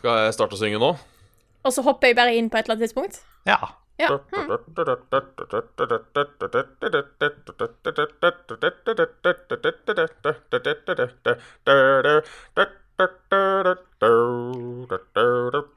[0.00, 0.94] Skal jeg starte å synge nå?
[1.60, 3.20] Og så hopper jeg bare inn på et eller annet tidspunkt.
[3.44, 3.60] Ja.
[4.00, 4.16] Ja.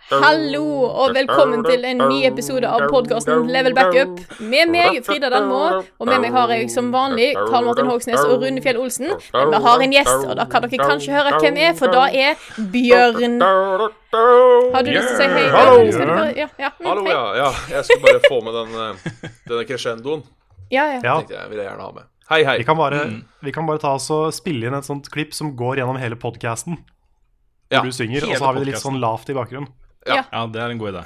[0.10, 4.18] Hallo og velkommen til en ny episode av podkasten Level Backup.
[4.44, 8.44] Med meg, Frida Danmo, og med meg har jeg som vanlig Karl Martin Hogsnes og
[8.44, 9.16] Rune Fjell Olsen.
[9.38, 12.10] Men vi har en gjest, og da kan dere kanskje høre hvem er, for da
[12.12, 12.36] er
[12.76, 13.40] Bjørn.
[13.40, 15.50] Har du lyst til å si hei?
[15.56, 15.76] Hallo.
[16.36, 16.76] Ja, ja.
[16.76, 17.26] mm, Hallo, ja.
[17.40, 17.52] ja.
[17.78, 20.28] Jeg skulle bare få med den, eh, denne crescendoen.
[20.74, 21.00] Ja, ja.
[21.00, 21.22] ja.
[21.22, 22.12] Tenkte jeg ville gjerne ha med.
[22.34, 22.58] Hei, hei.
[22.60, 23.06] Vi kan, bare,
[23.44, 26.20] vi kan bare ta oss og spille inn et sånt klipp som går gjennom hele
[26.20, 26.84] podcasten.
[27.74, 29.72] Ja, Hvor du synger, og så har vi det litt sånn lavt i bakgrunnen.
[30.08, 30.22] Ja,
[30.52, 31.04] det er en god idé.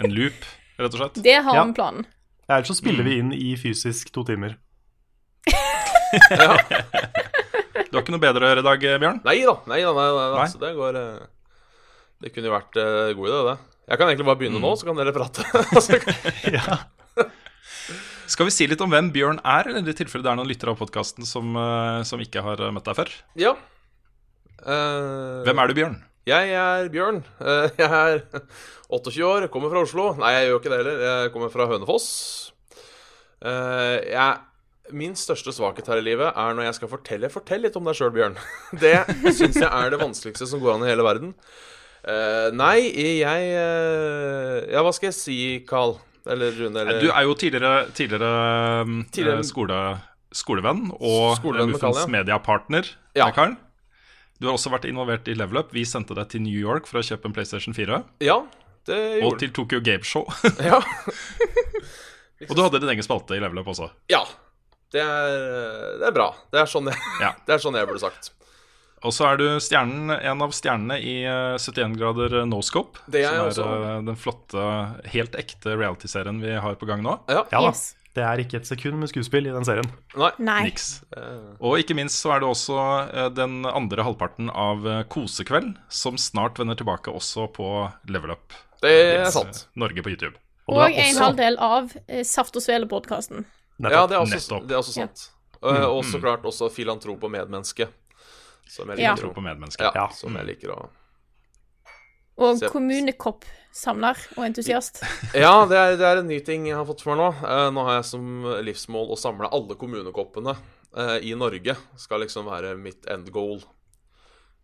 [0.00, 0.44] En loop,
[0.80, 1.20] rett og slett.
[1.22, 1.64] Det har Ja.
[1.68, 2.06] vi planen.
[2.48, 4.56] Ja, Ellers så spiller vi inn i fysisk to timer.
[6.30, 6.56] Ja.
[7.90, 9.20] Du har ikke noe bedre å gjøre i dag, Bjørn?
[9.26, 9.92] Nei da, nei da.
[9.94, 10.40] Nei, da, nei.
[10.42, 11.20] Altså, det går eh,
[12.22, 13.54] Det kunne jo vært uh, god idé, det.
[13.90, 15.46] Jeg kan egentlig bare begynne nå, så kan dere prate.
[16.56, 16.80] Ja.
[18.30, 20.70] Skal vi si litt om hvem Bjørn er, eller i tilfelle det er noen lyttere
[20.74, 23.14] av podkasten som, eh, som ikke har møtt deg før?
[23.38, 23.54] ja.
[24.66, 25.96] Eh, Hvem er du, Bjørn?
[26.28, 27.22] Jeg er Bjørn.
[27.40, 28.20] Uh, jeg er
[28.90, 30.10] 28 år, kommer fra Oslo.
[30.20, 31.02] Nei, jeg gjør ikke det heller.
[31.06, 32.08] Jeg kommer fra Hønefoss.
[33.40, 34.36] Uh, jeg,
[34.92, 37.96] min største svakhet her i livet er når jeg skal fortelle Fortell litt om deg
[37.96, 38.36] sjøl, Bjørn.
[38.82, 38.96] Det
[39.32, 41.32] syns jeg er det vanskeligste som går an i hele verden.
[42.00, 42.76] Uh, nei,
[43.20, 45.98] jeg uh, Ja, hva skal jeg si, Carl?
[46.30, 46.80] Eller Rune?
[46.84, 49.80] Eller Du er jo tidligere, tidligere, Tidligere- Uh, skole,
[50.36, 51.40] skolevenn og
[51.72, 52.06] Muffens ja.
[52.12, 53.30] mediepartner Ja.
[53.34, 53.56] Karl.
[54.40, 55.72] Du har også vært involvert i Level Up.
[55.76, 57.98] Vi sendte deg til New York for å kjøpe en PlayStation 4.
[58.24, 58.38] Ja,
[58.88, 60.24] det gjorde Og til Tokyo Game Show.
[60.70, 60.78] Ja.
[62.48, 63.90] og du hadde din egen spalte i Level Up også.
[64.12, 64.24] ja.
[64.90, 65.34] Det er,
[66.00, 66.24] det er bra.
[66.50, 67.28] Det er, sånn jeg, Ja.
[67.46, 68.32] det er sånn jeg burde sagt.
[69.06, 72.98] Og så er du stjernen, en av stjernene i eh, 71 grader no scope.
[73.06, 73.66] Det er som er også.
[73.92, 74.64] eh, den flotte,
[75.14, 77.14] helt ekte reality-serien vi har på gang nå.
[77.30, 77.44] Ja.
[77.54, 77.70] Ja da.
[77.70, 77.84] Yes.
[78.14, 79.86] Det er ikke et sekund med skuespill i den serien.
[80.18, 80.30] Nei.
[80.42, 80.62] Nei.
[80.66, 81.02] Niks.
[81.16, 82.78] Eh, Og ikke minst så er det også
[83.14, 87.68] eh, den andre halvparten av eh, Kosekveld, som snart vender tilbake også på
[88.10, 88.52] Level Up.
[88.82, 88.90] Det
[89.20, 89.66] er sant.
[89.78, 90.34] Norge på YouTube.
[90.66, 91.92] Og Og er en også- halvdel av
[92.26, 93.44] Saft og Svele-podkasten.
[93.80, 95.28] Ja, det er også, det er også sant.
[95.62, 97.86] Og og så klart også filantrop og medmenneske.
[98.70, 100.08] Som jeg liker, å- ja, Ja.
[100.14, 100.88] som jeg liker å
[102.38, 102.68] Og Se-
[103.70, 105.02] kommunekoppsamler og entusiast.
[105.34, 107.28] Ja, det er, det er en ny ting jeg har fått for meg nå.
[107.46, 110.54] Eh, nå har jeg som livsmål å samle alle kommunekoppene
[110.96, 111.76] eh, i Norge.
[111.96, 113.60] Skal liksom være mitt end goal.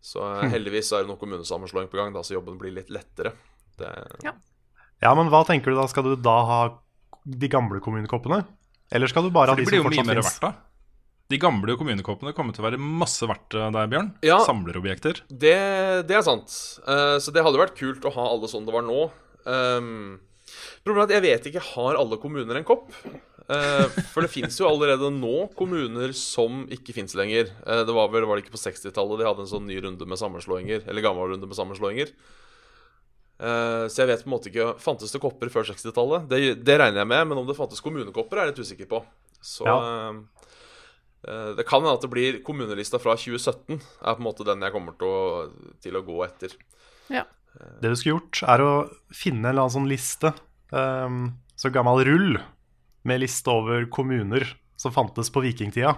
[0.01, 3.33] Så eh, heldigvis er det noe kommunesammenslåing på gang, da, så jobben blir litt lettere.
[3.77, 3.89] Det,
[5.01, 5.87] Ja, men hva tenker du da?
[5.87, 6.61] Skal du da ha
[7.27, 8.43] de gamle kommunekoppene?
[8.91, 10.39] Eller skal du bare ha de, de som fortsatt finnes?
[11.27, 14.11] De gamle kommunekoppene kommer til å være masse verdt eh, der, Bjørn.
[14.25, 14.39] Ja.
[14.47, 15.23] Samlerobjekter.
[15.27, 15.57] Det,
[16.07, 16.53] det er sant.
[16.87, 19.09] Uh, så det hadde vært kult å ha alle sånn det var nå.
[19.43, 20.17] Um,
[20.87, 22.87] problemet er at jeg vet ikke har alle kommuner en kopp.
[23.47, 27.51] Uh, for det fins jo allerede nå kommuner som ikke fins lenger.
[27.67, 30.07] Uh, det var vel var det ikke på 60-tallet de hadde en sånn ny runde
[30.07, 30.87] med sammenslåinger.
[30.87, 32.15] Eller gammel runde med sammenslåinger.
[33.37, 36.25] Eh, så jeg vet på en måte ikke Fantes det kopper før 60-tallet?
[36.31, 39.01] Det, det regner jeg med, men om det fantes kommunekopper, er jeg litt usikker på.
[39.45, 39.75] Så ja.
[39.77, 40.47] eh,
[41.27, 44.73] det kan hende at det blir kommunelista fra 2017 er på en måte den jeg
[44.75, 45.23] kommer til å,
[45.83, 46.53] til å gå etter.
[47.11, 47.25] Ja.
[47.81, 48.71] Det du skulle gjort, er å
[49.13, 50.33] finne en eller annen sånn liste,
[50.71, 52.37] um, så gammel rull,
[53.07, 54.45] med liste over kommuner
[54.77, 55.95] som fantes på vikingtida.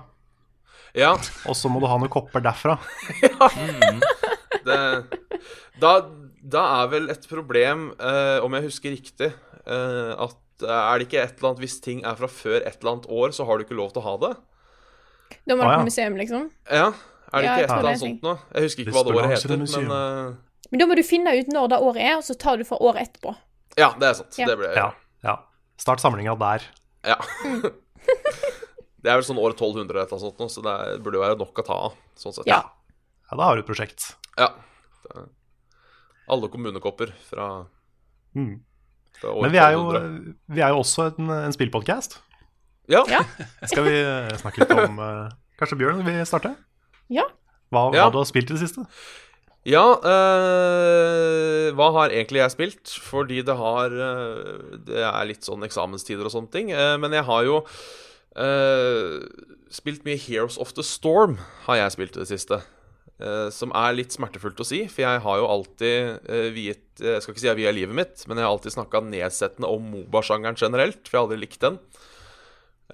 [0.97, 1.13] Ja,
[1.45, 2.79] Og så må du ha noen kopper derfra.
[4.65, 4.79] det,
[5.81, 5.91] da,
[6.41, 9.31] da er vel et problem, uh, om jeg husker riktig,
[9.69, 12.79] uh, at eh, er det ikke et eller annet Hvis ting er fra før et
[12.79, 14.31] eller annet år, så har du ikke lov til å ha det?
[15.47, 15.77] Da må Ah, ja.
[15.81, 16.49] på museum, liksom.
[16.69, 18.33] Ja, er det Ja, ikke et eller annet er sånt nå?
[18.55, 20.35] Jeg husker ikke hva det det året heter, men eh,
[20.71, 22.77] Men da må du finne ut når det året er, og så tar du fra
[22.81, 23.35] året etterpå.
[23.77, 24.37] Ja, det er sant.
[24.37, 24.45] Ja.
[24.49, 24.89] Det ble Ja,
[25.23, 25.35] ja.
[25.77, 26.65] Start samlinga der.
[27.07, 27.15] Ja.
[28.99, 31.37] det er vel sånn år 1200 eller noe sånt, nå, så det burde jo være
[31.39, 31.93] nok å ta av.
[32.19, 32.47] Sånn sett.
[32.49, 32.63] Ja.
[33.29, 34.15] Ja, da har du et prosjekt.
[34.37, 34.49] Ja.
[36.29, 37.65] Alle kommunekopper fra,
[38.35, 38.59] Mm.
[39.19, 39.85] fra år Men vi er jo,
[40.53, 42.19] vi er jo også en, en spillpodkast.
[42.89, 43.03] Ja.
[43.11, 43.21] Ja.
[43.69, 46.55] Skal vi eh, snakke litt om uh, Kanskje Bjørn vil starte?
[47.13, 47.27] Ja.
[47.73, 48.07] Hva, Ja.
[48.09, 48.85] du har spilt i det siste?
[49.67, 52.93] Ja, øh, hva har egentlig jeg spilt?
[53.03, 53.91] Fordi det har
[54.87, 56.71] Det er litt sånn eksamenstider og sånne ting.
[56.71, 57.57] Men jeg har jo
[58.39, 59.19] øh,
[59.69, 61.37] spilt mye Heroes of the Storm,
[61.67, 62.61] har jeg spilt i det siste.
[63.19, 67.19] Eh, som er litt smertefullt å si, for jeg har jo alltid eh, viet Jeg
[67.23, 70.55] skal ikke si jeg via livet mitt, men jeg har alltid snakka nedsettende om Moba-sjangeren
[70.59, 71.77] generelt, for jeg har aldri likt den.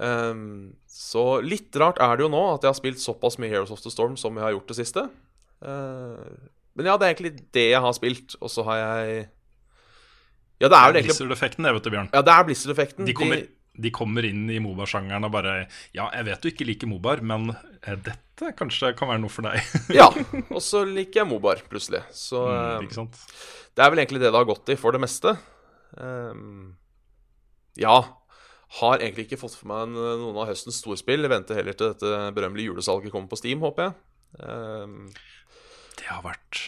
[0.04, 3.72] Ehm, så litt rart er det jo nå at jeg har spilt såpass mye Heroes
[3.72, 5.06] of the Storm som jeg har gjort det siste.
[5.64, 9.22] Uh, men ja, det er egentlig det jeg har spilt, og så har jeg
[10.60, 12.10] Ja, det er vel egentlig Blizzard-effekten, det, vet du, Bjørn.
[12.14, 13.08] Ja, det er Blizzard-effekten.
[13.08, 13.46] De kommer,
[13.86, 15.56] de kommer inn i Moba-sjangeren og bare
[15.96, 19.48] Ja, jeg vet du ikke liker Mobaer, men eh, dette kanskje kan være noe for
[19.48, 19.64] deg.
[20.00, 20.10] Ja.
[20.56, 22.04] Og så liker jeg Mobar, plutselig.
[22.16, 23.20] Så Mm, eh, ikke sant?
[23.76, 25.36] det er vel egentlig det det har gått i, for det meste.
[26.00, 26.76] Um,
[27.80, 27.98] ja.
[28.82, 31.22] Har egentlig ikke fått for meg noen av høstens storspill.
[31.24, 33.94] Jeg venter heller til dette berømmelige julesalget kommer på Steam, håper jeg.
[34.44, 34.96] Um,
[35.96, 36.64] Det har vært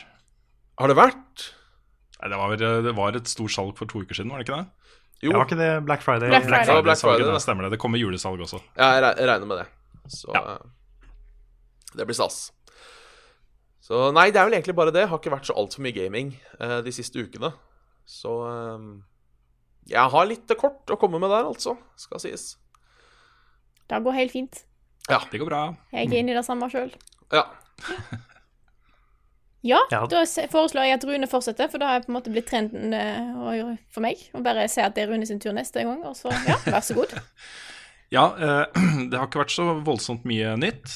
[0.77, 1.43] har det vært?
[2.21, 2.51] Nei, det, var,
[2.85, 4.91] det var et stort salg for to uker siden, var det ikke det?
[5.25, 6.29] Jo, Det var ikke det Black Friday?
[6.29, 6.69] Black Friday.
[6.69, 7.41] Ja, Black Friday, Salget, det.
[7.41, 7.71] stemmer det.
[7.73, 8.59] Det kommer julesalg også.
[8.77, 9.67] jeg jeg regner med det.
[10.13, 10.43] Så Ja.
[10.53, 11.07] eh,
[11.97, 12.51] det blir stas.
[13.81, 15.07] Så nei, det er vel egentlig bare det.
[15.09, 17.49] Har ikke vært så altfor mye gaming eh, de siste ukene.
[18.05, 19.01] Så ehm,
[19.89, 21.77] jeg har litt kort å komme med der, altså.
[21.99, 22.55] Skal sies.
[23.87, 24.63] Det går helt fint.
[25.07, 25.21] Ja.
[25.31, 25.61] Det går bra.
[25.95, 26.91] Jeg er inne i det samme sjøl.
[27.33, 27.45] Ja.
[29.67, 30.05] Ja, Ja.
[30.07, 32.93] da foreslår jeg at Rune fortsetter, for da har jeg på en måte blitt trenden
[32.93, 34.21] eh, for meg.
[34.37, 36.83] Å bare se at det er Rune sin tur neste gang, og så ja, vær
[36.85, 37.15] så god.
[38.13, 38.77] Ja, eh,
[39.11, 40.93] det har ikke vært så voldsomt mye nytt.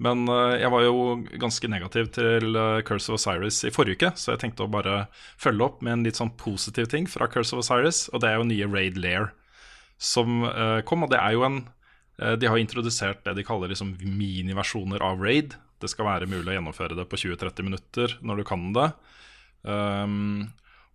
[0.00, 0.94] Men eh, jeg var jo
[1.40, 5.04] ganske negativ til eh, Curse of Osiris i forrige uke, så jeg tenkte å bare
[5.40, 8.40] følge opp med en litt sånn positiv ting fra Curse of Osiris, og det er
[8.40, 9.30] jo nye Raid Lair
[10.00, 11.62] som eh, kom, og det er jo en
[12.20, 15.54] De har introdusert det de kaller liksom miniversjoner av Raid.
[15.80, 18.90] Det skal være mulig å gjennomføre det på 20-30 minutter når du kan det.
[19.64, 20.50] Um,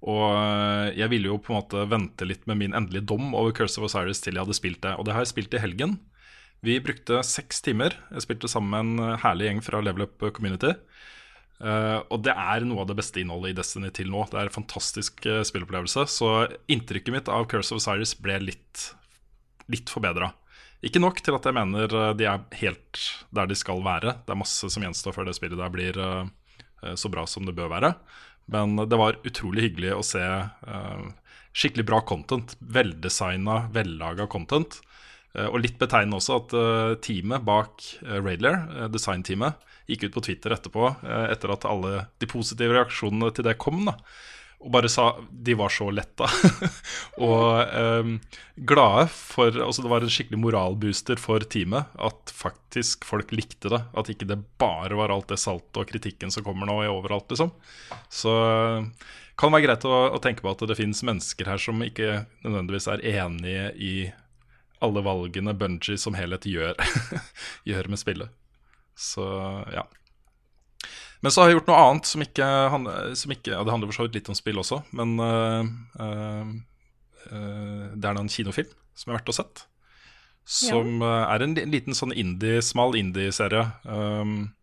[0.06, 0.36] og
[0.94, 3.88] jeg ville jo på en måte vente litt med min endelige dom over Curse of
[3.90, 4.94] Osiris til jeg hadde spilt det.
[5.00, 5.98] Og det har jeg spilt i helgen.
[6.66, 7.94] Vi brukte seks timer.
[8.10, 10.74] Jeg spilte sammen med en herlig gjeng fra Level Up Community.
[11.62, 14.26] Uh, og det er noe av det beste innholdet i Destiny til nå.
[14.32, 16.08] Det er en fantastisk uh, spillopplevelse.
[16.12, 16.32] Så
[16.72, 18.90] inntrykket mitt av Curse of Osiris ble litt,
[19.72, 20.32] litt forbedra.
[20.86, 23.00] Ikke nok til at jeg mener eh, de er helt
[23.34, 24.12] der de skal være.
[24.26, 27.56] Det er masse som gjenstår før det spillet der blir eh, så bra som det
[27.58, 27.94] bør være.
[28.54, 30.22] Men det var utrolig hyggelig å se
[31.56, 32.54] skikkelig bra content.
[32.60, 34.78] Veldesigna, vellaga content.
[35.36, 39.60] Eh, og litt betegnende også at eh, teamet bak Raidler, uh, designteamet,
[39.90, 43.84] gikk ut på Twitter etterpå, eh, etter at alle de positive reaksjonene til det kom,
[43.88, 43.96] da,
[44.66, 46.26] og bare sa de var så letta.
[47.28, 48.16] og um,
[48.56, 53.82] glade for Altså, det var en skikkelig moralbooster for teamet at faktisk folk likte det.
[53.94, 57.28] At ikke det bare var alt det saltet og kritikken som kommer nå i overalt,
[57.30, 57.54] liksom.
[58.10, 58.90] Så eh,
[59.38, 62.24] kan det være greit å, å tenke på at det finnes mennesker her som ikke
[62.48, 63.96] nødvendigvis er enige i
[64.83, 66.75] alle valgene Bungie som helhet gjør,
[67.69, 68.33] gjør med spillet.
[68.95, 69.25] Så
[69.75, 69.86] ja.
[71.25, 72.48] Men så har jeg gjort noe annet som ikke,
[73.18, 76.51] som ikke ja, Det handler for så vidt litt om spill også, men uh, uh,
[77.31, 79.63] uh, det er da en kinofilm som jeg har vært og sett.
[80.45, 81.16] Som ja.
[81.33, 83.63] er en liten sånn indie, smal indie-serie.
[83.89, 84.54] Um,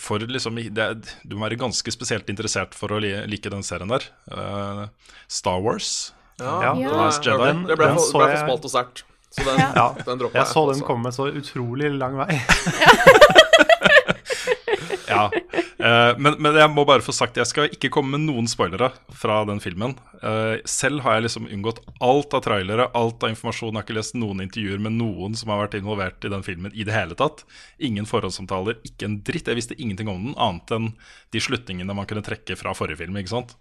[0.00, 3.66] for liksom det, er- Du må være ganske spesielt interessert for å li, like den
[3.66, 4.06] serien der.
[5.28, 6.14] Star Wars.
[6.38, 6.74] Ja, Ja.
[6.74, 7.52] den- Last Jedi.
[7.66, 9.02] Det ble, den for, så ble for smalt og sært.
[9.36, 9.92] Så den, Ja.
[10.04, 10.86] den droppa Jeg så den også.
[10.86, 12.40] komme så utrolig lang vei.
[15.08, 15.30] Ja,
[15.76, 18.88] Uh, men, men jeg må bare få sagt Jeg skal ikke komme med noen spoilere
[19.14, 19.92] fra den filmen.
[20.22, 23.74] Uh, selv har jeg liksom unngått alt av trailere, alt av informasjon.
[23.76, 26.72] Jeg har ikke lest noen intervjuer med noen som har vært involvert i den filmen
[26.74, 27.44] i det hele tatt.
[27.78, 29.46] Ingen forhåndssamtaler, ikke en dritt.
[29.52, 30.88] Jeg visste ingenting om den, annet enn
[31.36, 33.20] de slutningene man kunne trekke fra forrige film.
[33.20, 33.54] ikke sant?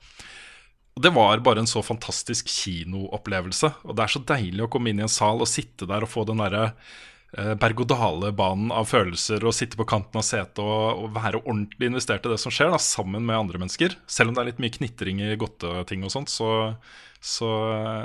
[0.95, 3.71] Og Det var bare en så fantastisk kinoopplevelse.
[3.83, 6.11] Og det er så deilig å komme inn i en sal og sitte der og
[6.11, 6.69] få den derre
[7.35, 12.23] eh, berg-og-dale-banen av følelser og sitte på kanten av setet og, og være ordentlig investert
[12.23, 13.97] i det som skjer, da, sammen med andre mennesker.
[14.07, 16.49] Selv om det er litt mye knitring i godteting og sånt, så,
[17.19, 17.51] så,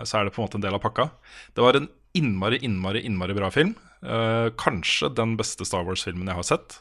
[0.02, 1.12] så er det på en måte en del av pakka.
[1.54, 1.87] Det var en
[2.18, 3.76] innmari, innmari, innmari bra film.
[4.02, 6.80] Eh, kanskje den beste Star Wars-filmen jeg har sett.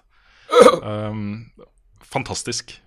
[0.82, 1.52] Um,
[2.18, 2.80] fantastisk.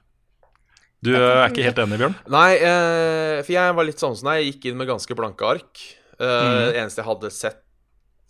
[1.02, 2.14] Du er ikke helt enig, Bjørn?
[2.30, 4.38] Nei, eh, for jeg var litt sånn som deg.
[4.42, 5.80] Jeg gikk inn med ganske blanke ark.
[6.18, 7.62] Eh, Det eneste jeg hadde sett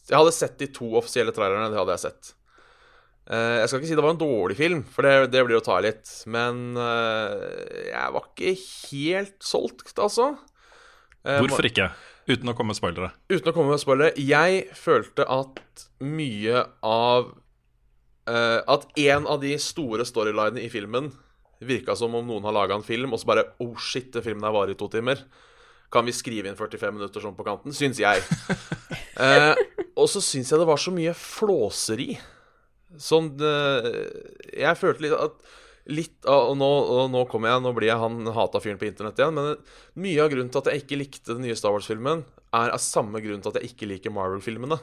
[0.08, 1.68] Jeg hadde sett de to offisielle trailerne.
[1.70, 2.32] Det hadde jeg sett.
[3.30, 5.64] Eh, jeg skal ikke si det var en dårlig film, for det, det blir å
[5.64, 6.10] ta i litt.
[6.26, 8.54] Men eh, jeg var ikke
[8.90, 10.32] helt solgt, altså.
[11.24, 11.90] Eh, Hvorfor ikke?
[12.26, 13.12] Uten å komme med spoilere.
[13.30, 14.16] Uten å komme med spoilere.
[14.16, 17.32] Jeg følte at mye av
[18.30, 21.12] eh, At en av de store storylinene i filmen
[21.68, 24.46] virka som om noen har laga en film, og så bare Oh shit, den filmen
[24.46, 25.22] her varer i to timer.
[25.92, 27.74] Kan vi skrive inn 45 minutter sånn på kanten?
[27.76, 28.22] Syns jeg.
[29.24, 29.52] eh,
[29.92, 32.14] og så syns jeg det var så mye flåseri.
[33.00, 33.86] Sånn eh,
[34.52, 35.58] Jeg følte litt at
[35.90, 38.86] Litt av, og nå, og nå kommer jeg, nå blir jeg han hata fyren på
[38.86, 39.34] internett igjen.
[39.34, 42.22] Men mye av grunnen til at jeg ikke likte den nye Star Wars-filmen,
[42.54, 44.78] er av samme grunn til at jeg ikke liker Marvel-filmene.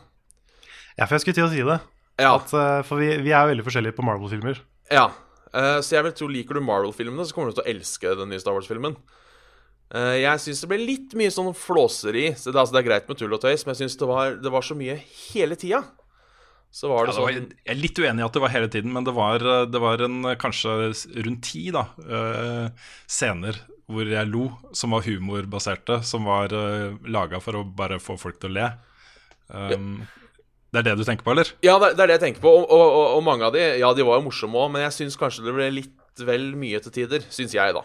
[0.97, 1.77] Ja, for jeg skulle til å si det.
[2.19, 2.33] Ja.
[2.35, 4.59] At, eh, for vi, vi er veldig forskjellige på Marvel-filmer.
[4.91, 5.07] Ja,
[5.53, 8.29] eh, så jeg vil tro liker du Marvel-filmene, så kommer du til å elske den
[8.33, 8.97] nye Star Wars-filmen.
[9.89, 12.27] Uh, jeg syns det ble litt mye sånn flåseri.
[12.37, 14.35] Så det, altså, det er greit med tull og tøys, men jeg syns det, var-
[14.37, 14.99] det var så mye
[15.33, 15.79] hele tida.
[16.69, 18.53] Så var Ja, det det var, sånn jeg er litt uenig i at det var
[18.53, 20.75] hele tiden, men det var, det var en kanskje
[21.25, 22.69] rundt ti da, uh,
[23.09, 23.57] scener
[23.89, 24.43] hvor jeg lo,
[24.77, 28.67] som var humorbaserte, som var uh, laga for å bare få folk til å le.
[29.49, 30.03] Um,
[30.69, 31.49] Det er det du tenker på, eller?
[31.65, 32.51] Ja, det, det er det jeg tenker på.
[32.59, 34.95] Og, og, og, og mange av de Ja, de var jo morsomme òg, men jeg
[34.99, 37.25] syns kanskje det ble litt vel mye til tider.
[37.33, 37.83] Syns jeg, da.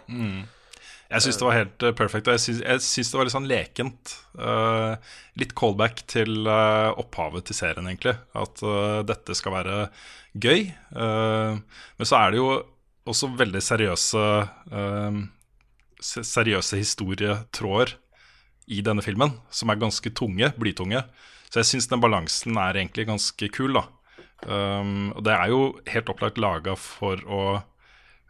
[1.14, 4.14] Jeg syns det var helt eh, perfekt, og jeg syns, det var litt sånn lekent.
[4.34, 4.96] Uh,
[5.38, 8.16] litt callback til uh, opphavet til serien, egentlig.
[8.34, 9.76] At uh, dette skal være
[10.34, 10.66] gøy.
[10.90, 12.48] Men så er det jo
[13.06, 14.22] også veldig seriøse
[16.04, 17.92] Seriøse historietråder
[18.74, 21.04] i denne filmen, som er ganske tunge, blytunge.
[21.54, 23.84] Så jeg syns den balansen er egentlig ganske kul, da.
[24.42, 27.42] Um, og det er jo helt opplagt laga for å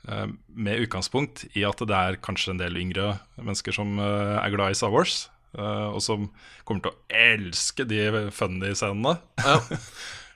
[0.04, 4.52] um, med utgangspunkt i at det er kanskje en del yngre mennesker som uh, er
[4.52, 6.24] glad i Star Wars, Uh, og som
[6.66, 8.00] kommer til å elske de
[8.34, 9.12] funny scenene.
[9.38, 9.60] Ja.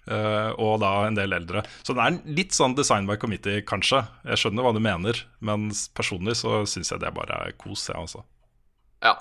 [0.07, 1.65] Uh, og da en del eldre.
[1.83, 4.05] Så det er litt sånn design by committee, kanskje.
[4.31, 7.99] Jeg skjønner hva du mener, men personlig så syns jeg det bare er kos, jeg,
[7.99, 8.23] altså.
[9.03, 9.17] Ja.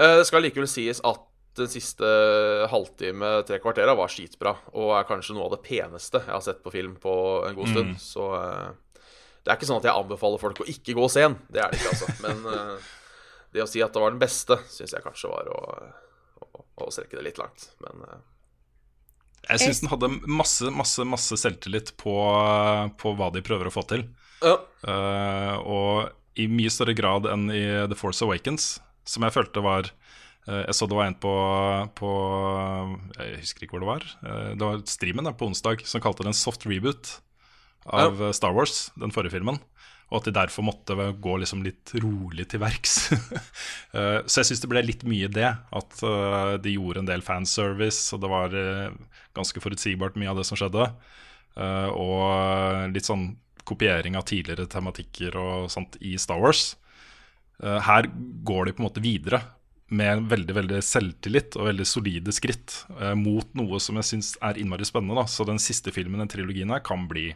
[0.00, 1.20] Uh, Det skal likevel sies at
[1.58, 2.08] den siste
[2.70, 4.54] halvtime, tre kvartera, var skitbra.
[4.76, 7.14] Og er kanskje noe av det peneste jeg har sett på film på
[7.48, 7.96] en god stund.
[8.02, 9.00] Så eh,
[9.42, 11.38] det er ikke sånn at jeg anbefaler folk å ikke gå sen.
[11.48, 12.14] Det er det ikke, altså.
[12.24, 12.88] Men eh,
[13.56, 15.60] det å si at det var den beste, syns jeg kanskje var å,
[16.44, 17.70] å, å strekke det litt langt.
[17.84, 18.20] Men eh,
[19.52, 22.16] Jeg syns den hadde masse, masse, masse selvtillit på,
[23.00, 24.08] på hva de prøver å få til.
[24.44, 24.60] ja.
[24.86, 28.76] Uh, og i mye større grad enn i The Force Awakens,
[29.08, 29.88] som jeg følte var
[30.46, 31.32] Jeg så det var en på,
[31.98, 32.10] på
[33.18, 34.04] Jeg husker ikke hvor det var.
[34.22, 37.16] Eh, det var streamen da, på onsdag som kalte det en soft reboot
[37.86, 38.34] av ja.
[38.34, 39.58] Star Wars, den forrige filmen.
[40.06, 42.98] Og at de derfor måtte gå liksom litt rolig til verks.
[43.96, 45.48] Eh, så jeg syns det ble litt mye det.
[45.72, 48.96] At eh, de gjorde en del fanservice, og det var eh,
[49.38, 50.90] ganske forutsigbart mye av det som skjedde.
[51.56, 53.30] Eh, og litt sånn
[53.64, 56.74] kopiering av tidligere tematikker og sånt i Star Wars.
[57.62, 58.10] Eh, her
[58.44, 59.40] går de på en måte videre
[59.88, 64.58] med veldig veldig selvtillit og veldig solide skritt eh, mot noe som jeg syns er
[64.58, 65.14] innmari spennende.
[65.20, 65.26] Da.
[65.30, 67.28] Så den siste filmen i trilogien her kan bli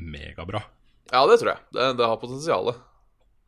[0.00, 0.62] megabra.
[1.10, 1.60] ja, det tror jeg.
[1.74, 2.70] Det, det har potensial.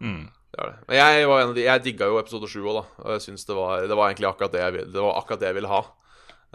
[0.02, 0.24] Mm.
[0.52, 0.74] Det det.
[0.88, 2.84] Men jeg, var en av de, jeg digga jo episode sju òg, da.
[3.06, 5.40] Og jeg synes det var, det var egentlig akkurat det jeg, vil- det var akkurat
[5.40, 5.80] det jeg ville ha.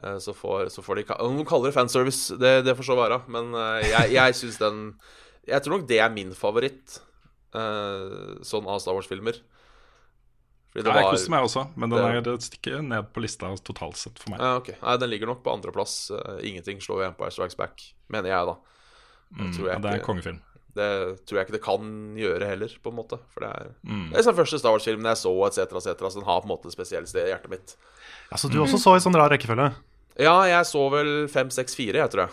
[0.04, 2.98] Eh, Så får, så får de Om de kaller det fanservice, det, det får så
[3.00, 3.22] være.
[3.34, 4.84] Men eh, jeg, jeg syns den
[5.48, 7.00] Jeg tror nok det er min favoritt
[7.56, 9.40] eh, sånn av Star Wars-filmer.
[10.78, 13.50] Fordi Ja, jeg koser meg også, men den det- er et stykke ned på lista
[13.66, 14.40] totalt sett for meg.
[14.40, 14.76] Ja, okay.
[14.84, 16.12] Nei, den ligger nok på andreplass.
[16.14, 17.82] Uh, ingenting slår Empire Strikes Back,
[18.14, 18.56] mener jeg, da.
[19.34, 20.40] Mm, tror jeg ja, det er en kongefilm.
[20.78, 23.18] Det tror jeg ikke det kan gjøre heller, på en måte.
[23.34, 24.12] For det er, Mm.
[24.12, 26.54] det er den første Star Wars-filmen jeg så, etc., etc., så den har på en
[26.54, 27.76] måte et spesielt sted i hjertet mitt.
[28.32, 29.74] Ja, så du også så i sånn rar rekkefølge?
[30.20, 32.30] Ja, jeg så vel 5-6-4, jeg tror jeg.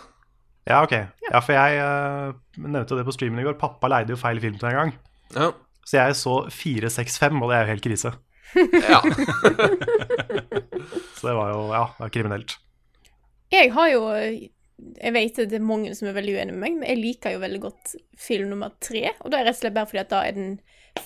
[0.67, 0.91] Ja, ok.
[1.31, 3.57] Ja, for jeg uh, nevnte det på streamen i går.
[3.57, 4.93] Pappa leide jo feil film til en gang.
[5.33, 5.51] Ja.
[5.85, 8.13] Så jeg så 465, og det er jo helt krise.
[8.55, 9.01] Ja.
[11.15, 12.55] Så det var jo ja, det var kriminelt.
[13.53, 16.89] Jeg har jo Jeg vet det er mange som er veldig uenige med meg, men
[16.89, 19.03] jeg liker jo veldig godt film nummer tre.
[19.21, 20.51] Og da er det rett og slett bare fordi at da er den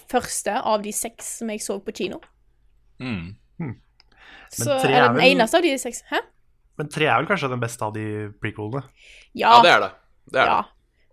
[0.09, 2.17] første av de seks som jeg så på kino.
[2.99, 3.35] Mm.
[4.49, 6.03] Så tre er det den vel- eneste av de seks.
[6.09, 6.19] Hæ?
[6.79, 8.81] Men tre er vel kanskje den beste av de prequelene?
[9.35, 9.91] ja, det er det.
[10.31, 10.61] Det er ja.
[10.61, 10.67] det.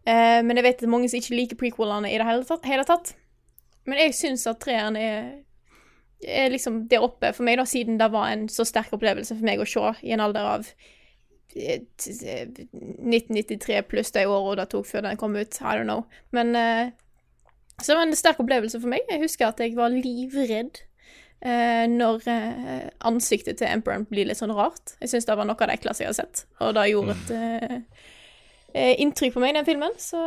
[0.07, 2.64] Uh, men jeg vet det er mange som ikke liker prequelene i det hele tatt.
[2.71, 3.14] Hele tatt.
[3.87, 5.43] Men jeg syns at treeren er, er
[6.50, 9.61] liksom der oppe for meg, da, siden det var en så sterk opplevelse for meg
[9.61, 10.68] å se i en alder av
[11.54, 15.61] eh, t- eh, 1993 pluss de åra det tok før den kom ut.
[15.61, 16.06] I don't know.
[16.32, 16.90] Men uh,
[17.76, 19.04] så det var en sterk opplevelse for meg.
[19.12, 20.80] Jeg husker at jeg var livredd
[21.44, 24.96] uh, når uh, ansiktet til Emperoren blir litt sånn rart.
[25.02, 27.35] Jeg syns det var noe av det ekleste jeg har sett, og det gjorde et
[27.37, 27.76] eh,
[28.73, 30.23] eh, inntrykk på meg, den filmen, så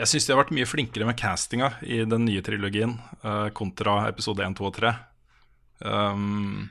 [0.00, 4.06] Jeg syns de har vært mye flinkere med castinga i den nye trilogien uh, kontra
[4.08, 4.92] episode 1, 2 og 3.
[5.84, 6.70] Um,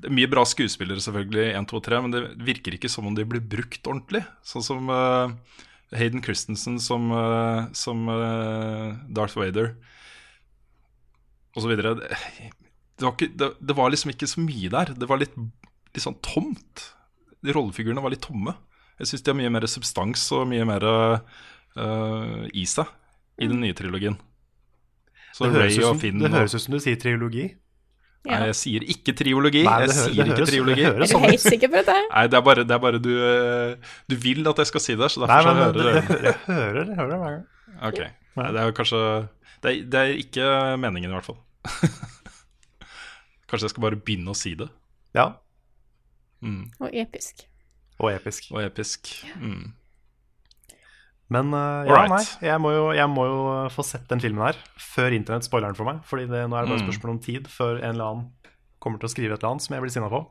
[0.00, 2.88] det er mye bra skuespillere selvfølgelig i 1, 2 og 3, men det virker ikke
[2.92, 4.24] som om de blir brukt ordentlig.
[4.48, 5.34] Sånn som uh,
[5.92, 8.08] Hayden Christensen som, uh, som
[9.12, 9.74] Darth Vader.
[11.52, 14.96] Det, det, var ikke, det, det var liksom ikke så mye der.
[14.96, 15.36] Det var litt,
[15.92, 16.88] litt sånn tomt.
[17.44, 18.56] De rollefigurene var litt tomme.
[18.96, 20.88] Jeg syns de har mye mer substans og mye mer
[21.76, 22.90] eh, i seg
[23.42, 24.18] i den nye trilogien.
[25.32, 27.46] Så Det høres, Ray og som, Finn det høres ut som du sier triologi.
[28.28, 29.64] Nei, jeg sier ikke triologi.
[29.66, 30.84] Nei, jeg sier ikke triologi.
[30.86, 31.96] Er du sånn helt sikker på dette?
[32.12, 34.94] Nei, det er bare, det er bare du eh, Du vil at jeg skal si
[35.00, 36.04] det, så Nei, derfor så men hører det, jeg
[36.46, 37.40] hører jeg hører det hver gang.
[37.88, 38.02] Ok.
[38.38, 39.00] Nei, det er jo kanskje
[39.62, 40.46] det er, det er ikke
[40.82, 41.40] meningen, i hvert fall.
[43.50, 44.68] kanskje jeg skal bare begynne å si det.
[45.18, 45.32] Ja,
[46.42, 46.64] Mm.
[46.82, 47.44] Og episk.
[48.02, 48.48] og episk.
[48.50, 49.12] Og episk.
[49.38, 49.68] Mm.
[51.32, 53.40] Men uh, ja, nei, jeg må, jo, jeg må jo
[53.72, 56.02] få sett den filmen her før internett spoiler den for meg.
[56.08, 56.86] Fordi det, nå er det bare Mm.
[56.90, 58.30] spørsmål om tid før en eller annen
[58.82, 60.22] kommer til å skrive et eller annet som jeg blir sinna på.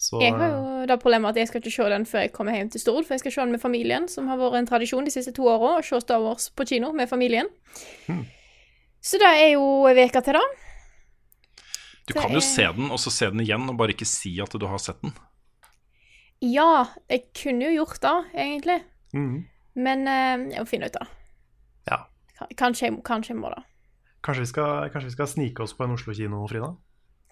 [0.00, 2.56] Så Jeg har jo da problemet at jeg skal ikke se den før jeg kommer
[2.56, 5.04] hjem til Stord, for jeg skal se den med familien, som har vært en tradisjon
[5.04, 7.50] de siste to åra, å se Star Wars på kino med familien.
[8.06, 8.24] Hmm.
[9.04, 10.44] Så det er jo ei uke til, da.
[12.08, 14.56] Du kan jo se den, og så se den igjen, og bare ikke si at
[14.56, 15.12] du har sett den.
[16.40, 18.80] Ja, jeg kunne jo gjort det, egentlig.
[19.16, 19.40] Mhm.
[19.80, 21.08] Men eh, jeg må finne ut av
[21.88, 21.98] ja.
[22.58, 23.62] Kanskje kanskje jeg må det.
[24.24, 26.74] Kanskje vi, skal, kanskje vi skal snike oss på en Oslo-kino, Frida?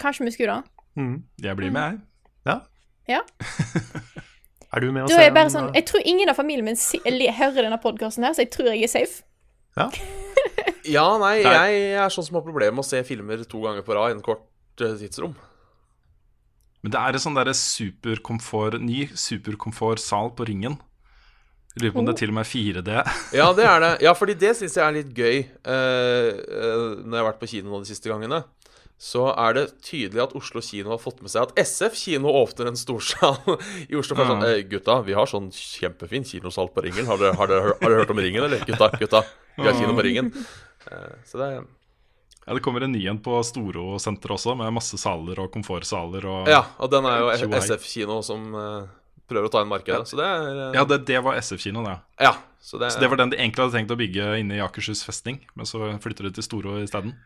[0.01, 0.85] Kanskje vi skulle det.
[0.97, 1.17] Mm.
[1.43, 2.01] Jeg blir med, jeg.
[2.49, 2.59] Ja.
[3.09, 3.21] Ja.
[4.73, 7.01] Er du med å ser er sånn eh, Jeg tror ingen av familien min si,
[7.01, 9.23] hører denne podkasten her, så jeg tror jeg er safe.
[9.77, 9.91] Ja.
[10.89, 11.53] Ja, nei, Nei.
[11.53, 14.17] jeg er sånn som har problemer med å se filmer to ganger på rad i
[14.17, 15.35] en kort eh, tidsrom.
[16.81, 20.79] Men det er en sånn derre superkomfort, ny superkomfortsal på Ringen.
[21.79, 22.95] Lurer på om det er til og med 4D.
[23.39, 23.91] Ja, det er det.
[24.03, 27.51] Ja, fordi det syns jeg er litt gøy eh, eh, når jeg har vært på
[27.51, 28.43] kino nå de siste gangene.
[28.99, 32.73] Så er det tydelig at Oslo kino har fått med seg at SF kino åpner
[32.73, 33.37] en storsal
[33.91, 34.17] i Oslo.
[34.19, 37.07] For sånn, eh, gutta, vi har sånn kjempefin kinosal på Ringen.
[37.07, 38.65] Har dere, har dere, har dere hørt om Ringen, eller?
[38.67, 39.23] Gutta, gutta,
[39.55, 40.33] vi har kino på Ringen.
[40.91, 41.61] Eh, så det er
[42.49, 46.49] Ja, det kommer en ny en på Storo-senteret også, med masse saler og komfortsaler og
[46.51, 48.89] Ja, og den er jo SF kino som eh,
[49.29, 50.11] prøver å ta inn markedet.
[50.11, 51.97] Så det er eh, Ja, det, det var SF-kinoen, ja.
[52.29, 54.63] ja, så det, Så det var den de egentlig hadde tenkt å bygge inne i
[54.65, 57.17] Akershus festning, men så flytter de til Storo isteden.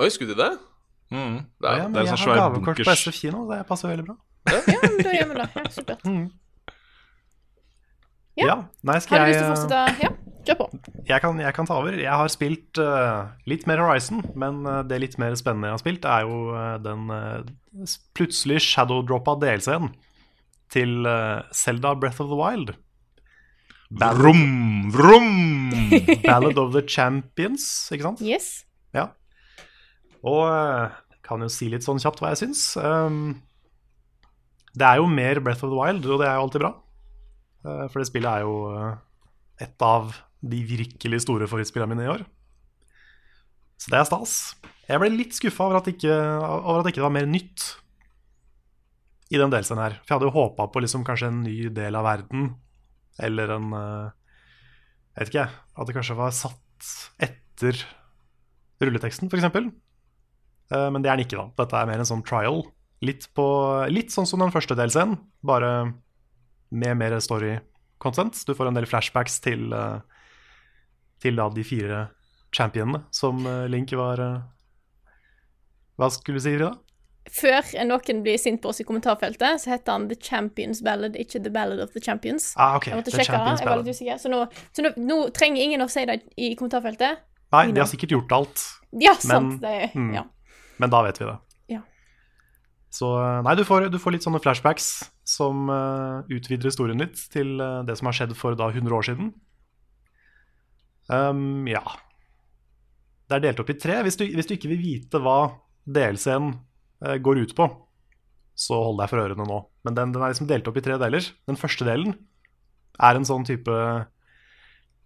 [0.00, 0.52] Oi, skulle de det?
[1.14, 1.36] Mm.
[1.60, 2.96] Det ja, er, men det er jeg sånn har svær gavekort på.
[2.96, 4.16] SF kino, det passer veldig bra.
[4.50, 5.50] Ja, men da gjør vi det.
[5.54, 6.08] Ja, supert.
[6.08, 6.24] Mhm.
[8.34, 8.46] Ja.
[8.48, 8.54] Ja.
[8.82, 10.02] Nei, skal Har du jeg lyst til å fortsette?
[10.02, 10.66] Ja, kjør på.
[11.06, 11.98] jeg kan, jeg kan ta over.
[12.00, 15.82] Jeg har spilt uh, litt mer Horizon, men eh, det litt mer spennende jeg har
[15.84, 17.86] spilt, er jo uh, den uh,
[18.18, 19.92] plutselig shadowdroppa DLC-en
[20.74, 21.06] til
[21.54, 22.74] Selda Breath of the Wild.
[23.94, 25.70] Ballad, vroom, vroom.
[26.26, 28.22] Ballad of the Champions, ikke sant?
[28.24, 28.64] Yes.
[28.94, 29.10] Ja.
[30.26, 32.64] Og eh, kan jo si litt sånn kjapt hva jeg syns.
[32.80, 33.36] Um,
[34.74, 36.72] det er jo mer Breath of the Wild, og det er jo alltid bra.
[37.64, 38.96] Uh, for det spillet er jo uh,
[39.62, 42.26] et av de virkelig store favorittspillene mine i år.
[43.80, 44.34] Så det er stas.
[44.88, 47.70] Jeg ble litt skuffa over over at ikke var mer nytt
[49.34, 49.96] i den delscenen her.
[50.02, 52.52] For jeg hadde jo håpa på liksom kanskje en ny del av verden,
[53.22, 54.12] eller en eh,
[55.14, 55.60] Jeg vet ikke, jeg.
[55.74, 56.88] At det kanskje var satt
[57.22, 57.82] etter
[58.82, 59.44] rulleteksten, f.eks.
[60.72, 61.44] Uh, men det er den ikke, da.
[61.60, 62.64] Dette er mer en sånn trial.
[63.04, 63.44] Litt, på,
[63.92, 65.70] litt sånn som den første delscenen, bare
[66.74, 67.58] med mer story
[68.02, 68.36] content.
[68.46, 70.00] Du får en del flashbacks til, eh,
[71.22, 72.00] til da de fire
[72.54, 74.42] championene som eh, Link var eh,
[75.98, 76.72] Hva skulle du si, Frida?
[77.34, 81.40] Før noen blir sint på oss i kommentarfeltet, så heter han The Champions Ballad, ikke
[81.42, 82.52] The Ballad of the Champions.
[82.54, 83.56] Ah, ok, Jeg måtte The sjekke det.
[83.64, 84.20] Champions Jeg.
[84.22, 87.24] Så, nå, så nå, nå trenger ingen å si det i kommentarfeltet.
[87.54, 88.62] Nei, de har sikkert gjort alt,
[89.02, 89.56] Ja, sant.
[89.56, 90.12] Men- det, mm.
[90.14, 90.22] ja.
[90.78, 91.34] men da vet vi det.
[91.74, 91.80] Ja.
[92.94, 94.88] Så eh, nei, du får, du får litt sånne flashbacks
[95.26, 99.08] som uh, utvider historien litt til uh, det som har skjedd for da 100 år
[99.10, 99.32] siden.
[101.10, 101.82] Um, ja.
[103.26, 103.98] Det er delt opp i tre.
[104.06, 105.38] Hvis du, hvis du ikke vil vite hva
[105.84, 106.52] DLC-en
[107.24, 107.68] går ut på,
[108.54, 109.58] så hold deg for ørene nå.
[109.86, 111.26] Men den, den er liksom delt opp i tre deler.
[111.48, 112.14] Den første delen
[113.02, 113.74] er en sånn type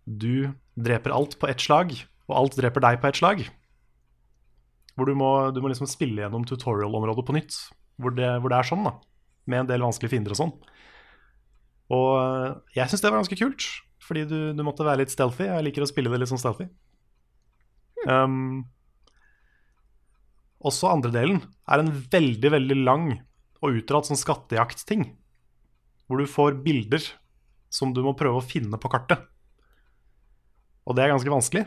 [0.04, 1.94] Du dreper alt på ett slag,
[2.28, 3.42] og alt dreper deg på ett slag.
[4.96, 7.56] Hvor du må, du må liksom spille gjennom tutorial-området på nytt.
[7.98, 8.94] Hvor det, hvor det er sånn, da.
[9.48, 10.54] Med en del vanskelige fiender og sånn.
[11.94, 13.64] Og øh, jeg syns det var ganske kult,
[14.04, 15.46] fordi du, du måtte være litt stealthy.
[15.48, 16.68] Jeg liker å spille det litt sånn stealthy.
[18.06, 18.66] Um,
[20.58, 21.40] også andre delen
[21.70, 23.08] er en veldig, veldig lang
[23.62, 25.04] og utdratt sånn skattejaktting.
[26.08, 27.02] Hvor du får bilder
[27.70, 29.26] som du må prøve å finne på kartet.
[30.88, 31.66] Og det er ganske vanskelig.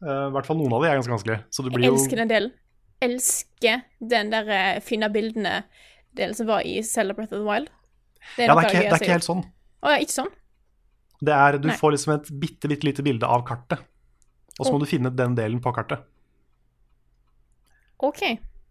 [0.00, 1.38] Uh, I hvert fall noen av de er ganske vanskelig.
[1.52, 2.54] Så du Jeg blir jo elsker den delen.
[3.04, 7.68] Elsker den der eh, finne bildene-delen som var i Zelda Breath of the Wild.
[8.34, 9.44] Ja, det er ikke, det er ikke helt sånn.
[9.84, 10.32] Å, ja, ikke sånn?
[11.22, 11.76] Det er, du Nei.
[11.78, 13.84] får liksom et bitte, bitte lite bilde av kartet,
[14.56, 16.02] og så må du finne den delen på kartet.
[17.98, 18.22] OK.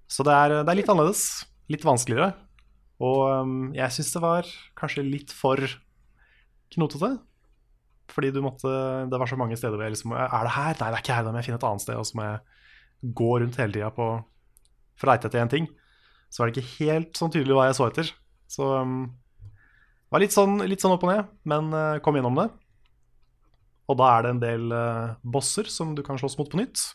[0.08, 1.24] Så det er, det er litt annerledes.
[1.72, 2.32] Litt vanskeligere.
[3.04, 4.48] Og um, jeg syns det var
[4.80, 5.62] kanskje litt for
[6.74, 7.18] knotete.
[8.08, 8.70] Fordi du måtte
[9.12, 10.78] Det var så mange steder hvor jeg liksom Er det her?
[10.80, 11.26] Nei, det er ikke her.
[11.28, 12.00] Da må jeg finne et annet sted.
[12.00, 15.68] Og så må jeg gå rundt hele tida for å leite etter én ting.
[16.32, 18.14] Så var det ikke helt sånn tydelig hva jeg så etter.
[18.50, 19.04] Så um,
[20.08, 22.48] det var litt sånn, litt sånn opp og ned, men uh, kom gjennom det.
[23.92, 26.88] Og da er det en del uh, bosser som du kan slåss mot på nytt.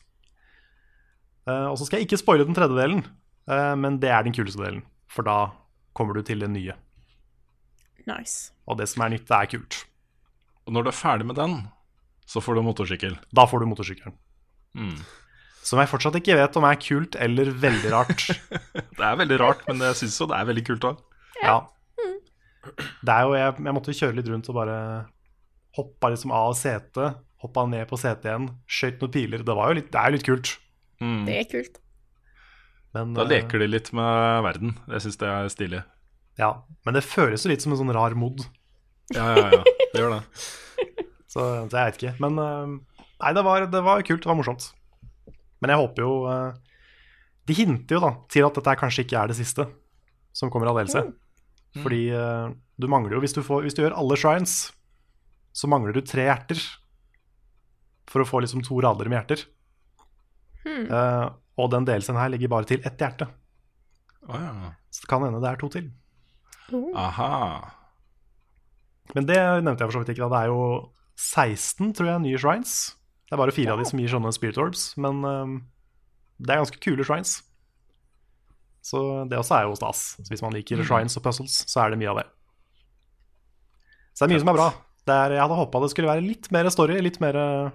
[1.48, 3.04] Eh, og så skal jeg ikke spoile den tredje delen,
[3.50, 4.84] eh, men det er den kuleste delen.
[5.10, 5.52] For da
[5.96, 6.76] kommer du til det nye.
[8.08, 8.52] Nice.
[8.66, 9.82] Og det som er nytt, det er kult.
[10.66, 11.58] Og når du er ferdig med den,
[12.26, 13.18] så får du motorsykkel.
[13.34, 14.14] Da får du motorsykkelen.
[14.78, 14.96] Mm.
[15.62, 18.24] Som jeg fortsatt ikke vet om er kult eller veldig rart.
[18.98, 20.98] Det er veldig rart, men jeg syns jo det er veldig kult òg.
[21.42, 21.60] ja.
[23.02, 24.76] Det er jo, jeg, jeg måtte kjøre litt rundt og bare
[25.74, 29.42] hoppa liksom av setet, hoppa ned på setet igjen, skøyt noen piler.
[29.42, 30.52] Det, var jo litt, det er jo litt kult.
[31.02, 31.22] Mm.
[31.26, 31.78] Det er kult.
[32.94, 34.74] Men, Da eh, leker de litt med verden.
[34.92, 35.82] Jeg syns det er stilig.
[36.40, 36.50] Ja,
[36.86, 38.44] men det føles jo litt som en sånn rar mod.
[39.12, 39.62] Ja, ja, ja.
[39.92, 40.22] Det gjør det.
[41.32, 42.10] Så, så jeg vet ikke.
[42.20, 42.72] Men eh,
[43.24, 44.20] nei, det var, det var kult.
[44.20, 44.66] Det var morsomt.
[45.64, 46.58] Men jeg håper jo eh,
[47.48, 49.64] De hinter jo da til at dette kanskje ikke er det siste
[50.36, 51.00] som kommer av DLC.
[51.80, 54.58] Fordi eh, du mangler jo hvis du, får, hvis du gjør alle shrines,
[55.56, 56.60] så mangler du tre hjerter.
[58.12, 59.46] For å få liksom to rader med hjerter.
[60.62, 60.86] Hmm.
[60.86, 61.26] Eh,
[61.60, 63.28] og den delelsen her ligger bare til ett hjerte.
[64.28, 64.72] Oh, ja.
[64.92, 65.90] Så det kan hende det er to til.
[66.96, 67.30] Aha.
[69.12, 70.28] Men det nevnte jeg for så vidt ikke.
[70.28, 70.64] da Det er jo
[71.18, 72.74] 16, tror jeg, nye shrines.
[73.26, 75.56] Det er bare fire av de som gir sånne spirit orbs, men um,
[76.40, 77.40] det er ganske kule shrines.
[78.82, 80.02] Så det også er jo stas.
[80.18, 82.26] Så hvis man liker shrines og puzzles, så er det mye av det.
[84.12, 84.70] Så det er mye som er bra.
[85.02, 87.70] Det er, jeg hadde håpa det skulle være litt mer story, litt mer uh,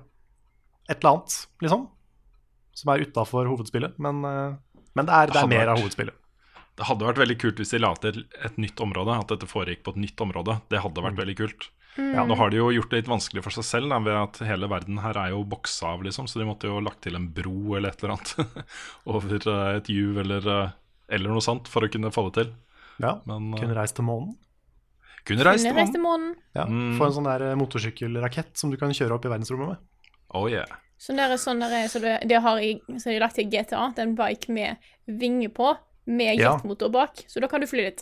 [0.87, 1.87] et eller annet, liksom.
[2.77, 3.97] Som er utafor hovedspillet.
[4.03, 6.23] Men, uh, men det er, det er mer mer av hovedspillet.
[6.77, 9.15] Det hadde vært veldig kult hvis de la til et nytt område.
[9.17, 10.59] At dette foregikk på et nytt område.
[10.69, 11.71] Det hadde vært veldig kult.
[11.97, 12.21] Ja.
[12.29, 14.67] Nå har de jo gjort det litt vanskelig for seg selv da, ved at hele
[14.69, 16.27] verden her er jo boksa av, liksom.
[16.29, 18.67] Så de måtte jo lagt til en bro eller et eller annet
[19.09, 20.75] over eh, et juv eller, eh,
[21.17, 22.51] eller noe sånt for å kunne få det til.
[23.01, 24.35] Ja, Men eh, Kunne reist til månen.
[25.25, 26.35] kunne reist til reist til månen.
[26.37, 26.43] månen.
[26.53, 26.93] Ja, Mm.
[27.01, 29.81] Få en sånn der eh, motorsykkelrakett som du kan kjøre opp i verdensrommet med.
[30.37, 30.69] Oh yeah.
[30.97, 34.15] Sånn er sånn der, så det, det har i, så de lagt til GTA, den
[34.17, 35.77] bike med vinger på,
[36.09, 37.23] med jetmotor bak.
[37.29, 38.01] Så da kan du fly litt.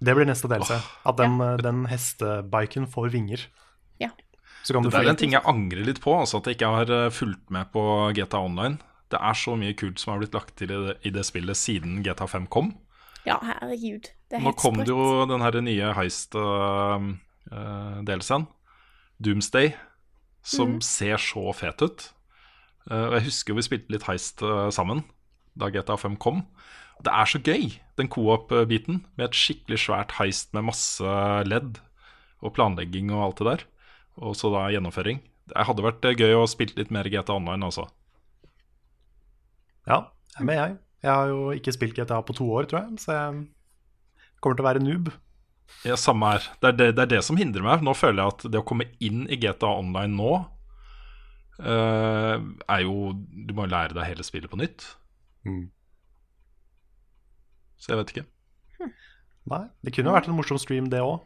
[0.00, 0.80] Det blir neste delelse.
[1.04, 1.60] At den, ja.
[1.60, 3.44] den hestebiken får vinger.
[4.00, 4.08] Ja.
[4.64, 6.76] Så kan du Det er en ting jeg angrer litt på, altså at jeg ikke
[6.78, 7.82] har eh, fulgt med på
[8.16, 8.76] GTA Online.
[9.12, 11.56] Det er så mye kult som har blitt lagt til i det, i det spillet
[11.58, 12.68] siden GTA 5 kom.
[13.26, 14.04] Ja, herregud.
[14.30, 14.88] Det er Nå kom sprøtt.
[14.88, 18.42] det jo den her nye heist-delelsen,
[19.20, 19.68] Doomsday,
[20.40, 20.82] som mm.
[20.86, 22.00] ser så fet ut.
[22.90, 25.04] Eh, Og jeg husker vi spilte litt heist eh, sammen
[25.58, 26.44] da GTA 5 kom.
[27.04, 31.14] Det er så gøy, den co-op-biten, med et skikkelig svært heist med masse
[31.48, 31.80] ledd
[32.44, 33.64] og planlegging og alt det der.
[34.20, 35.22] Og så da gjennomføring.
[35.50, 37.88] Det hadde vært eh, gøy å spille litt mer GTA Online, altså.
[39.88, 40.04] Ja,
[40.38, 40.76] men jeg.
[41.00, 43.44] Jeg har jo ikke spilt GTA på to år, tror jeg, så jeg
[44.44, 45.08] kommer til å være noob.
[45.86, 46.46] Ja, samme her.
[46.60, 47.84] Det er det, det er det som hindrer meg.
[47.86, 50.32] Nå føler jeg at det å komme inn i GTA Online nå
[51.64, 53.12] er jo
[53.46, 54.86] Du må jo lære deg hele spillet på nytt.
[55.44, 55.70] Mm.
[57.80, 58.26] Så jeg vet ikke.
[59.50, 61.20] Nei, det kunne jo vært en morsom stream, det òg.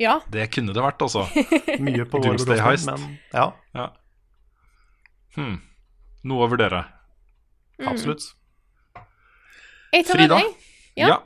[0.00, 0.18] Ja.
[0.32, 1.26] Det kunne det vært, altså.
[1.84, 2.88] Mye på vår Doomsday Heist.
[2.88, 3.88] men ja, Ja.
[5.36, 5.58] Hmm.
[6.26, 6.84] Noe å vurdere.
[7.86, 8.24] absolutt.
[9.92, 10.38] Jeg tar Frida?
[10.40, 10.64] med.
[10.98, 11.08] Ja.
[11.12, 11.18] ja.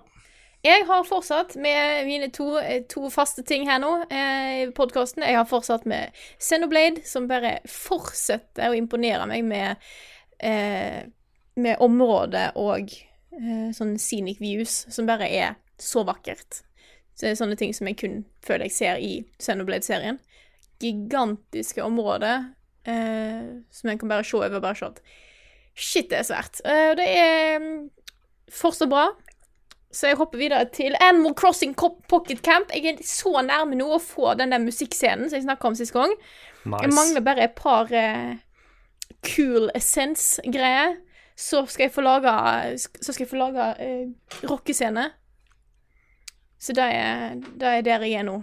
[0.63, 5.25] Jeg har fortsatt med mine to, eh, to faste ting her nå eh, i podkasten.
[5.27, 9.89] Jeg har fortsatt med Xenoblade, som bare fortsetter å imponere meg med,
[10.39, 11.03] eh,
[11.59, 16.63] med området og eh, sånne scenic views, som bare er så vakkert.
[17.17, 20.21] Så det er sånne ting som jeg kun føler jeg ser i Xenoblade-serien.
[20.79, 22.53] Gigantiske områder
[22.87, 25.03] eh, som en kan bare se over bare sånn.
[25.75, 26.63] Shit, det er svært.
[26.63, 27.77] Eh, det er mm,
[28.63, 29.09] fortsatt bra.
[29.93, 32.71] Så jeg hopper videre til Animal Crossing Pocket Camp.
[32.73, 35.93] Jeg er så nærme nå å få den der musikkscenen som jeg snakka om sist
[35.93, 36.15] gang.
[36.65, 38.33] Jeg mangler bare et par uh,
[39.35, 40.97] cool essence-greier.
[41.37, 42.33] Så skal jeg få lage
[42.79, 45.11] Så skal jeg få laga uh, rockescene.
[46.63, 48.39] Så det er, det er der jeg er nå.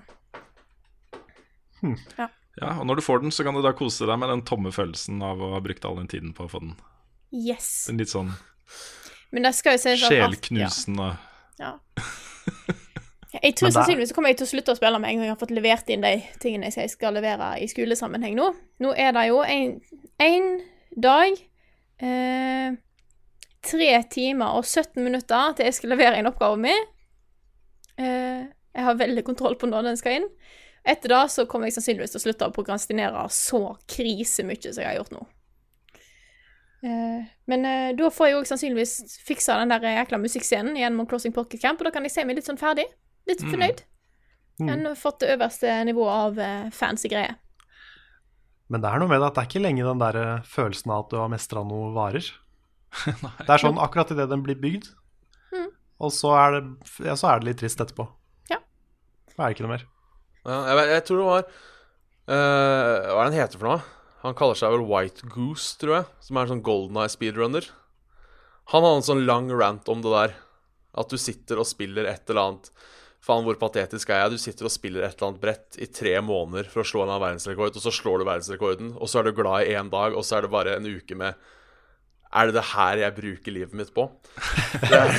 [2.61, 2.73] ja.
[2.75, 5.21] Og når du får den, så kan du da kose deg med den tomme følelsen
[5.23, 6.75] av å ha brukt all den tiden på å få den.
[7.31, 7.87] Yes.
[7.89, 8.33] En litt sånn
[9.31, 11.28] sjelknusende Ja.
[13.43, 15.39] Jeg tror sannsynligvis kommer jeg til å slutte å spille med en gang jeg har
[15.39, 18.47] fått levert inn de tingene jeg skal levere i skolesammenheng nå.
[18.81, 19.75] Nå er det jo en,
[20.25, 20.47] en
[20.97, 21.37] dag
[22.01, 22.77] eh,
[23.69, 26.85] Tre timer og 17 minutter til jeg skal levere inn oppgaven min.
[27.99, 30.29] Eh, jeg har veldig kontroll på når den skal inn.
[30.87, 34.87] Etter det så kommer jeg sannsynligvis til å slutte å prokrastinere så krisemye som jeg
[34.87, 35.25] har gjort nå.
[36.85, 41.35] Eh, men eh, da får jeg jo sannsynligvis fiksa den der jækla musikkscenen gjennom Crossing
[41.35, 42.87] Pocket Camp, og da kan jeg se meg litt sånn ferdig.
[43.29, 43.83] Litt fornøyd.
[44.59, 47.37] Jeg har fått det øverste nivået av eh, fancy greier.
[48.69, 51.05] Men det er noe med det at det er ikke lenge den der følelsen av
[51.05, 52.25] at du har mestra noe varer.
[53.45, 54.91] det er sånn akkurat idet den blir bygd,
[55.99, 58.05] og så er, det, ja, så er det litt trist etterpå.
[58.47, 58.61] Ja.
[59.33, 59.85] Da er det ikke noe mer.
[60.47, 63.81] Ja, jeg, jeg tror det var uh, Hva er det den heter for noe?
[64.23, 66.07] Han kaller seg vel White Goose, tror jeg.
[66.25, 67.69] Som er en sånn Golden Eye speedrunner.
[68.73, 70.33] Han hadde en sånn lang rant om det der.
[70.99, 72.73] At du sitter og spiller et eller annet
[73.19, 74.31] Faen, hvor patetisk er jeg?
[74.31, 77.11] Du sitter og spiller et eller annet brett i tre måneder for å slå en
[77.11, 80.15] av verdensrekord, og så slår du verdensrekorden, og så er du glad i én dag,
[80.15, 81.35] og så er det bare en uke med
[82.31, 84.05] Er det det her jeg bruker livet mitt på?
[84.85, 85.11] Det er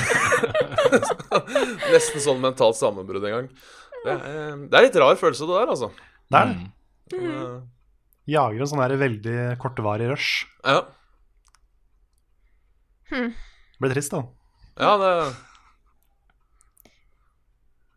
[1.92, 3.50] Nesten sånn mentalt sammenbrudd en gang.
[4.04, 5.90] Det er, det er litt rar følelse, det der, altså.
[6.30, 7.60] Det er det.
[8.28, 10.44] Jager en sånn her veldig kortvarig rush.
[10.64, 10.82] Ja,
[13.10, 14.20] Det blir trist, da.
[14.78, 15.12] ja det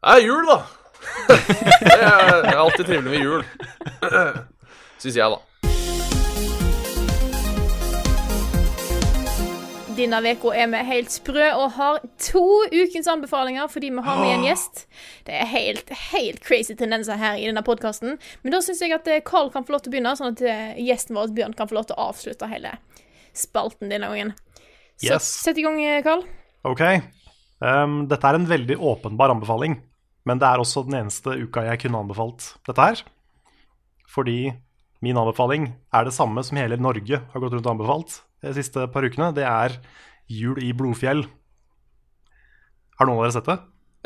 [0.03, 0.59] Det er jul, da!
[1.83, 3.43] Det er alltid trivelig med jul.
[5.03, 5.39] Syns jeg, da.
[9.93, 12.41] Denne uka er vi helt sprø og har to
[12.73, 14.87] ukens anbefalinger fordi vi har med en gjest.
[15.27, 18.17] Det er helt, helt crazy tendenser her i denne podkasten.
[18.41, 20.41] Men da syns jeg at eh, Carl kan få lov til å begynne, sånn at
[20.41, 22.73] eh, gjesten vår Bjørn kan få lov til å avslutte hele
[23.37, 24.33] spalten denne gangen.
[24.97, 25.29] Så Yes.
[25.45, 26.25] sett i gang, eh, Carl.
[26.65, 26.83] Ok.
[27.61, 29.77] Um, dette er en veldig åpenbar anbefaling,
[30.25, 33.05] men det er også den eneste uka jeg kunne anbefalt dette her.
[34.09, 34.53] Fordi
[35.05, 38.87] min anbefaling er det samme som hele Norge har gått rundt og anbefalt de siste
[38.93, 39.31] par ukene.
[39.35, 39.77] Det er
[40.31, 41.23] Jul i Blodfjell.
[42.99, 43.57] Har noen av dere sett det?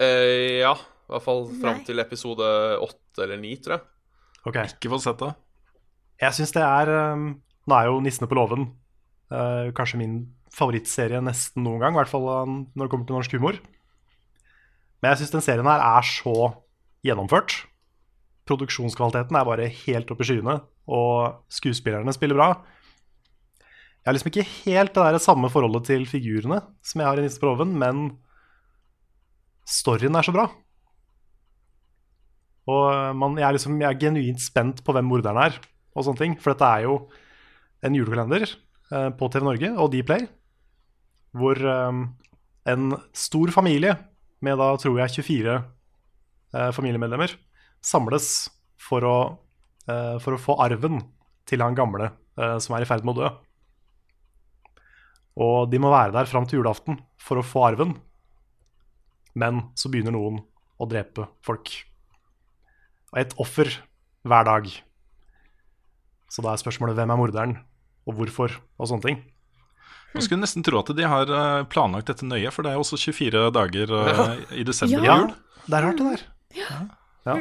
[0.05, 2.47] Eh, ja, i hvert fall fram til episode
[2.83, 3.85] åtte eller ni, tror jeg.
[4.47, 4.73] Okay.
[4.77, 5.33] Ikke fått sett det.
[6.21, 7.29] Jeg syns det er um,
[7.67, 8.69] Nå er jo 'Nissene på låven'
[9.33, 10.13] uh, kanskje min
[10.55, 13.59] favorittserie nesten noen gang, i hvert fall når det kommer til norsk humor.
[15.01, 16.37] Men jeg syns den serien her er så
[17.05, 17.67] gjennomført.
[18.47, 20.55] Produksjonskvaliteten er bare helt oppe i skyene,
[20.87, 22.49] og skuespillerne spiller bra.
[24.07, 27.23] Jeg har liksom ikke helt det der samme forholdet til figurene som jeg har i
[27.25, 27.97] 'Nissene på låven', men
[29.67, 30.45] storyen er så bra.
[32.71, 35.59] Og uh, man, jeg, er liksom, jeg er genuint spent på hvem morderen er,
[35.91, 36.37] og sånne ting.
[36.39, 37.09] For dette er jo
[37.83, 40.23] en julekalender eh, på TV Norge og Dplay,
[41.35, 41.99] hvor eh,
[42.71, 43.97] en stor familie
[44.39, 47.35] med da tror jeg 24 eh, familiemedlemmer
[47.83, 48.47] samles
[48.79, 49.17] for å,
[49.91, 51.03] eh, for å få arven
[51.43, 53.33] til han gamle eh, som er i ferd med å dø.
[55.37, 57.95] Og de må være der fram til julaften for å få arven.
[59.37, 60.39] Men så begynner noen
[60.81, 61.69] å drepe folk.
[63.13, 63.69] Og et offer
[64.27, 64.69] hver dag.
[66.33, 67.53] Så da er spørsmålet hvem er morderen,
[68.09, 69.19] og hvorfor, og sånne ting.
[70.15, 72.83] Man skulle nesten tro at de har eh, planlagt dette nøye, for det er jo
[72.85, 75.17] også 24 dager eh, i desember Ja.
[75.21, 75.29] jul.
[75.29, 76.25] Ja, Det er rart, det der.
[76.57, 76.77] Ja.
[77.27, 77.35] Ja,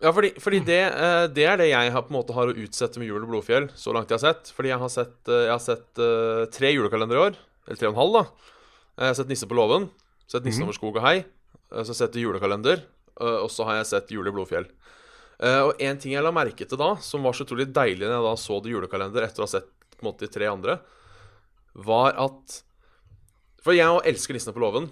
[0.00, 3.00] fordi, fordi det, eh, det er det jeg har, på en måte har å utsette
[3.00, 4.52] med Jul og Blodfjell, så langt jeg har sett.
[4.56, 7.36] Fordi jeg har sett, eh, jeg har sett uh, tre julekalendere i år.
[7.66, 8.54] Eller tre og en halv, da.
[8.96, 9.90] Jeg har sett Nisse på låven,
[10.24, 11.18] sett Nissen over skog og hei.
[11.68, 12.80] Så har jeg sett julekalender,
[13.20, 14.66] og så har jeg sett Jul i Blodfjell.
[15.68, 18.26] Og en ting jeg la merke til da, som var så utrolig deilig når jeg
[18.26, 20.80] da så det julekalender etter å ha sett på en måte de tre andre,
[21.78, 22.58] var at
[23.62, 24.90] For jeg òg elsker Nissene på låven.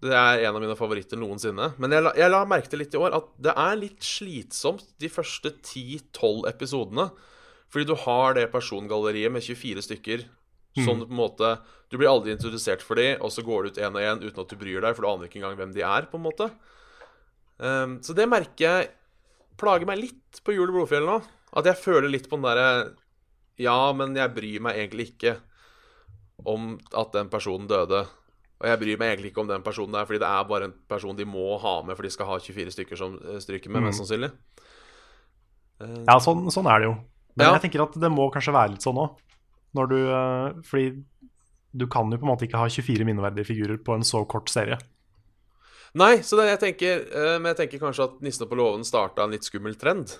[0.00, 1.74] Det er en av mine favoritter noensinne.
[1.76, 4.86] Men jeg la, jeg la merke til litt i år at det er litt slitsomt
[5.02, 7.10] de første 10-12 episodene.
[7.70, 10.24] Fordi du har det persongalleriet med 24 stykker.
[10.78, 11.48] Sånn på en måte
[11.90, 14.42] Du blir aldri introdusert for dem, og så går du ut én og én uten
[14.44, 16.06] at du bryr deg, for du aner ikke engang hvem de er.
[16.06, 16.50] på en måte
[17.60, 18.88] Um, Så det merker jeg
[19.60, 21.18] plager meg litt på Jul i Blodfjell nå.
[21.52, 22.68] At jeg føler litt på den derre
[23.60, 25.34] Ja, men jeg bryr meg egentlig ikke
[26.48, 28.06] om at den personen døde.
[28.60, 30.74] Og jeg bryr meg egentlig ikke om den personen der, fordi det er bare en
[30.88, 33.86] person de må ha med, for de skal ha 24 stykker som eh, stryker med,
[33.86, 34.28] mest sannsynlig.
[35.80, 36.94] Eh, Ja, sånn, sånn er det jo.
[37.36, 37.52] Men Ja.
[37.56, 39.16] jeg tenker at det må kanskje være litt sånn òg.
[39.74, 41.04] Når du eh, Fordi
[41.72, 44.50] du kan jo på en måte ikke ha 24 minneverdige figurer på en så kort
[44.50, 44.76] serie.
[45.94, 49.30] Nei, så det jeg tenker Men jeg tenker kanskje at Nissene på låven starta en
[49.30, 50.18] litt skummel trend.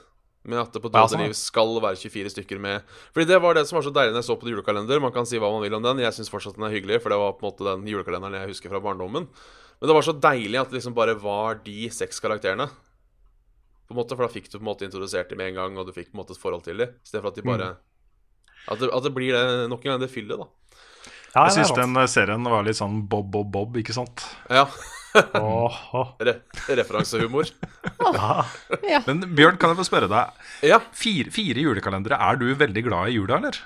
[0.48, 2.87] Med at det på Døde sånn, skal være 24 stykker med.
[3.12, 5.03] Fordi det var det som var så deilig når jeg så på det julekalender.
[5.05, 6.00] Man kan si hva man vil om den.
[6.00, 8.55] Jeg syns fortsatt den er hyggelig, for det var på en måte den julekalenderen jeg
[8.55, 9.26] husker fra barndommen.
[9.81, 12.70] Men det var så deilig at det liksom bare var de seks karakterene.
[13.90, 15.79] På en måte, For da fikk du på en måte introdusert dem med en gang,
[15.81, 16.96] og du fikk på en måte et forhold til dem.
[17.05, 17.68] Istedenfor at de bare
[18.68, 20.48] at, det, at det blir det nok en gang det fyllet, da.
[21.35, 24.24] Ja, Jeg syns den eh, serien var litt sånn Bob Bob Bob, ikke sant?
[24.50, 24.66] Ja.
[25.14, 26.35] Re
[26.79, 27.51] referansehumor.
[28.01, 29.03] Ja.
[29.09, 30.40] Men Bjørn, kan jeg få spørre deg?
[30.66, 30.79] Ja.
[30.96, 33.59] Fire, fire julekalendere, er du veldig glad i jula, eller?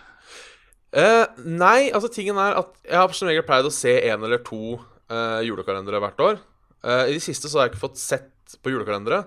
[0.95, 4.45] Eh, nei, altså tingen er at jeg har som regel pleid å se en eller
[4.47, 4.77] to
[5.11, 6.39] eh, julekalendere hvert år.
[6.85, 9.25] Eh, I de siste så har jeg ikke fått sett på julekalendere.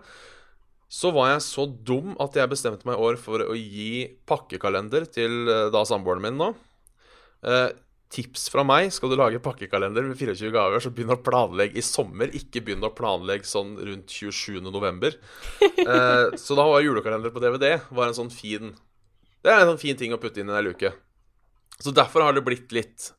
[0.87, 5.09] Så var jeg så dum at jeg bestemte meg i år for å gi pakkekalender
[5.11, 6.53] til eh, da samboeren min nå.
[8.07, 11.83] Tips fra meg skal du lage pakkekalender med 24 gaver, så begynn å planlegge i
[11.83, 12.31] sommer.
[12.37, 14.61] Ikke begynn å planlegge sånn rundt 27.
[14.67, 15.17] november.
[15.87, 18.73] Eh, så da var julekalender på DVD var en sånn fin
[19.39, 20.89] Det er en sånn fin ting å putte inn i en luke.
[21.79, 23.11] Så derfor har det blitt litt,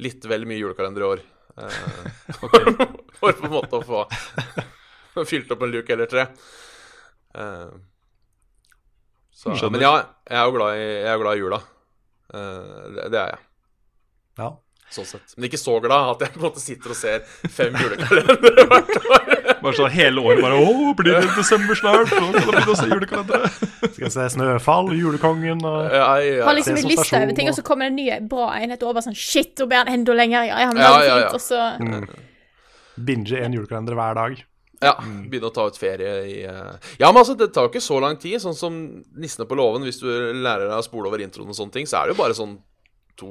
[0.00, 1.24] litt vel mye julekalender i år.
[1.60, 2.06] Eh,
[3.18, 4.04] for på en måte å få
[5.28, 6.28] fylt opp en luke eller tre.
[7.34, 7.74] Eh,
[9.34, 9.96] så, men ja,
[10.30, 11.60] jeg er jo glad i, jeg er jo glad i jula.
[12.38, 13.42] Eh, det, det er jeg.
[14.40, 14.52] Ja.
[14.94, 15.32] Sånn sett.
[15.36, 18.92] Men ikke så glad at jeg på en måte sitter og ser fem julekalendere hvert
[19.00, 19.30] år.
[19.64, 22.12] Bare sånn hele året bare Å, blir det desember snart?
[22.12, 23.50] Nå skal begynne å se julekalendere.
[23.96, 27.64] Skal se Snøfall, Julekongen og Ja, ja, Har liksom en liste over ting, og så
[27.66, 30.48] kommer det en ny bra enhet over sånn Shit, nå blir den enda lenger.
[30.50, 31.60] Ja, ja, Ja, er ja, og så
[32.94, 34.42] binge en julekalender hver dag.
[34.84, 36.76] Ja, begynne å ta ut ferie i uh...
[37.00, 38.36] Ja, men altså, det tar jo ikke så lang tid.
[38.42, 38.76] Sånn som
[39.16, 42.02] Nissene på låven, hvis du lærer deg å spole over introen og sånne ting, så
[42.02, 42.58] er det jo bare sånn
[43.20, 43.28] to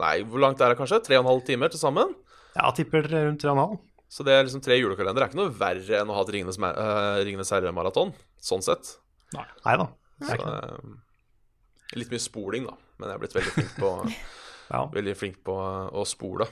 [0.00, 1.00] Nei, hvor langt er det kanskje?
[1.06, 2.14] Tre og en halv timer til sammen?
[2.54, 3.78] Ja, tipper rundt 3,5.
[4.14, 5.26] Så det er liksom tre julekalendere.
[5.26, 8.92] Er ikke noe verre enn å ha et Ringenes, eh, Ringenes herre-maraton, sånn sett.
[9.34, 9.88] Nei da.
[10.20, 12.76] Det Så, ikke eh, litt mye spoling, da.
[13.00, 13.90] Men jeg er blitt veldig flink på,
[14.74, 14.84] Ja.
[14.94, 16.46] veldig flink på å spole.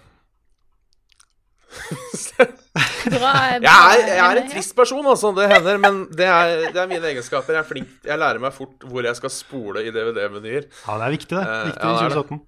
[3.12, 3.32] Bra.
[3.58, 5.32] Jeg er, jeg er en trist person, altså.
[5.36, 5.80] Det hender.
[5.82, 7.56] Men det er, det er mine egenskaper.
[7.56, 10.68] Jeg er flink Jeg lærer meg fort hvor jeg skal spole i DVD-menyer.
[10.70, 11.44] ja, det er viktig, det.
[11.44, 12.26] Eh, Viktig ja, i det er det.
[12.30, 12.42] 2017.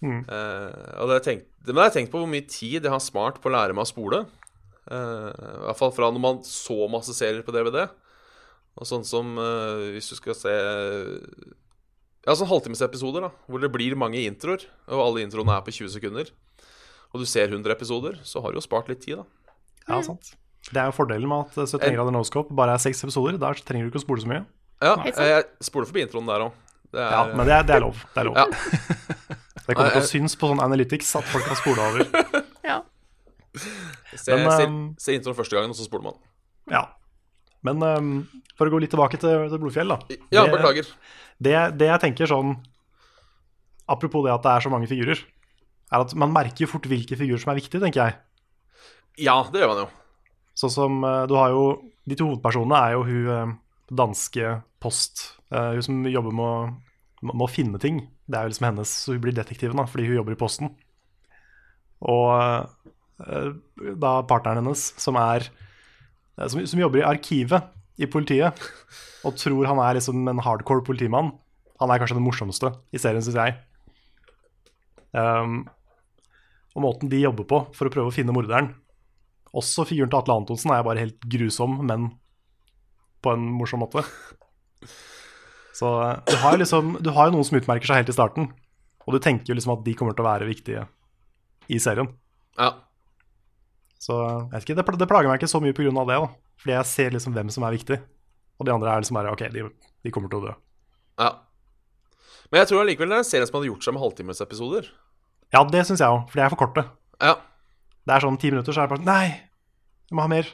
[0.00, 3.40] Eh, og det tenkt, men jeg har tenkt på hvor mye tid jeg har smart
[3.42, 4.22] på å lære meg å spole.
[4.90, 7.84] Uh, I hvert fall fra når man så masse serier på DVD.
[8.80, 10.54] Og sånn som uh, hvis du skal se
[12.26, 13.30] Ja, sånn halvtimesepisoder, da.
[13.48, 14.64] Hvor det blir mange introer.
[14.90, 16.32] Og alle introene er på 20 sekunder.
[17.10, 19.54] Og du ser 100 episoder, så har du jo spart litt tid, da.
[19.88, 20.34] Ja, sant.
[20.70, 23.38] Det er jo fordelen med at 71 grader no-scope bare er seks episoder.
[23.40, 24.44] Der trenger du ikke å spole så mye.
[24.84, 26.58] Ja, jeg spoler forbi introen der òg.
[26.94, 27.98] Ja, Men det er, det er lov.
[28.14, 28.38] Det er lov.
[28.38, 28.46] Ja.
[29.70, 32.06] Det kommer til å synes på sånn Analytics at folk kan spole over.
[32.70, 32.80] Ja.
[34.14, 36.16] Se, Men, se, um, se introen første gangen, og så spoler man.
[36.70, 36.82] Ja.
[37.66, 38.10] Men um,
[38.58, 39.98] for å gå litt tilbake til, til Blodfjell, da.
[40.34, 40.90] Ja, Det- beklager.
[41.40, 42.50] Det, det jeg tenker sånn
[43.90, 45.18] Apropos det at det er så mange figurer,
[45.90, 48.18] er at man merker jo fort hvilke figurer som er viktige, tenker jeg.
[49.26, 49.88] Ja, det gjør man jo.
[50.58, 51.64] Sånn som eh, du har jo
[52.08, 53.56] De to hovedpersonene er jo hun eh,
[54.00, 55.24] danske Post.
[55.52, 58.04] eh, hun som jobber med å, med å finne ting.
[58.26, 60.72] Det er jo liksom hennes Så hun blir detektiven da, fordi hun jobber i Posten.
[62.00, 62.32] Og
[64.00, 65.50] da partneren hennes, som er
[66.48, 67.66] som, som jobber i arkivet
[68.00, 68.56] i politiet,
[69.28, 71.34] og tror han er liksom en hardcore politimann.
[71.82, 73.58] Han er kanskje den morsomste i serien, syns jeg.
[75.12, 75.66] Um,
[76.76, 78.72] og måten de jobber på for å prøve å finne morderen,
[79.56, 82.12] også figuren til Atle Antonsen er bare helt grusom, men
[83.20, 84.04] på en morsom måte.
[85.80, 88.50] Så eh, du har, liksom, du har jo noen som utmerker seg helt i starten,
[89.06, 90.86] og du tenker jo liksom at de kommer til å være viktige
[91.70, 92.10] i serien.
[92.58, 92.72] Ja.
[94.00, 95.90] Så jeg vet ikke, det, det plager meg ikke så mye pga.
[95.90, 96.30] det, da.
[96.62, 98.00] Fordi jeg ser liksom hvem som er viktig.
[98.60, 99.66] Og de andre er liksom bare OK, de,
[100.04, 100.58] de kommer til å dø.
[101.24, 101.30] ja.
[102.50, 104.86] Men jeg tror allikevel det er en serie som hadde gjort seg med halvtimesepisoder.
[105.52, 106.84] Ja, det syns jeg òg, for det er for korte.
[107.20, 107.34] Ja.
[108.06, 109.26] Det er sånn ti minutter, så er det bare sånn Nei,
[110.10, 110.48] jeg må ha mer.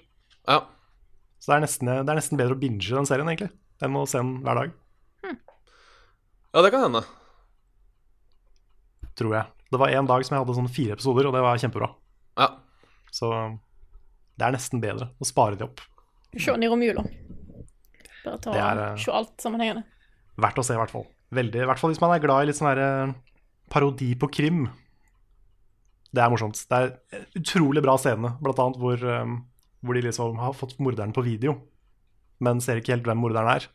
[0.48, 0.58] Ja.
[1.38, 3.52] Så det er, nesten, det er nesten bedre å binge den serien, egentlig,
[3.84, 4.74] enn å se den hver dag,
[6.56, 7.02] ja, det kan hende.
[9.16, 9.44] tror jeg.
[9.72, 11.88] Det var en dag som jeg hadde sånn fire episoder, og det var kjempebra.
[12.40, 12.46] Ja.
[13.12, 13.28] Så
[14.40, 15.82] det er nesten bedre å spare de opp.
[16.36, 17.04] Se den i romjula.
[18.24, 19.84] Bare ta Det er, eh, se alt sammenhengende.
[20.40, 21.06] Verdt å se, i hvert fall.
[21.32, 23.14] Veldig, I hvert fall hvis man er glad i litt sånn her eh,
[23.68, 24.66] parodi på krim.
[26.16, 26.60] Det er morsomt.
[26.70, 29.34] Det er en utrolig bra scene, blant annet hvor, um,
[29.84, 31.58] hvor de liksom har fått morderen på video,
[32.40, 33.66] men ser ikke helt hvem morderen er.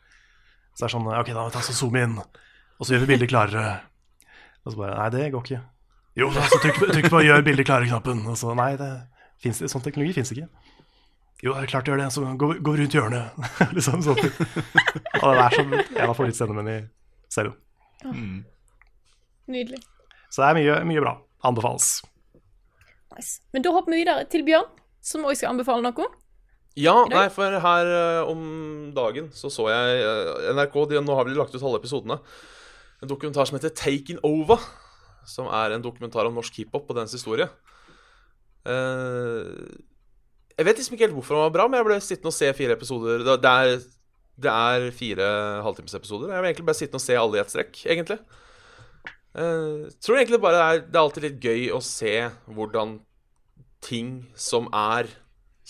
[0.74, 3.04] Så det er sånn OK, da må vi ta så zoome inn, og så gjør
[3.04, 3.76] vi bildet klarere.
[4.64, 5.60] Og så bare Nei, det går ikke.
[6.18, 8.26] Jo, da, så trykk, på- trykk på 'gjør bildet klare'-knappen.
[8.28, 8.90] Og så Nei, det
[9.42, 10.48] finnes, sånn teknologi fins ikke.
[11.42, 12.10] Jo, det er klart det gjør det.
[12.14, 13.32] Så gå, gå rundt hjørnet.
[13.76, 14.18] liksom sånn.
[14.18, 16.84] Og det er som en av favorittscenene mine i
[17.32, 17.56] serien.
[19.50, 19.80] Nydelig.
[20.30, 21.16] Så det er mye, mye bra.
[21.48, 21.88] Anbefales.
[23.12, 23.40] Nice.
[23.52, 24.70] Men da hopper vi videre til Bjørn.
[25.02, 26.04] som òg skal anbefale noe.
[26.78, 28.44] Ja, nei, for her uh, om
[28.96, 32.16] dagen så så jeg uh, NRK de, Nå har de lagt ut halve episodene.
[33.02, 34.62] En dokumentar som heter Taken Over.
[35.28, 37.48] Som er en dokumentar om norsk hiphop og dens historie.
[38.62, 39.68] Uh,
[40.56, 42.48] jeg vet liksom ikke helt hvorfor den var bra, men jeg ble sittende og se
[42.56, 43.26] fire episoder.
[43.26, 43.84] Det, det, er,
[44.46, 45.28] det er fire
[45.66, 46.32] halvtimesepisoder.
[46.32, 48.18] Jeg vil egentlig bare sittende og se alle i ett strekk, egentlig.
[49.32, 52.14] Eh, tror egentlig bare det er, det er alltid litt gøy å se
[52.52, 52.98] hvordan
[53.82, 55.08] ting som er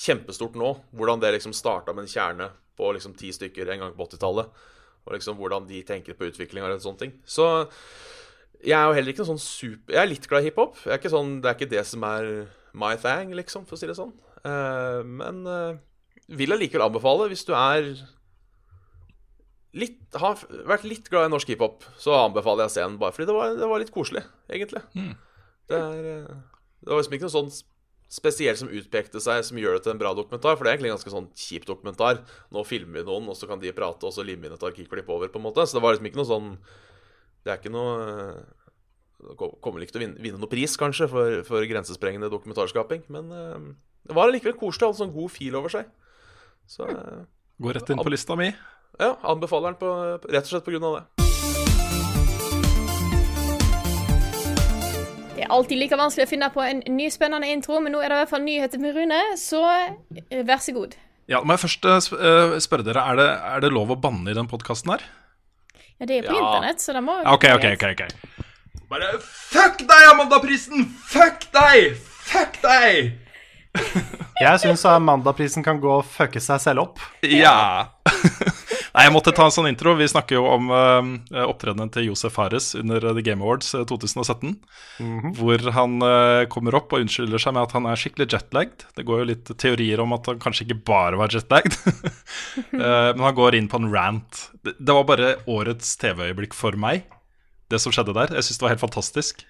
[0.03, 2.49] kjempestort nå, hvordan det liksom starta med en kjerne
[2.79, 4.65] på liksom ti stykker en gang på 80-tallet,
[5.03, 7.15] og liksom hvordan de tenker på utvikling og sånne ting.
[7.25, 7.47] Så
[8.63, 10.77] jeg er jo heller ikke noen sånn super Jeg er litt glad i hiphop.
[10.87, 12.29] Jeg sånn, det er ikke det som er
[12.79, 14.13] my thing, liksom, for å si det sånn.
[14.47, 15.79] Uh, men uh,
[16.31, 17.91] vil allikevel anbefale, hvis du er
[19.79, 23.17] litt, har vært litt glad i norsk hiphop, så anbefaler jeg å se den bare
[23.17, 24.83] fordi det var, det var litt koselig, egentlig.
[24.93, 26.41] Det, er, eh,
[26.83, 27.53] det var liksom ikke noe sånn
[28.13, 30.59] spesielt som utpekte seg, som gjør det til en bra dokumentar.
[30.59, 32.21] For det er egentlig en ganske sånn kjip dokumentar.
[32.53, 34.67] Nå filmer vi noen, og så kan de prate, og så limer vi inn et
[34.69, 35.65] arkivklipp over, på en måte.
[35.65, 36.51] Så det var liksom ikke noe sånn
[37.43, 38.43] Det er ikke noe
[39.39, 43.05] Kommer vel ikke til å vinne, vinne noe pris, kanskje, for, for grensesprengende dokumentarskaping.
[43.15, 43.69] Men eh,
[44.11, 44.91] det var likevel koselig.
[44.91, 45.93] Hadde sånn god fil over seg.
[46.69, 47.21] Så eh,
[47.63, 48.51] Går rett inn på lista mi.
[49.03, 49.93] Ja, anbefaler den på,
[50.31, 51.05] rett og slett på grunn av det.
[55.33, 58.13] Det er alltid like vanskelig å finne på en ny spennende intro, men nå er
[58.13, 60.95] det i hvert fall nyheter med Rune, så eh, vær så god.
[61.31, 64.31] Ja, må jeg først eh, eh, spørre dere, er det, er det lov å banne
[64.31, 65.05] i den podkasten her?
[65.99, 66.45] Ja, det er på Ja.
[66.45, 68.03] internett, så det må Ok, ok, ok, ok.
[68.93, 70.85] Bare fuck deg, Amandaprisen!
[71.09, 71.95] Fuck deg!
[72.29, 73.13] Fuck deg!
[74.43, 77.01] Jeg syns Amandaprisen kan gå og fucke seg selv opp.
[77.25, 77.89] Ja.
[78.93, 79.95] Nei, jeg måtte ta en sånn intro.
[79.97, 84.53] Vi snakker jo om uh, opptredenen til Josef Fares under The Game Awards eh, 2017.
[85.39, 88.85] Hvor han uh, kommer opp og unnskylder seg med at han er skikkelig jetlagd.
[88.93, 91.79] Det går jo litt teorier om at han kanskje ikke bare var jetlagd.
[91.81, 92.77] uh,
[93.17, 94.45] men han går inn på en rant.
[94.61, 97.09] Det, det var bare årets TV-øyeblikk for meg,
[97.73, 98.37] det som skjedde der.
[98.37, 99.45] Jeg syns det var helt fantastisk.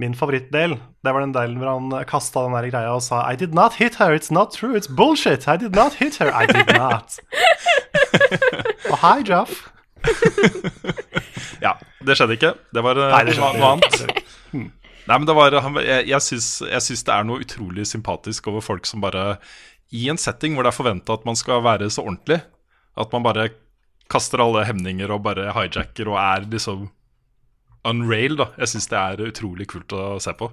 [0.00, 3.36] Min favorittdel det var den delen hvor han kasta den der greia og sa I
[3.36, 5.44] did not hit her, it's not true, it's bullshit.
[5.44, 7.20] I did not hit her, I did not.
[8.90, 9.68] og hei, Jaff.
[11.60, 12.52] Ja, det skjedde ikke.
[12.72, 14.76] Det var eh, Nei, det noe, skjedde noe annet.
[15.10, 19.02] Nei, men det var, Jeg, jeg, syns, det er noe utrolig sympatisk over folk som
[19.02, 19.40] bare
[19.96, 22.38] I en setting hvor det er forventa at man skal være så ordentlig,
[23.00, 23.50] at man bare
[24.10, 26.88] kaster alle hemninger og bare hijacker og er liksom
[27.86, 28.50] unrail, da.
[28.60, 30.50] Jeg syns det er utrolig kult å se på.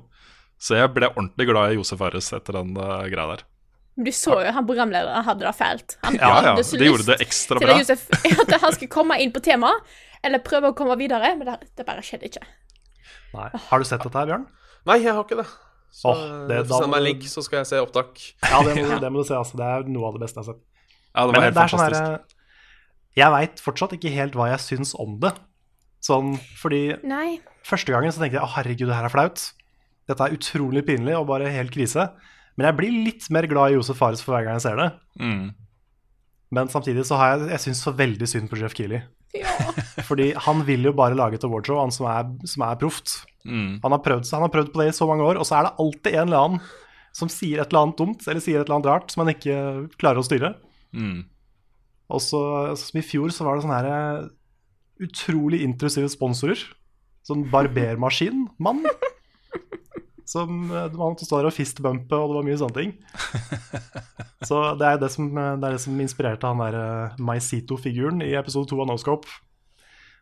[0.62, 3.44] Så jeg ble ordentlig glad i Josef Ares etter den uh, greia der.
[3.98, 5.98] Men du så jo han programlederen hadde det fælt.
[6.06, 7.78] Han Ja, ja, det gjorde det ekstra bra.
[7.80, 8.06] Josef,
[8.44, 9.96] at han skulle komme inn på temaet,
[10.26, 12.44] eller prøve å komme videre, men det, det bare skjedde ikke.
[13.34, 13.50] Nei.
[13.70, 14.46] Har du sett dette her, Bjørn?
[14.88, 15.48] Nei, jeg har ikke det.
[15.98, 18.22] Så oh, det- da send meg en link, så skal jeg se opptak.
[18.46, 19.36] Ja, det må, det må du se.
[19.38, 19.58] altså.
[19.58, 20.64] Det er noe av det beste jeg har sett.
[21.08, 22.34] Ja, det var Men helt det er sånn fantastisk.
[23.18, 25.34] Jeg veit fortsatt ikke helt hva jeg syns om det.
[26.06, 27.40] Sånn, fordi Nei.
[27.66, 29.42] Første gangen så tenkte jeg å herregud, det her er flaut.
[30.08, 32.12] Dette er utrolig pinlig og bare helt krise.
[32.58, 34.90] Men jeg blir litt mer glad i Josef Fares for hver gang jeg ser det.
[35.22, 35.52] Mm.
[36.58, 39.04] Men samtidig så har jeg Jeg syns så veldig synd på Jeff Keeley.
[39.38, 39.54] Ja.
[40.10, 43.20] Fordi han vil jo bare lage et awardshow, han som er, som er proft.
[43.46, 43.80] Mm.
[43.84, 45.68] Han, har prøvd, han har prøvd på det i så mange år, og så er
[45.68, 46.68] det alltid en eller annen
[47.18, 49.58] som sier et eller annet dumt, eller sier et eller annet rart som han ikke
[49.98, 50.54] klarer å styre.
[50.94, 51.26] Mm.
[52.14, 52.42] Og så,
[52.80, 54.28] som i fjor, så var det sånne her eh,
[55.08, 56.62] utrolig intrusive sponsorer.
[57.28, 58.86] Sånn barbermaskin-mann.
[60.28, 62.96] Som man man står der og fistbumpe, og det var mye sånne ting.
[64.50, 68.20] Så det er det som, eh, det, er det som inspirerte han der eh, Maizito-figuren
[68.26, 69.30] i episode to av Noscope.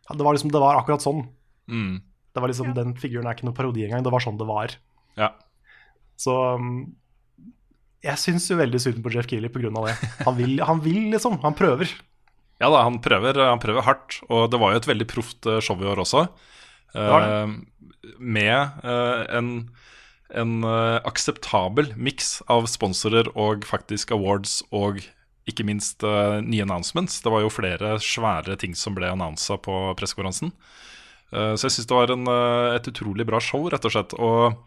[0.06, 1.24] Det var liksom, det var akkurat sånn.
[1.66, 1.98] Mm.
[2.32, 4.76] Det var liksom, Den figuren er ikke noe parodi engang, det var sånn det var.
[5.18, 5.32] Ja.
[6.20, 6.94] Så um,
[8.04, 9.72] jeg syns jo veldig synd på Jeff Keeley pga.
[9.74, 9.96] det.
[10.22, 11.40] Han vil, han vil, liksom.
[11.42, 11.90] Han prøver.
[12.62, 15.60] Ja da, han prøver, han prøver hardt, og det var jo et veldig proft eh,
[15.64, 16.28] show i år også.
[16.94, 17.50] var Uh,
[18.22, 18.54] med
[18.86, 19.48] uh, en,
[20.34, 25.02] en eh, akseptabel miks av sponsorer og faktisk awards og
[25.46, 27.20] ikke minst eh, nye announcements.
[27.22, 30.52] Det var jo flere svære ting som ble annonsa på pressekonferansen.
[31.30, 32.26] Eh, så jeg syns det var en,
[32.74, 34.16] et utrolig bra show, rett og slett.
[34.18, 34.58] Og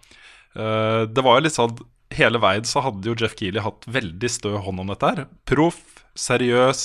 [0.49, 1.75] det var jo litt sånn
[2.17, 5.19] Hele veien så hadde jo Jeff Keeley hatt veldig stø hånd om dette her.
[5.45, 6.81] Proff, seriøs,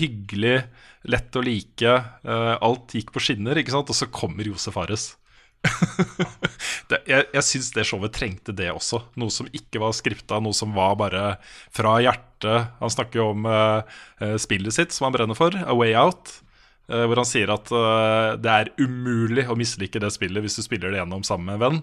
[0.00, 0.56] hyggelig,
[1.14, 1.92] lett å like.
[2.26, 3.94] alt gikk på skinner, ikke sant?
[3.94, 5.12] Og så kommer Josef Ares.
[6.90, 9.02] det, jeg jeg syns det showet trengte det også.
[9.20, 11.24] Noe som ikke var skripta, noe som var bare
[11.76, 12.76] fra hjertet.
[12.80, 16.40] Han snakker jo om eh, spillet sitt, som han brenner for, A Way Out.
[16.90, 20.64] Uh, hvor han sier at uh, det er umulig å mislike det spillet hvis du
[20.64, 21.82] spiller det gjennom sammen med en venn.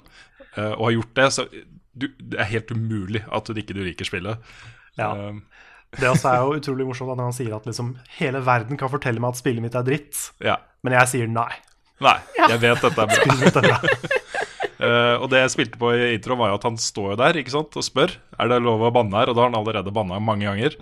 [0.73, 1.27] og har gjort det.
[1.31, 1.45] Så
[1.95, 4.41] du, Det er helt umulig at du ikke du liker spillet.
[4.99, 5.13] Ja.
[5.13, 5.45] Um,
[5.95, 9.21] Det også er jo utrolig morsomt når han sier at liksom hele verden kan fortelle
[9.23, 10.57] meg at spillet mitt er dritt, ja.
[10.83, 11.53] men jeg sier nei.
[12.03, 13.79] Nei, jeg vet dette er bra.
[14.77, 17.39] Eh, og det jeg spilte på i intro, var jo at han står jo der
[17.41, 19.31] ikke sant, og spør Er det lov å banne her.
[19.31, 20.77] Og da har han allerede banna mange ganger.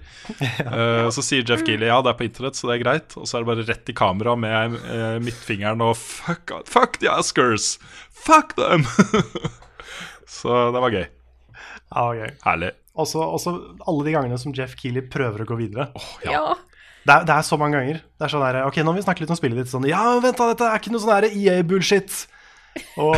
[1.06, 3.16] Og så sier Jeff Keeley ja, det er på internett, så det er greit.
[3.16, 7.12] Og så er det bare rett i kamera med uh, midtfingeren og fuck, fuck the
[7.14, 7.78] Oscars!
[8.12, 8.84] Fuck them!
[10.38, 11.06] så det var gøy.
[11.96, 12.36] Ja, gøy.
[12.44, 12.76] Herlig.
[13.00, 13.56] Også, også
[13.88, 15.90] alle de gangene som Jeff Keeley prøver å gå videre.
[16.28, 16.56] Ja.
[17.06, 18.00] Det er, det er så mange ganger.
[18.18, 19.70] Det er sånn der, Ok, nå må vi snakke litt om spillet ditt.
[19.70, 22.24] Sånn, ja, men vent da, dette er ikke noe sånn EA-bullshit.
[23.00, 23.16] Og,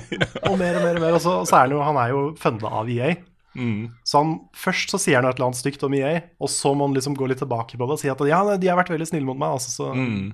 [0.48, 1.16] og mer og mer og mer.
[1.18, 3.12] Og så, så er han jo, han er jo funda av EA.
[3.56, 3.88] Mm.
[4.04, 6.88] Så han, først så sier han et eller annet stygt om EA, og så må
[6.88, 9.08] han liksom gå litt tilbake på det og si at ja, de har vært veldig
[9.08, 9.56] snille mot meg.
[9.56, 10.32] Altså, så, Mm.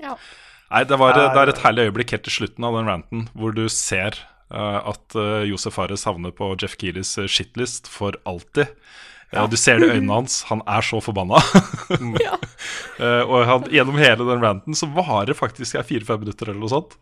[0.00, 0.16] ja.
[0.72, 3.52] Nei, det, var, det er et herlig øyeblikk helt til slutten av den ranten hvor
[3.52, 4.16] du ser
[4.48, 8.72] uh, at uh, Josef Fares havner på Jeff Keeleys eh, shitlist for alltid.
[9.32, 9.46] Ja.
[9.48, 10.42] du ser det i øynene hans.
[10.50, 11.40] Han er så forbanna.
[12.22, 12.36] Ja.
[13.02, 16.72] Eh, og han, gjennom hele den ranten, som varer faktisk er fire-fem minutter eller noe
[16.72, 16.96] sånt,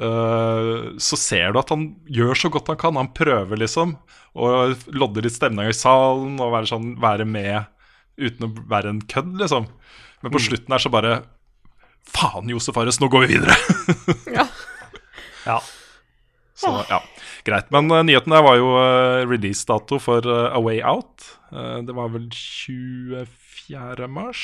[0.00, 2.98] eh, så ser du at han gjør så godt han kan.
[3.00, 3.96] Han prøver liksom
[4.38, 4.52] å
[4.94, 7.68] lodde litt stemninga i salen og være, sånn, være med
[8.18, 9.68] uten å være en kødd, liksom.
[10.24, 11.20] Men på slutten her så bare
[12.08, 13.54] Faen, Josef Ares, nå går vi videre!
[14.32, 14.46] ja.
[15.50, 15.58] ja.
[16.58, 16.98] Så ja,
[17.46, 17.68] greit.
[17.74, 21.28] Men uh, nyheten der var jo uh, releasedato for uh, A Way Out.
[21.52, 24.08] Uh, det var vel 24.
[24.10, 24.42] mars?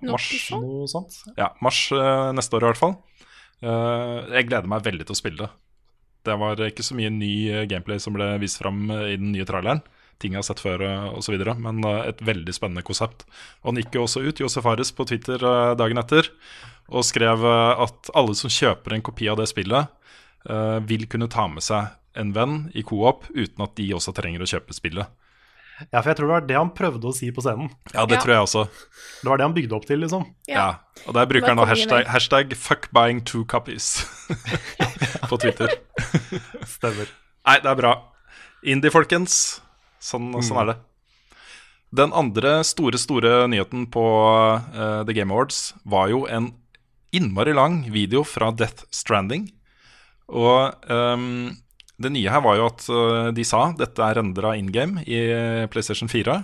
[0.00, 0.30] Mars.
[0.50, 1.20] Noe sånt.
[1.38, 2.96] ja, mars uh, neste år i hvert fall.
[3.64, 5.50] Uh, jeg gleder meg veldig til å spille det.
[6.24, 7.34] Det var ikke så mye ny
[7.68, 9.82] gameplay som ble vist fram i den nye traileren.
[10.22, 10.80] Ting jeg har sett før
[11.18, 13.26] osv., men et veldig spennende konsept.
[13.60, 15.42] Og han gikk jo også ut, Josef Fares, på Twitter
[15.76, 16.30] dagen etter
[16.88, 19.92] og skrev at alle som kjøper en kopi av det spillet,
[20.50, 24.44] uh, vil kunne ta med seg en venn i co-op uten at de også trenger
[24.44, 25.08] å kjøpe spillet.
[25.90, 27.72] Ja, for jeg tror det var det han prøvde å si på scenen.
[27.90, 28.22] Ja, det Ja.
[28.22, 28.62] tror jeg også.
[29.24, 30.22] Det var det han bygde opp til, liksom.
[30.46, 30.78] Ja.
[31.08, 34.06] Og der bruker han hashtag, hashtag 'fuck buying two copies'
[35.28, 35.68] på Twitter.
[36.76, 37.10] Stemmer.
[37.44, 37.94] Nei, det er bra.
[38.62, 39.60] Indie, folkens.
[40.00, 40.76] Sånn, sånn er det.
[41.94, 46.52] Den andre store, store nyheten på uh, The Game Awards var jo en
[47.14, 49.50] innmari lang video fra Death Stranding.
[50.32, 51.52] Og um,
[52.02, 55.20] det nye her var jo at eh, de sa dette er rendra in game i
[55.70, 56.38] PlayStation 4,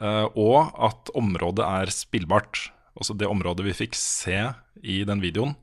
[0.00, 2.70] eh, og at området er spillbart.
[2.96, 4.38] Altså det området vi fikk se
[4.80, 5.54] i den videoen,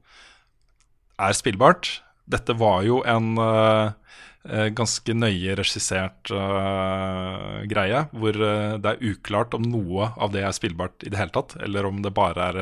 [1.17, 2.03] er spillbart.
[2.29, 9.65] Dette var jo en eh, ganske nøye regissert uh, greie, hvor det er uklart om
[9.65, 12.61] noe av det er spillbart i det hele tatt, eller om det bare er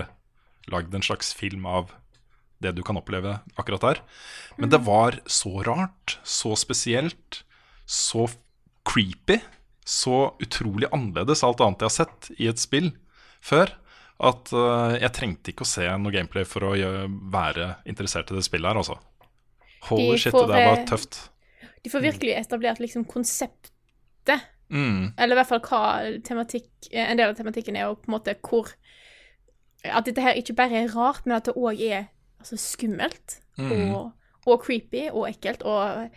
[0.71, 1.91] lagd en slags film av
[2.63, 4.01] det du kan oppleve akkurat der.
[4.59, 7.43] Men det var så rart, så spesielt,
[7.85, 8.27] så
[8.87, 9.39] creepy,
[9.85, 12.91] så utrolig annerledes alt annet jeg har sett i et spill
[13.45, 13.75] før,
[14.25, 16.73] at eh, jeg trengte ikke å se noe gameplay for å
[17.33, 18.97] være interessert i det spillet her, altså.
[19.89, 21.19] Holy De shit, det der var tøft.
[21.85, 23.71] De får virkelig etablert liksom konseptet,
[24.69, 28.09] Mm, eller i hvert fall hva tematikk, eh, en del av tematikken er, og på
[28.09, 28.73] en måte hvor
[29.85, 32.07] At dette her ikke bare er rart, men at det òg er
[32.45, 33.93] altså, skummelt Mm.
[33.95, 34.09] og,
[34.51, 36.09] og creepy og ekkelt og,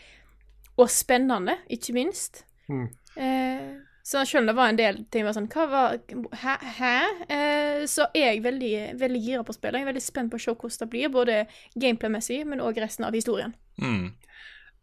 [0.77, 2.41] og spennende, ikke minst.
[2.69, 2.89] Mm.
[3.17, 3.69] Eh,
[4.03, 5.99] så selv om det var en del ting var sånn Hva var
[6.43, 6.57] Hæ?
[6.81, 6.91] hæ?
[7.31, 9.79] Eh, så er jeg veldig, veldig gira på spillet.
[9.79, 11.37] Jeg er veldig spent på å se hvordan det blir, både
[11.79, 13.55] gameplay-messig, men òg resten av historien.
[13.81, 14.09] mm.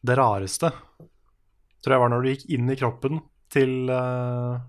[0.06, 0.70] Det rareste
[1.82, 3.20] tror jeg var når du gikk inn i kroppen
[3.52, 4.60] til uh,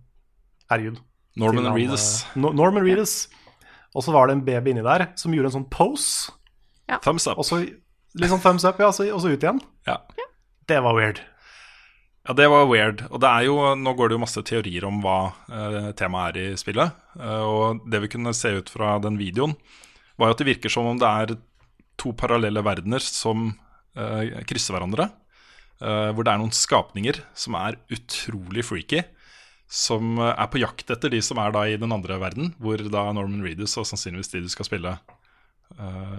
[0.70, 0.98] Herregud.
[1.36, 2.24] Norman Reedus.
[2.24, 3.28] eh, No- Norman Reedus.
[3.94, 6.32] Og så var det en baby inni der som gjorde en sånn pose,
[7.02, 7.38] Thumbs up.
[7.38, 7.62] og så
[8.16, 9.58] sånn thumbs up, ja, og så ut igjen.
[9.88, 9.98] Ja.
[10.66, 11.20] Det var weird.
[12.26, 13.04] Ja, det var weird.
[13.10, 16.54] Og det er jo, nå går det jo masse teorier om hva eh, temaet er
[16.54, 16.96] i spillet.
[17.20, 19.54] Eh, og det vi kunne se ut fra den videoen,
[20.18, 21.36] var jo at det virker som om det er
[22.00, 23.52] to parallelle verdener som
[23.94, 25.10] eh, krysser hverandre.
[25.80, 29.04] eh, hvor det er noen skapninger som er utrolig freaky.
[29.70, 32.80] Som eh, er på jakt etter de som er da i den andre verden, hvor
[32.90, 34.96] da Norman Reedus og sannsynligvis de du skal spille,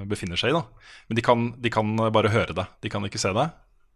[0.07, 0.53] befinner seg i.
[0.57, 0.63] da
[1.09, 3.47] Men de kan, de kan bare høre det, de kan ikke se det.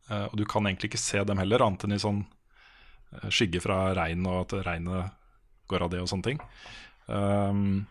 [0.09, 3.61] Eh, og du kan egentlig ikke se dem heller, annet enn i sånn eh, skygge
[3.63, 5.11] fra regn, og at regnet
[5.71, 6.39] går av det og sånne ting.
[7.07, 7.85] Um,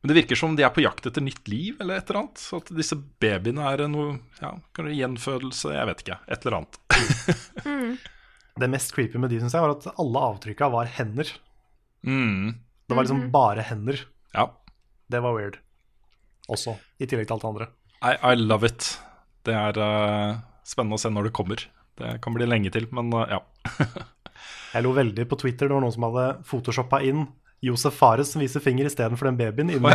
[0.00, 2.38] men det virker som de er på jakt etter nytt liv eller et eller annet.
[2.42, 6.18] Så at disse babyene er noe ja, kan det gjenfødelse, jeg vet ikke.
[6.28, 6.82] Et eller annet.
[8.56, 11.28] Det mest creepy med de syns jeg var at alle avtrykka var hender.
[12.08, 12.54] Mm,
[12.88, 14.06] Det var liksom bare hender.
[14.32, 14.46] ja.
[15.12, 15.58] Det var weird.
[16.52, 17.70] Også, i tillegg til alt det andre.
[18.02, 18.90] I, I love it.
[19.46, 20.36] Det er uh,
[20.66, 21.64] spennende å se når det kommer.
[21.96, 23.40] Det kan bli lenge til, men uh, ja.
[24.74, 25.70] Jeg lo veldig på Twitter.
[25.70, 27.24] Det var noen som hadde photoshoppa inn
[27.64, 29.94] Josef Fares som viser finger istedenfor den babyen inni.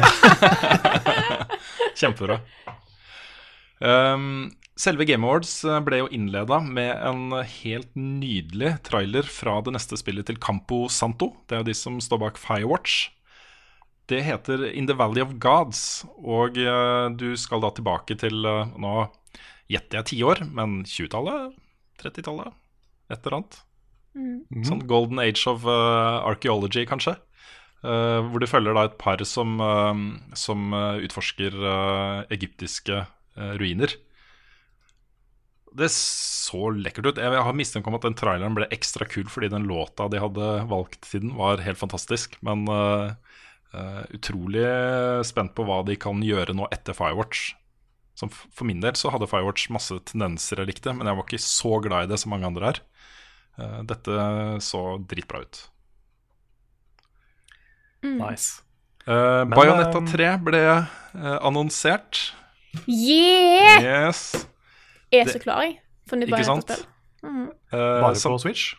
[2.00, 2.40] Kjempebra.
[3.82, 9.74] Um, selve Game Awards eh, ble jo innleda med en helt nydelig trailer fra det
[9.76, 11.32] neste spillet til Campo Santo.
[11.46, 13.12] Det er jo de som står bak Firewatch.
[14.12, 18.74] Det heter In the Valley of Gods, og eh, du skal da tilbake til eh,
[18.82, 19.06] Nå
[19.72, 21.54] gjetter jeg tiår, men 20-tallet?
[22.02, 22.58] 30-tallet?
[23.12, 23.60] Et eller annet.
[24.68, 27.14] Sånn Golden Age of uh, Archaeology, kanskje.
[27.86, 29.96] Uh, hvor du følger da et par som, uh,
[30.36, 31.56] som utforsker
[32.36, 33.06] egyptiske
[33.62, 33.96] ruiner.
[35.72, 37.20] Det så lekkert ut.
[37.22, 40.50] Jeg har mistanke om at den traileren ble ekstra kul fordi den låta de hadde
[40.68, 42.36] valgt til den, var helt fantastisk.
[42.44, 43.14] Men eh,
[43.74, 44.66] eh, utrolig
[45.28, 47.52] spent på hva de kan gjøre nå etter Firewatch.
[48.18, 51.44] Som for min del så hadde Firewatch masse tendenser jeg likte, men jeg var ikke
[51.44, 52.82] så glad i det som mange andre er.
[53.60, 54.18] Uh, dette
[54.64, 55.64] så dritbra ut.
[58.02, 58.62] Nice.
[59.06, 60.62] Uh, Men, Bayonetta eh, 3 ble
[61.42, 62.32] annonsert.
[62.88, 63.82] Yeah!
[63.82, 64.48] Yes.
[65.12, 65.80] Jeg er så klar, jeg.
[66.08, 66.32] For nytt?
[66.32, 66.86] Bayonetta-spill.
[67.24, 68.74] Eh, Bare på Switch.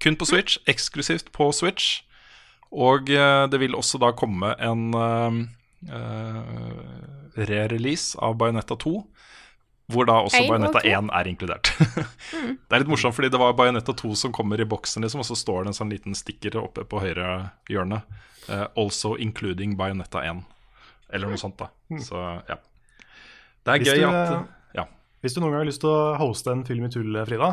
[0.00, 2.02] Kun på Switch, eksklusivt på Switch.
[2.72, 5.36] Og eh, det vil også da komme en eh,
[5.92, 8.94] eh, re-release av Bayonetta 2.
[9.92, 11.68] Hvor da også Bajonetta Bayonetta 1 er inkludert.
[12.66, 15.28] Det er litt morsomt, fordi det var Bayonetta 2 som kommer i boksen, liksom, og
[15.28, 18.00] så står det en sånn liten stikker oppe på høyre hjørne.
[18.48, 20.42] Uh, also including Bayonetta 1.
[21.14, 21.68] Eller noe sånt, da.
[22.02, 22.56] Så ja.
[23.62, 24.84] Det er Hvis gøy du, at Ja.
[25.22, 27.52] Hvis du noen gang har lyst til å hoste en film i tull, Frida,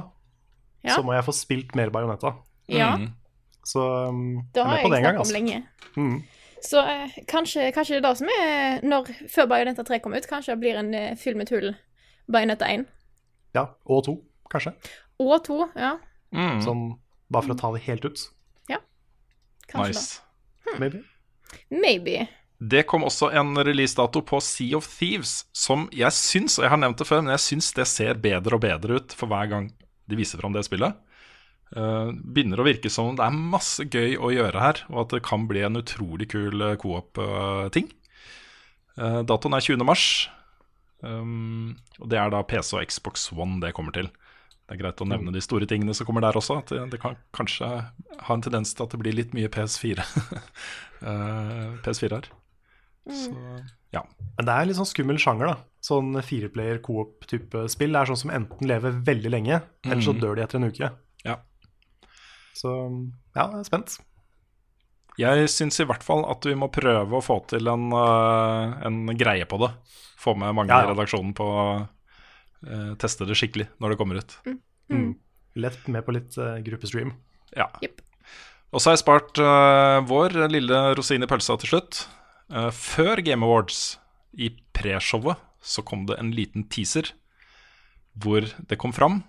[0.83, 0.95] Ja.
[0.97, 2.33] så må jeg få spilt mer Bajonetta.
[2.67, 3.11] Ja, Mm.
[3.63, 5.35] Så um, det har jeg det snakket om altså.
[5.37, 5.61] lenge.
[5.95, 6.17] Mm.
[6.63, 10.27] Så eh, kanskje, kanskje det er det som er når, Før Bajonetta 3 kommer ut,
[10.29, 11.73] kanskje det blir en eh, film med tull
[12.31, 12.85] Bayonetta 1.
[13.53, 14.15] Ja, og 2,
[14.51, 14.71] kanskje.
[15.19, 15.97] Og 2, ja.
[16.33, 16.61] Mm.
[16.63, 16.85] Sånn,
[17.31, 18.23] bare for å ta det helt ut.
[18.71, 18.79] Ja.
[19.67, 20.79] Kanskje Nice.
[20.79, 21.03] Maybe.
[21.03, 21.77] det.
[21.83, 22.15] Maybe.
[22.63, 26.79] Det kom også en releasedato på Sea of Thieves, som jeg syns, og jeg har
[26.79, 29.67] nevnt det før, men jeg syns det ser bedre og bedre ut for hver gang
[30.07, 30.95] de viser fram det spillet.
[31.73, 35.23] Eh, begynner å virke som det er masse gøy å gjøre her, og at det
[35.25, 37.89] kan bli en utrolig kul eh, co-op-ting.
[38.93, 39.81] Uh, datoen er 20.
[39.89, 40.03] mars,
[41.01, 44.11] um, og det er da PC og Xbox One det kommer til.
[44.67, 46.59] Det er greit å nevne de store tingene som kommer der også.
[46.61, 50.05] At det, det kan kanskje ha en tendens til at det blir litt mye PS4.
[51.09, 52.29] eh, PS4 her.
[53.09, 53.33] Så
[53.93, 54.03] ja.
[54.37, 55.57] Men det er litt sånn skummel sjanger, da.
[55.83, 59.59] Sånn fireplayer coop-type spill er sånn som enten lever veldig lenge,
[59.89, 60.21] eller så Mhm.
[60.21, 60.91] dør de etter en uke.
[61.27, 61.35] Ja.
[62.53, 62.71] Så
[63.33, 63.97] ja, jeg er spent.
[65.19, 69.03] Jeg syns i hvert fall at vi må prøve å få til en, eh, en
[69.17, 69.73] greie på det.
[70.21, 70.89] Få med mange Ja, ja.
[70.89, 74.37] i redaksjonen på å eh, teste det skikkelig når det kommer ut.
[74.89, 75.11] Mm.
[75.61, 77.13] Lett med på litt eh, gruppestream.
[77.53, 77.69] Ja.
[77.85, 78.01] Yep.
[78.73, 81.99] Og så har jeg spart uh, vår lille rosin i pølsa til slutt.
[82.53, 83.99] Eh, før Game Awards,
[84.33, 87.11] i pre-showet, så kom det en liten teaser
[88.17, 89.21] hvor det kom fram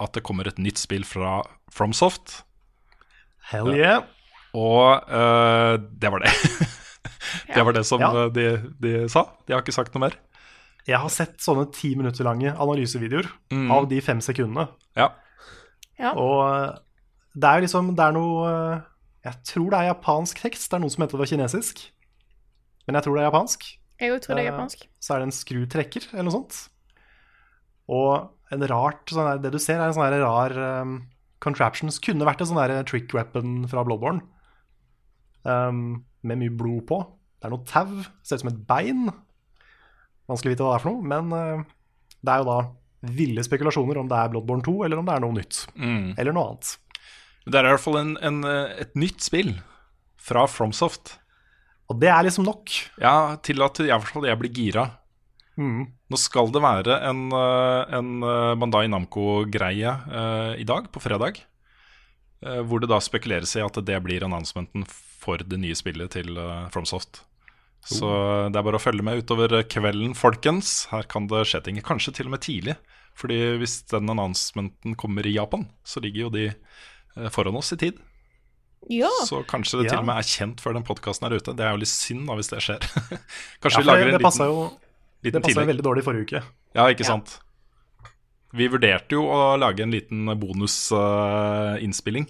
[0.00, 1.40] at det kommer et nytt spill fra
[1.72, 2.42] FromSoft.
[3.50, 4.02] Hell yeah!
[4.56, 6.32] Og uh, det var det.
[7.54, 8.08] det var det som Ja.
[8.24, 8.46] eh, de,
[8.80, 9.26] de sa.
[9.46, 10.16] De har ikke sagt noe mer.
[10.86, 13.70] Jeg har sett sånne ti minutter lange analysevideoer Mm.
[13.74, 14.68] av de fem sekundene.
[14.96, 15.10] Ja.
[15.98, 16.12] Ja.
[16.14, 16.76] Og eh,
[17.36, 18.50] det er jo liksom Det er noe
[19.24, 20.70] Jeg tror det er japansk tekst.
[20.70, 21.82] Det er noen som heter det var kinesisk.
[22.86, 23.66] Men jeg tror det er japansk.
[24.00, 24.86] Jeg tror det er japansk.
[25.02, 26.58] Så er det en skrutrekker eller noe sånt.
[27.90, 30.96] Og en rart sånn der, Det du ser, er en sånn rar um,
[31.44, 32.00] contraptions.
[32.02, 34.24] Kunne vært en sånn der trick weapon fra Bloodborne.
[35.46, 37.02] Um, med mye blod på.
[37.38, 38.02] Det er noe tau.
[38.26, 39.06] Ser ut som et bein.
[40.26, 41.12] Vanskelig å vite hva det er for noe.
[41.14, 41.68] Men uh,
[42.24, 42.58] det er jo da
[43.06, 45.62] ville spekulasjoner om det er Bloodborne 2, eller om det er noe nytt.
[45.78, 46.16] Mm.
[46.16, 46.72] Eller noe annet.
[47.46, 49.52] Det er i hvert fall en, en, eh, et nytt spill
[50.18, 51.14] fra FromSoft.
[51.86, 52.72] Og det er liksom nok.
[52.98, 54.86] Ja, til at jeg, jeg blir gira.
[55.56, 55.86] Mm.
[56.12, 61.40] Nå skal det være en, eh, en eh, Bandai Namco-greie eh, i dag, på fredag.
[62.44, 66.36] eh, hvor det da spekuleres i at det blir announcementen for det nye spillet til
[66.36, 67.22] eh, FromSoft.
[67.86, 68.08] Så
[68.50, 70.86] det er bare å følge med utover kvelden, folkens.
[70.90, 71.76] Her kan det skje ting.
[71.86, 72.74] Kanskje til og med tidlig.
[73.16, 76.48] Fordi hvis den announcementen kommer i Japan, så ligger jo de
[77.32, 78.00] foran oss i tid.
[78.90, 79.08] Ja.
[79.24, 79.90] Så kanskje det Ja.
[79.94, 81.54] til og med er kjent før den podkasten er ute.
[81.56, 82.82] Det er jo litt synd da hvis det skjer.
[83.62, 84.85] kanskje Ja, vi lager det, en det passa liten, jo det
[85.28, 86.42] liten passet passa veldig dårlig forrige uke.
[86.78, 87.10] Ja, ikke Ja.
[87.14, 87.36] sant.
[88.56, 92.28] Vi vurderte jo å lage en liten bonusinnspilling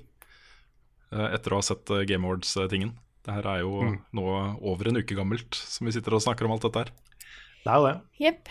[1.12, 2.94] etter å ha sett eh, Game Awards-tingen.
[3.24, 3.99] Det her er jo Mm.
[4.14, 4.24] nå
[4.62, 6.90] over en uke gammelt, som vi sitter og snakker om alt dette her.
[7.64, 7.97] Det er jo det.
[8.20, 8.49] Yep.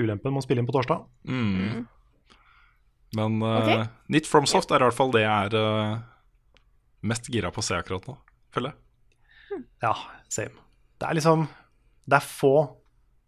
[0.00, 1.04] Ulempen med å spille inn på torsdag.
[1.26, 1.86] Mm.
[3.14, 3.84] Men uh, okay.
[4.10, 5.98] nytt FromSoft er i hvert fall det jeg er uh,
[7.02, 8.16] mest gira på å se akkurat nå,
[8.52, 9.64] føler jeg.
[9.84, 9.92] Ja,
[10.28, 10.56] same.
[10.98, 11.44] Det er liksom
[12.08, 12.54] Det er få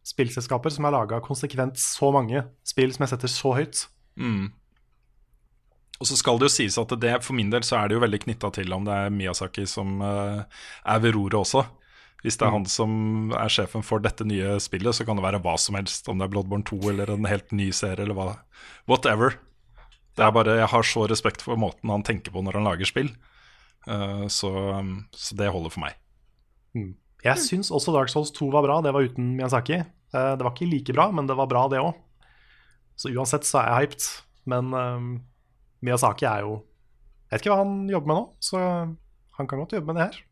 [0.07, 3.87] spillselskaper som har laga konsekvent så mange spill som jeg setter så høyt.
[4.21, 4.53] Mm.
[5.97, 8.05] Og så skal det jo sies at det, for min del så er det jo
[8.05, 10.45] veldig knytta til om det er Miyazaki som uh,
[10.85, 11.65] er ved roret også.
[12.25, 15.41] Hvis det er han som er sjefen for dette nye spillet, så kan det være
[15.45, 16.09] hva som helst.
[16.11, 18.29] Om det er Bloodborne 2 eller en helt ny serie eller hva.
[18.91, 19.37] Whatever.
[20.17, 22.89] Det er bare, Jeg har så respekt for måten han tenker på når han lager
[22.89, 23.13] spill.
[23.87, 24.51] Eh, så,
[25.15, 26.01] så det holder for meg.
[27.23, 28.81] Jeg syns også Dark Souls 2 var bra.
[28.83, 29.85] Det var uten Miyazaki.
[30.15, 31.95] Eh, Det var ikke like bra, men det var bra, det òg.
[32.97, 34.07] Så uansett så er jeg hyped.
[34.47, 35.01] Men eh,
[35.83, 36.63] Miyazaki er jo
[37.27, 38.59] Jeg vet ikke hva han jobber med nå, så
[39.37, 40.23] han kan godt jobbe med det her.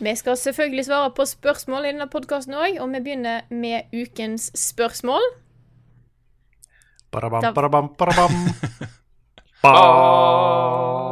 [0.00, 4.46] Vi skal selvfølgelig svare på spørsmål i denne podkasten òg, og vi begynner med ukens
[4.54, 5.26] spørsmål.
[7.10, 8.38] Barabam, barabam, barabam.
[9.62, 11.07] Ba.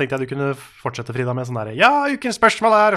[0.00, 2.96] Tenkte jeg du kunne fortsette, Frida, med sånn derre Ja, ukens spørsmål er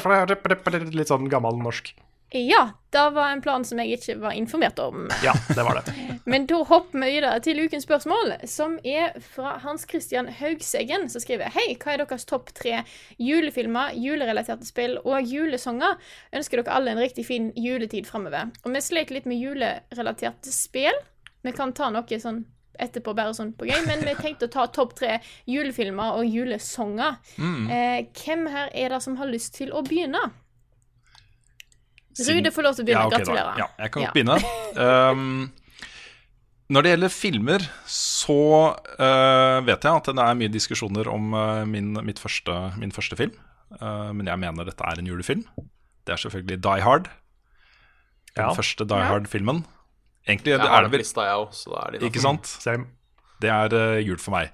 [0.96, 1.92] Litt sånn gammel norsk.
[2.34, 5.04] Ja, det var en plan som jeg ikke var informert om.
[5.22, 5.92] Ja, det var det.
[6.32, 11.22] Men da hopper vi videre til ukens spørsmål, som er fra Hans Christian Haugseggen, som
[11.22, 12.80] skriver Hei, hva er deres topp tre
[13.22, 16.00] julefilmer, julerelaterte spill og julesanger?
[16.34, 18.50] Ønsker dere alle en riktig fin juletid framover?
[18.64, 20.98] Og vi sleit litt med julerelaterte spill.
[21.46, 22.48] Vi kan ta noe sånn
[22.80, 25.20] etterpå, bare sånn på gøy, men vi tenkte å ta topp tre
[25.50, 27.18] julefilmer og julesanger.
[27.40, 30.22] Eh, hvem her er det som har lyst til å begynne?
[32.14, 33.02] Rude får lov til å begynne.
[33.02, 33.20] Ja, ok da.
[33.24, 33.58] Gratulerer.
[33.64, 34.12] Ja, jeg kan Ja.
[34.14, 34.40] begynne.
[34.74, 35.52] Um,
[36.74, 38.38] når det gjelder filmer, så
[38.74, 43.18] uh, vet jeg at det er mye diskusjoner om uh, min, mitt første, min første
[43.20, 43.34] film.
[43.82, 45.44] Uh, men jeg mener dette er en julefilm.
[46.08, 47.10] Det er selvfølgelig Die Hard.
[48.34, 48.54] Den Ja.
[48.58, 49.64] første Die Hard-filmen.
[50.28, 52.48] Egentlig Jeg har er det vel lista, jeg òg, så da er det Ikke sant?
[52.48, 52.88] Same.
[53.44, 54.54] Det er uh, jul for meg.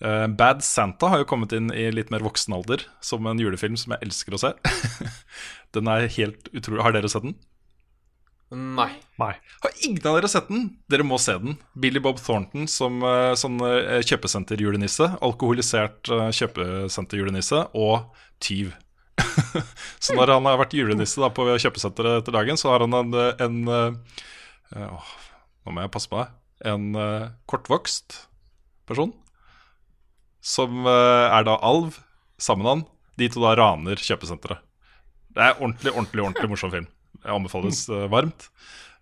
[0.00, 3.76] Uh, Bad Santa har jo kommet inn i litt mer voksen alder som en julefilm
[3.80, 4.54] som jeg elsker å se.
[5.76, 6.84] den er helt utrolig.
[6.86, 7.36] Har dere sett den?
[8.50, 8.90] Nei.
[9.20, 9.34] Nei.
[9.62, 10.64] Har ingen av dere sett den?
[10.90, 11.54] Dere må se den.
[11.78, 15.06] Billy Bob Thornton som uh, sånn uh, kjøpesenterjulenisse.
[15.22, 18.10] Alkoholisert uh, kjøpesenterjulenisse og
[18.42, 18.72] tyv.
[20.02, 23.14] så når han har vært julenisse da, på kjøpesenteret etter dagen, så har han en,
[23.44, 23.58] en
[24.76, 25.10] åh,
[25.66, 26.30] Nå må jeg passe på meg.
[26.70, 28.26] En uh, kortvokst
[28.88, 29.12] person
[30.40, 31.98] som uh, er da alv
[32.40, 32.84] sammen med han.
[33.20, 34.62] De to da raner kjøpesenteret.
[35.30, 36.86] Det er ordentlig, ordentlig, ordentlig morsom film.
[37.20, 38.48] Jeg anbefales uh, varmt.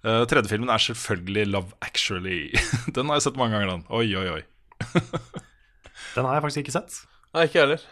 [0.07, 2.51] Uh, tredje filmen er selvfølgelig Love Actually.
[2.95, 3.85] den har jeg sett mange ganger, den.
[3.91, 4.43] Oi, oi, oi.
[6.15, 6.95] Den har jeg faktisk ikke sett.
[7.35, 7.83] Nei, ikke jeg heller.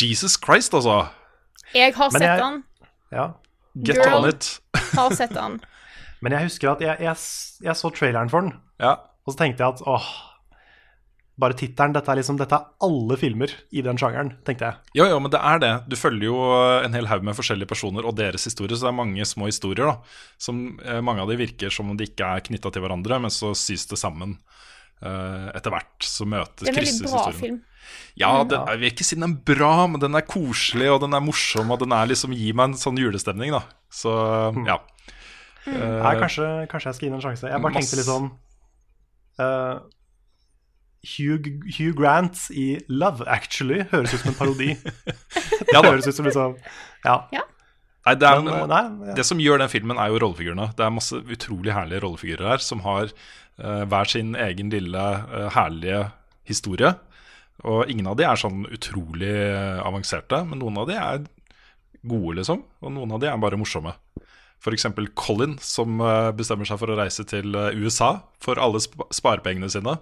[0.00, 0.96] Jesus Christ, altså.
[1.76, 2.56] Jeg har Men sett jeg- den.
[3.14, 3.26] Ja.
[3.86, 4.16] Get Girl.
[4.18, 4.48] on it.
[4.96, 5.60] Har sett den.
[6.20, 7.16] Men jeg husker at jeg, jeg,
[7.64, 8.52] jeg så traileren for den,
[8.82, 8.96] Ja.
[9.24, 10.10] og så tenkte jeg at åh
[11.40, 11.94] Bare tittelen.
[11.96, 14.76] Dette liksom Dette er alle filmer i den sjangeren, tenkte jeg.
[14.98, 15.70] Jo, jo, men det er det.
[15.88, 16.34] Du følger jo
[16.84, 19.88] en hel haug med forskjellige personer og deres historier, så det er mange små historier,
[19.88, 19.94] da.
[20.36, 23.32] Som eh, mange av de virker som om de ikke er knytta til hverandre, men
[23.32, 24.36] så sys det sammen
[25.00, 25.96] eh, etter hvert.
[26.04, 27.58] Så møtes Det er en veldig bra film.
[28.20, 31.16] Ja, den, jeg vil ikke si den er bra, men den er koselig, og den
[31.16, 33.64] er morsom, og den er liksom gir meg en sånn julestemning, da.
[33.88, 34.12] Så
[34.68, 34.76] ja.
[35.68, 37.50] Nei, kanskje, kanskje jeg skal gi den en sjanse.
[37.50, 38.30] Jeg bare tenkte litt sånn
[39.40, 39.80] uh,
[41.04, 44.74] Hugh, Hugh Grant i Love Actually høres ut som en parodi.
[45.68, 46.56] det Ja høres ut som liksom
[47.06, 47.22] Ja.
[48.00, 49.14] Nei, det, er, Men, eh, nei, ja.
[49.18, 50.70] det som gjør den filmen, er jo rollefigurene.
[50.76, 55.50] Det er masse utrolig herlige rollefigurer her, som har uh, hver sin egen lille uh,
[55.52, 56.06] herlige
[56.48, 56.94] historie.
[57.60, 59.34] Og ingen av de er sånn utrolig
[59.84, 61.26] avanserte, men noen av de er
[62.00, 62.64] gode, liksom.
[62.80, 63.92] Og noen av de er bare morsomme.
[64.60, 64.86] F.eks.
[65.16, 69.70] Colin, som eh, bestemmer seg for å reise til eh, USA for alle sp sparepengene
[69.72, 69.96] sine.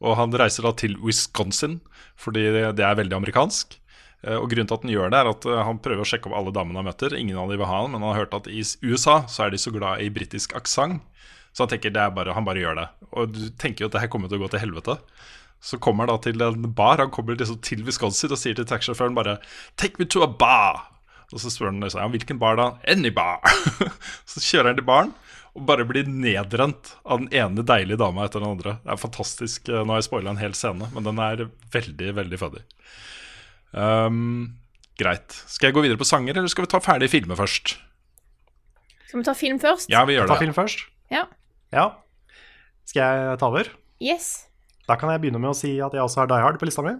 [0.00, 1.80] Og han reiser da til Wisconsin,
[2.16, 3.74] fordi det er veldig amerikansk.
[4.22, 6.38] Eh, Og grunnen til at han gjør det, er at han prøver å sjekke opp
[6.38, 7.16] alle damene han møter.
[7.18, 9.50] Ingen av dem vil ha han, men han har hørt at i USA så er
[9.54, 11.02] de så glad i britisk aksent.
[11.50, 12.86] Så han tenker det er bare, han bare gjør det.
[13.18, 15.00] Og du tenker jo at det her kommer til å gå til helvete.
[15.60, 17.02] Så kommer han da til en bar.
[17.02, 19.40] Han kommer liksom til Wisconsin og sier til taxisjåføren bare
[19.76, 20.86] 'Take me to a bar'.
[21.30, 22.68] Og så spør han liksom, ja, hvilken bar da?
[22.90, 23.38] Any bar.
[24.30, 25.12] så kjører han til baren
[25.50, 28.76] og bare blir nedrent av den ene deilige dama etter den andre.
[28.84, 29.66] Det er fantastisk.
[29.70, 31.42] Nå har jeg spoila en hel scene, men den er
[31.74, 32.62] veldig, veldig funny.
[33.74, 34.20] Um,
[34.98, 35.34] greit.
[35.50, 37.74] Skal jeg gå videre på sanger, eller skal vi ta ferdig filmer først?
[39.08, 39.90] Skal vi ta film først?
[39.90, 40.44] Ja, vi gjør Ta det.
[40.44, 40.86] film først.
[41.10, 41.24] Ja.
[41.74, 41.88] Ja.
[42.86, 43.72] Skal jeg ta over?
[43.98, 44.30] Yes.
[44.86, 46.86] Da kan jeg begynne med å si at jeg også har Die Hard på lista
[46.86, 46.94] mi.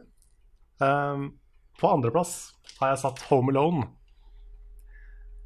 [0.83, 1.31] Um,
[1.79, 2.51] på andreplass
[2.81, 3.87] har jeg satt Home Alone.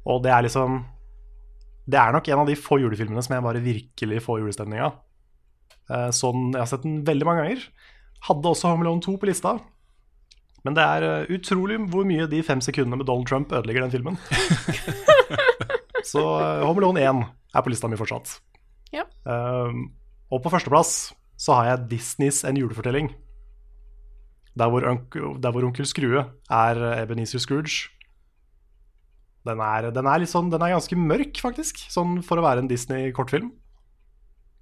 [0.05, 0.83] Og det er liksom
[1.85, 4.95] det er nok en av de få julefilmene som jeg bare virkelig får julestemning av.
[6.17, 7.65] Sånn, jeg har sett den veldig mange ganger.
[8.25, 9.51] Hadde også Home Alone 2 på lista.
[10.65, 13.93] Men det er eh, utrolig hvor mye de fem sekundene med Donald Trump ødelegger den
[13.93, 14.17] filmen.
[16.09, 17.21] Så eh, Home Alone 1
[17.55, 18.39] er på lista mi fortsatt.
[18.95, 19.05] Ja.
[19.29, 19.91] Um,
[20.33, 20.95] og på førsteplass
[21.37, 23.11] så har jeg Disneys En julefortelling.
[24.57, 27.91] Der hvor, onk- der hvor onkel Skrue er Ebenezer Scrooge.
[29.45, 32.63] Den er, den er litt sånn, den er ganske mørk, faktisk, sånn for å være
[32.63, 33.51] en Disney-kortfilm.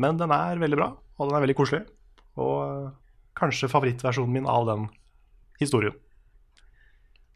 [0.03, 1.85] Men den er veldig bra, og den er veldig koselig.
[2.41, 2.89] Og eh,
[3.39, 4.89] kanskje favorittversjonen min av den
[5.61, 5.95] historien.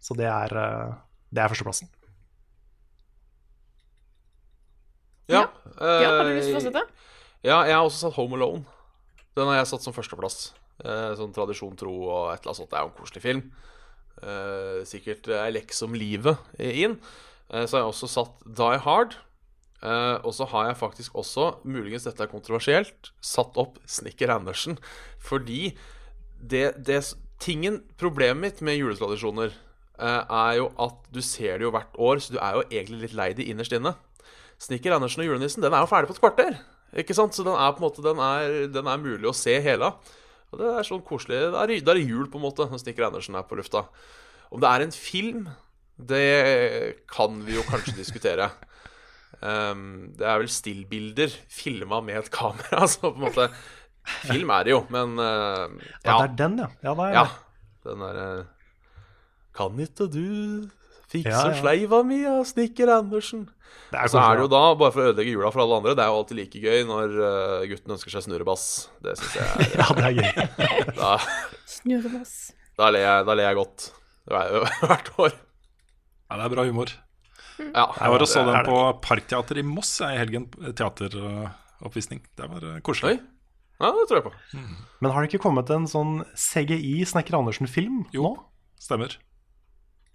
[0.04, 0.98] Så det er, eh,
[1.32, 1.92] det er førsteplassen.
[5.28, 5.46] Ja.
[5.78, 6.84] Ja, har du lyst til å eh, fortsette?
[7.46, 8.64] Ja, jeg har også satt Home Alone.
[9.38, 10.52] Den har jeg satt som førsteplass.
[10.84, 12.72] Eh, sånn tradisjon tro og et eller annet sånt.
[12.72, 13.44] Det er jo en koselig film.
[14.18, 16.98] Eh, sikkert ei leks om livet inn.
[17.52, 19.18] Eh, så har jeg også satt Die Hard.
[19.86, 24.80] Eh, og så har jeg faktisk også, muligens dette er kontroversielt, satt opp Snikker Andersen.
[25.22, 25.78] Fordi
[26.42, 27.04] det, det
[27.38, 32.18] Tingen, problemet mitt med juletradisjoner eh, er jo at du ser det jo hvert år,
[32.18, 33.94] så du er jo egentlig litt lei det innerst inne.
[34.58, 36.58] Snikker Andersen og julenissen den er jo ferdig på et kvarter.
[36.98, 37.38] Ikke sant?
[37.38, 39.92] Så den er på en måte Den er, den er mulig å se hele.
[40.50, 41.44] Og det er sånn koselig.
[41.54, 43.86] Da er, det jul, på en måte, når Snikker Andersen er på lufta.
[44.50, 45.48] Om det er en film,
[45.98, 48.52] det kan vi jo kanskje diskutere.
[49.42, 53.50] Um, det er vel stillbilder filma med et kamera, så på en måte
[54.24, 55.68] Film er det jo, men uh,
[56.06, 56.68] Ja, det er den, ja.
[56.86, 57.24] Ja, det er ja.
[57.84, 58.28] Den derre
[59.58, 60.24] Kan ikke du
[61.12, 61.58] fikse Ja, ja.
[61.60, 63.46] sleiva mi av snekker Andersen?
[63.92, 65.94] Det er så er det jo da, bare for å ødelegge jula for alle andre,
[66.00, 68.66] det er jo alltid like gøy når uh, gutten ønsker seg snurrebass.
[69.04, 70.96] Det syns jeg er Ja, det er gøy.
[70.98, 71.12] da,
[71.78, 72.34] Snurrebass.
[72.80, 73.90] da, ler jeg, da ler jeg godt.
[74.88, 75.38] Hvert år.
[76.30, 76.92] Ja, det er bra humor.
[77.58, 80.46] Ja, Jeg var og så den på Parkteatret i Moss jeg, i helgen.
[80.78, 82.22] Teateroppvisning.
[82.38, 83.18] Det var eh, koselig.
[83.18, 83.34] Oi.
[83.80, 84.34] Ja, det tror jeg på.
[85.06, 88.24] Men har det ikke kommet en sånn CGI Snekker Andersen-film Jo.
[88.26, 88.32] nå?
[88.82, 89.14] Stemmer.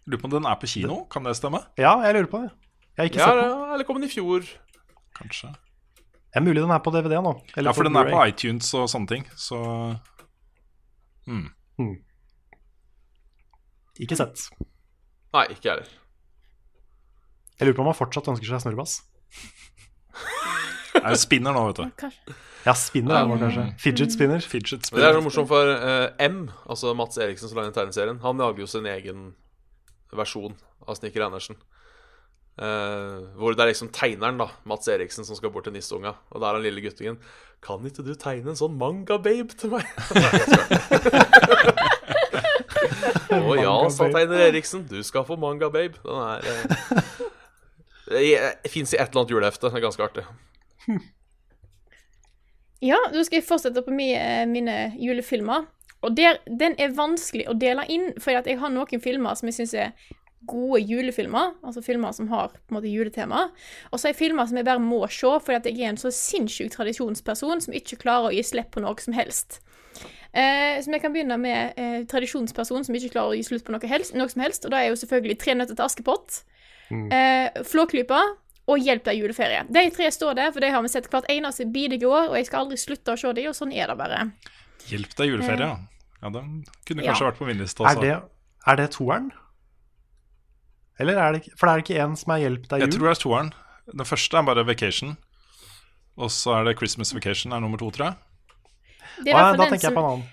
[0.06, 1.60] Lurer på om den er på kino, kan det stemme?
[1.78, 2.50] Ja, jeg lurer på det.
[2.96, 3.52] Jeg har ikke Ja, sett den.
[3.54, 4.48] ja, eller kom den i fjor?
[5.14, 5.52] Kanskje.
[5.54, 7.36] Det er mulig den er på DVD nå.
[7.56, 9.60] eller Ja, for den er på iTunes og sånne ting, så
[11.30, 11.46] mm.
[14.02, 14.46] Ikke sett.
[15.32, 15.90] Nei, ikke jeg heller.
[17.62, 18.96] Jeg lurer på om han fortsatt ønsker seg snurrebass.
[20.98, 21.84] Er jo spinner nå, vet du.
[22.02, 22.34] Kanskje.
[22.62, 23.62] Ja, spinner er det kanskje.
[23.82, 24.42] Fidget spinner.
[24.46, 25.02] Fidget spinner.
[25.02, 28.20] det er så morsomt for eh, M, altså Mats Eriksen som lager tegneserien.
[28.22, 29.32] Han lager jo sin egen
[30.14, 30.54] versjon
[30.86, 31.58] av Snikker Andersen.
[32.62, 36.14] Eh, hvor det er liksom tegneren, da, Mats Eriksen, som skal bort til nisseunga.
[36.30, 37.18] Og der er han lille guttungen.
[37.66, 39.86] Kan ikke du tegne en sånn manga-babe til meg?
[43.42, 44.86] Å ja, sa tegner Eriksen.
[44.86, 45.98] Du skal få manga-babe.
[46.06, 47.30] Den er eh,
[48.70, 49.68] fins i et eller annet julehefte.
[49.68, 50.28] Det er ganske artig.
[52.82, 55.68] Ja, da skal jeg fortsette på eh, mine julefilmer.
[56.02, 59.60] Og der, den er vanskelig å dele inn, for jeg har noen filmer som jeg
[59.60, 59.92] syns er
[60.50, 61.52] gode julefilmer.
[61.62, 63.44] Altså filmer som har på en måte juletema.
[63.92, 66.72] Og så er filmer som jeg bare må se, fordi jeg er en så sinnssyk
[66.74, 69.60] tradisjonsperson som ikke klarer å gi slipp på noe som helst.
[70.32, 73.74] Eh, så vi kan begynne med eh, tradisjonsperson som ikke klarer å gi slutt på
[73.74, 74.66] noe, helst, noe som helst.
[74.66, 76.42] Og da er jo selvfølgelig Tre nøtter til Askepott,
[77.12, 78.20] eh, Flåklypa
[78.70, 79.64] og Hjelp deg juleferie.
[79.68, 82.46] De tre står der, for de har vi sett hvert eneste bidige år, og jeg
[82.46, 84.20] skal aldri slutte å se dem, og sånn er det bare.
[84.90, 85.78] Hjelp deg juleferie, ja.
[86.22, 87.10] Ja, Den kunne Ja.
[87.10, 88.22] kanskje vært på min liste Er det,
[88.66, 89.32] er det toeren?
[91.00, 93.08] Eller er det ikke For det er ikke en som er Hjelp deg Jeg tror
[93.08, 93.52] det er toeren.
[93.90, 95.16] Den første er bare Vacation.
[96.16, 98.14] Og så er det Christmas Vacation er nummer to, tror jeg.
[99.24, 100.28] Det er i ja, hvert da tenker jeg på en annen.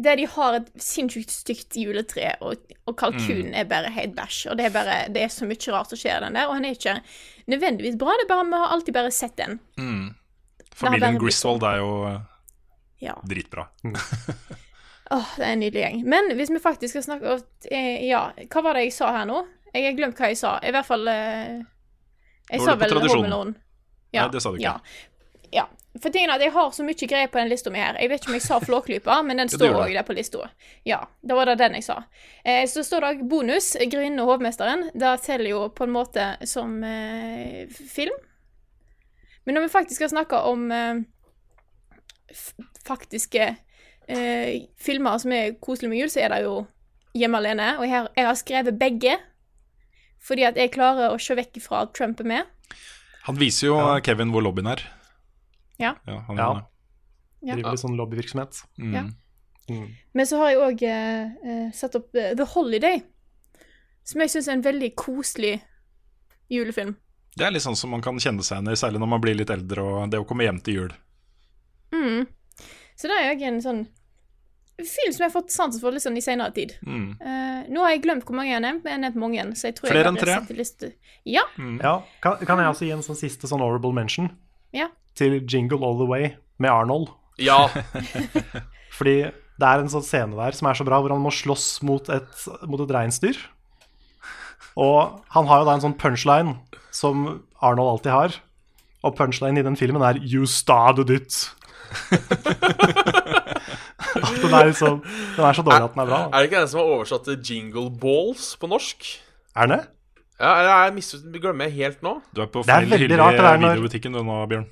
[0.00, 4.46] Der de har et sinnssykt stygt juletre, og, og kalkunen er bare helt bæsj.
[4.50, 6.64] Og det er bare Det er så mye rart som skjer den der, og han
[6.64, 6.94] er ikke
[7.50, 9.58] nødvendigvis bra, det er bare vi har alltid bare sett den.
[9.76, 10.08] Mm.
[10.80, 12.20] Familien blitt Griswold er jo eh,
[13.00, 13.14] Ja.
[13.28, 13.66] dritbra.
[15.10, 16.02] Åh, det er en nydelig gjeng.
[16.06, 17.40] Men hvis vi faktisk skal snakke om
[18.06, 19.40] Ja, hva var det jeg sa her nå?
[19.74, 20.56] Jeg har glemt hva jeg sa.
[20.62, 21.58] I hvert fall eh,
[22.50, 23.24] Jeg sa vel tradisjon?
[23.24, 23.54] Home Alone.
[24.14, 24.70] Nei, det sa du ikke.
[24.70, 24.78] Ja.
[25.54, 25.66] ja.
[25.98, 27.96] For tingen er at Jeg har så mye greier på den lista mi her.
[27.98, 30.46] Jeg vet ikke om jeg sa Flåklypa, men den står òg der på lista.
[30.86, 32.04] Ja, da var det den jeg sa.
[32.44, 34.90] Eh, så står det bonus, 'Grevinnen og hovmesteren'.
[34.94, 38.14] Det teller jo på en måte som eh, film.
[39.44, 41.02] Men når vi faktisk skal snakke om eh,
[42.30, 42.52] f
[42.86, 43.56] faktiske
[44.08, 46.66] eh, filmer som er koselige med jul, så er det jo
[47.18, 47.78] 'Hjemme alene'.
[47.78, 49.18] Og jeg har, jeg har skrevet begge,
[50.22, 52.42] fordi at jeg klarer å se vekk fra at Trump er med.
[53.26, 54.99] Han viser jo Kevin hvor lobbyen er.
[55.80, 55.94] Ja.
[56.06, 56.50] Ja, han, Ja.
[57.40, 57.56] Ja.
[57.56, 58.58] Driver litt sånn lobbyvirksomhet.
[58.76, 58.94] Mm.
[58.94, 59.04] Ja.
[60.12, 63.00] Men så har jeg òg eh, eh, satt opp eh, The Holiday,
[64.04, 65.54] som jeg syns er en veldig koselig
[66.50, 66.96] julefilm.
[67.36, 69.38] Det er litt sånn som man kan kjenne seg igjen i, særlig når man blir
[69.38, 70.92] litt eldre og det å komme hjem til jul.
[71.94, 72.26] Mm.
[72.98, 73.82] Så det er jo en sånn
[74.80, 76.74] film som jeg har fått sansen for litt sånn i senere tid.
[76.84, 77.08] Mm.
[77.20, 79.44] Uh, nå har jeg glemt hvor mange jeg har nevnt, men jeg har nevnt mange.
[79.60, 80.90] Så jeg tror Flere jeg enn tre?
[81.28, 81.44] Ja.
[81.84, 84.32] Ja, kan, kan jeg også gi en sånn siste sånn horrible mention
[84.76, 84.88] Ja.
[85.18, 87.10] Til Jingle All The Way med Arnold?
[87.40, 87.68] Ja.
[88.96, 89.16] Fordi
[89.60, 92.08] det er en sånn scene der som er så bra, hvor han må slåss mot
[92.12, 93.38] et, mot et reinsdyr.
[94.80, 96.56] Og han har jo da en sånn punchline
[96.94, 98.36] som Arnold alltid har.
[99.04, 101.50] Og punchline i den filmen er 'You started it'.
[104.10, 105.00] At den er liksom
[105.36, 106.20] Den er så dårlig at den er bra.
[106.30, 109.06] Er det ikke den som har oversatt til Jingle Balls på norsk?
[109.56, 109.86] Er den det?
[110.40, 112.20] Ja, jeg, er jeg glemmer jeg helt nå?
[112.36, 114.68] Du er på er feil hylle i videobutikken du nå, Bjørn.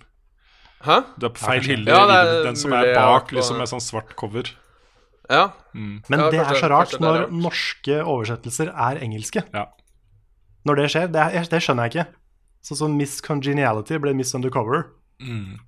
[0.87, 1.01] Hæ?
[1.19, 3.83] Du er på feil hylle Ja, det er den som er bak, liksom med sånn
[3.83, 4.51] svart cover.
[5.29, 5.51] Ja.
[5.75, 7.33] Men Ja, det er så rart er når rart.
[7.35, 9.43] norske oversettelser er engelske.
[9.53, 9.67] Ja.
[10.69, 12.07] Når det skjer, det, er, det skjønner jeg ikke.
[12.69, 14.87] Sånn som Miss Congeniality ble Miss Undercover.
[15.21, 15.59] Mm.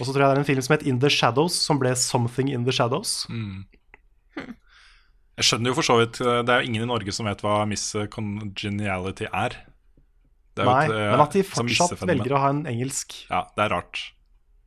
[0.00, 1.92] Og så tror jeg det er en film som het In The Shadows, som ble
[1.98, 3.26] Something In The Shadows.
[3.28, 3.66] Mm.
[5.40, 7.40] Jeg skjønner jo for så vidt eh, Det er jo ingen i Norge som vet
[7.44, 9.56] hva Miss Congeniality er.
[10.56, 13.14] Det er jo Nei, et, eh, men at de fortsatt velger å ha en engelsk,
[13.30, 14.02] Ja, det er rart.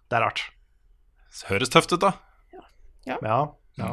[0.10, 0.44] Det er rart.
[1.50, 2.14] Høres tøft ut, da.
[3.08, 3.18] Ja,
[3.78, 3.90] ja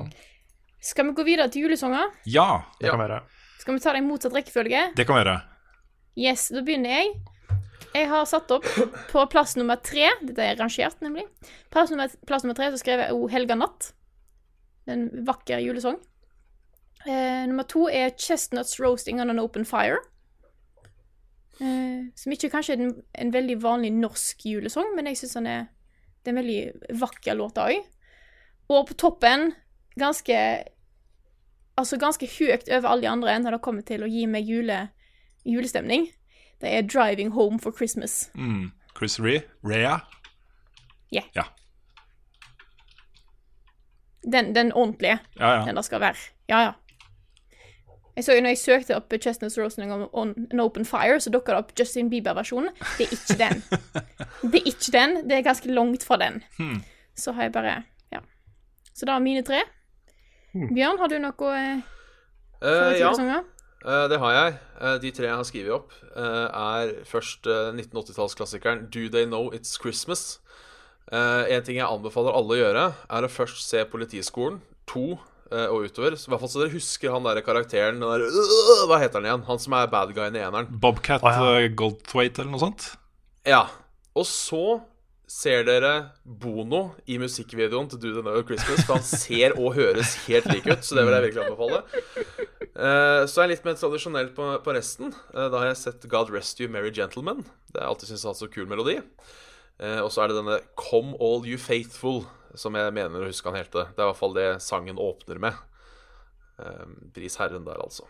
[0.84, 2.12] Skal vi gå videre til julesanger?
[2.28, 3.22] Ja, det kan vi gjøre.
[3.60, 4.82] Skal vi ta det i motsatt rekkefølge?
[4.96, 5.40] det kan vi gjøre.
[6.20, 7.14] Yes, da begynner jeg.
[7.94, 8.66] Jeg har satt opp
[9.10, 11.24] på plass nummer tre Dette er rangert, nemlig.
[11.74, 13.92] Plass nummer, plass nummer tre så skrev jeg O helga natt.
[14.90, 15.98] En vakker julesang.
[17.06, 19.98] Eh, nummer to er Chestnuts Roasting on an Open Fire.
[21.60, 25.50] Eh, som ikke kanskje er en, en veldig vanlig norsk julesang, men jeg syns den
[25.50, 25.66] er
[26.20, 27.80] Det er en veldig vakker låt òg.
[28.70, 29.52] Og på toppen,
[29.98, 30.36] ganske
[31.78, 34.90] Altså ganske høyt over alle de andre når det kommer til å gi meg jule,
[35.48, 36.10] julestemning.
[36.60, 38.28] Det er 'Driving Home for Christmas'.
[38.34, 38.72] Mm.
[38.98, 39.40] Chris Ree.
[39.64, 40.00] Rea?
[41.12, 41.22] Ja.
[41.34, 41.44] Ja.
[44.32, 45.18] Den, den ordentlige.
[45.38, 45.64] Ja, ja.
[45.64, 46.16] Den det skal være.
[46.48, 46.72] Ja, ja.
[48.16, 51.30] Jeg så jo når jeg søkte opp Chestnuts Roasting on, on an Open Fire, så
[51.32, 52.72] dukka det opp Justin Bieber-versjonen.
[52.98, 53.62] Det er ikke den.
[54.52, 55.16] Det er ikke den.
[55.28, 56.40] Det er ganske langt fra den.
[56.58, 56.82] Hmm.
[57.16, 57.82] Så har jeg bare
[58.12, 58.20] Ja.
[58.94, 59.62] Så da er mine tre.
[60.52, 60.74] Hmm.
[60.74, 61.82] Bjørn, har du noe eh,
[62.64, 63.12] uh, ja,
[63.86, 64.56] uh, det har jeg.
[64.80, 69.78] Uh, de tre jeg har skrevet opp, er først eh, 1980-tallsklassikeren Do They Know It's
[69.78, 70.40] Christmas.
[71.10, 75.88] En ting jeg anbefaler alle å gjøre, er å først se Politiskolen 2 eh, og
[75.88, 76.14] utover.
[76.16, 79.20] Så I hvert fall så dere husker han der karakteren den der, øh, Hva heter
[79.20, 79.46] han igjen?
[79.48, 80.70] Han som er bad guyen i eneren.
[80.82, 81.50] Bobcat Å, ja.
[81.64, 82.92] eh, Goldthwaite eller noe sånt.
[83.48, 83.64] Ja.
[84.14, 84.80] Og så
[85.30, 85.92] ser dere
[86.24, 88.82] Bono i musikkvideoen til Do The Know Christmas.
[88.86, 91.82] For han ser og høres helt lik ut, så det vil jeg virkelig anbefale.
[92.74, 95.14] Uh, så er jeg litt mer tradisjonell på, på resten.
[95.34, 97.44] Uh, da har jeg sett God Rest You Merry Gentlemen.
[97.70, 98.96] Det har jeg alltid syntes har hatt så kul melodi.
[99.78, 102.24] Uh, og så er det denne Come All You Faithful,
[102.58, 103.86] som jeg mener å huske han helte.
[103.92, 105.58] Det er i hvert fall det sangen åpner med.
[106.60, 108.08] Eh, pris Herren der, altså.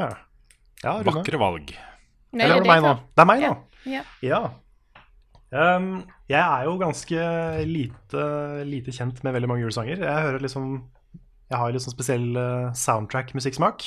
[0.00, 0.10] Ja,
[0.80, 1.74] ja Vakre valg.
[2.30, 2.92] Nei, Eller er det det meg nå?
[3.12, 3.52] Det er meg nå.
[3.90, 4.02] Ja.
[4.24, 4.40] Ja.
[5.50, 5.88] Um,
[6.30, 7.22] jeg er jo ganske
[7.66, 8.24] lite,
[8.68, 9.98] lite kjent med veldig mange julesanger.
[9.98, 10.68] Jeg hører liksom
[11.50, 13.82] Jeg har sånn spesiell eh, soundtrack-musikksmak,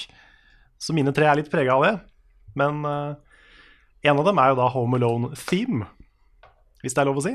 [0.75, 1.93] så mine tre er litt prega av det.
[2.59, 3.13] Men uh,
[4.03, 5.87] en av dem er jo da Home Alone Theme,
[6.83, 7.33] hvis det er lov å si.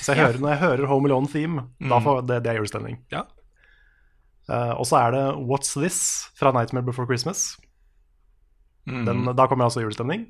[0.00, 3.00] Så jeg hører, når jeg hører Home Alone Theme, da får det, det er julestemning.
[3.12, 3.26] Ja.
[4.46, 5.98] Uh, og så er det What's This
[6.38, 7.56] fra Nightmare Before Christmas.
[8.86, 9.02] Mm.
[9.08, 10.28] Den, da kommer altså julestemning.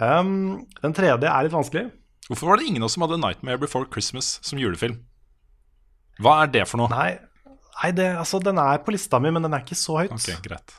[0.00, 1.88] Um, den tredje er litt vanskelig.
[2.28, 4.98] Hvorfor var det ingen av oss som hadde 'Nightmare Before Christmas' som julefilm?
[6.20, 6.90] Hva er det for noe?
[6.92, 7.18] Nei,
[7.82, 10.12] nei det, altså, den er på lista mi, men den er ikke så høyt.
[10.12, 10.74] Ok, greit.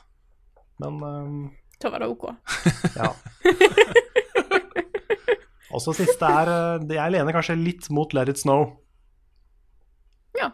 [0.80, 1.40] Men um,
[1.80, 2.28] Da var det OK.
[3.00, 3.14] ja.
[5.70, 8.66] Og så siste er uh, Jeg lener kanskje litt mot Let It Snow.
[10.38, 10.52] Ja.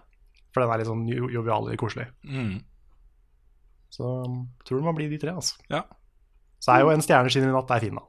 [0.52, 2.08] For den er litt sånn jo jovial og koselig.
[2.24, 2.58] Mm.
[3.96, 5.56] Så um, tror det må bli de tre, altså.
[5.72, 5.84] Ja.
[6.60, 8.04] Så er jo En stjerne skinner i natt er fin, da.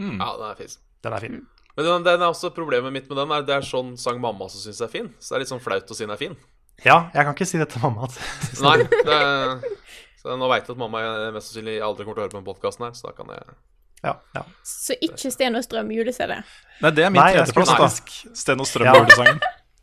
[0.00, 0.16] Mm.
[0.20, 0.78] Ja, den er fin.
[1.02, 1.42] Den er fin.
[1.76, 4.46] Men den, den er også problemet mitt med den er det er sånn sang mamma
[4.46, 5.12] også syns er fin.
[5.18, 6.36] Så det er litt sånn flaut å si den er fin.
[6.82, 8.08] Ja, jeg kan ikke si det til mamma.
[8.66, 9.62] Nei, det er,
[10.20, 11.02] så nå veit jeg at mamma
[11.34, 13.56] mest sannsynlig aldri kommer til å høre på den podkasten her, så da kan jeg
[14.02, 14.44] ja, ja.
[14.66, 16.38] Så ikke Sten og Strøm jule-CD.
[16.82, 18.34] Nei, det er min tredjeplass, da.
[18.38, 18.70] Sten og Ja.
[18.72, 19.42] Strøm-julesangen.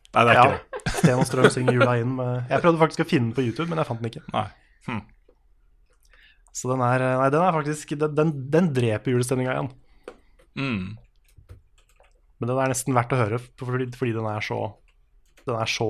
[0.09, 0.81] Nei, det er ja, ikke det.
[0.97, 3.69] Sten og Strøm synger jula inn med Jeg prøvde faktisk å finne den på YouTube,
[3.71, 4.25] men jeg fant den ikke.
[4.33, 4.47] Nei.
[6.59, 9.69] Så den er, nei, den er faktisk Den, den, den dreper julestemninga igjen.
[10.59, 11.59] Mm.
[12.39, 14.61] Men den er nesten verdt å høre fordi, fordi den er så
[15.45, 15.89] Den er så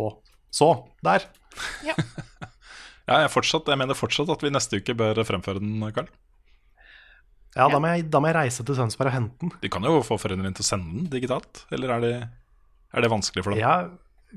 [0.49, 0.69] så
[1.05, 1.27] der.
[1.85, 1.93] Ja,
[3.11, 6.09] jeg, fortsatt, jeg mener fortsatt at vi neste uke bør fremføre den, Karl.
[7.57, 9.51] Ja, da må, jeg, da må jeg reise til Tønsberg og hente den.
[9.63, 12.11] De kan jo få foreldrene dine til å sende den digitalt, eller er det,
[12.93, 13.59] er det vanskelig for dem?
[13.63, 13.89] Ja,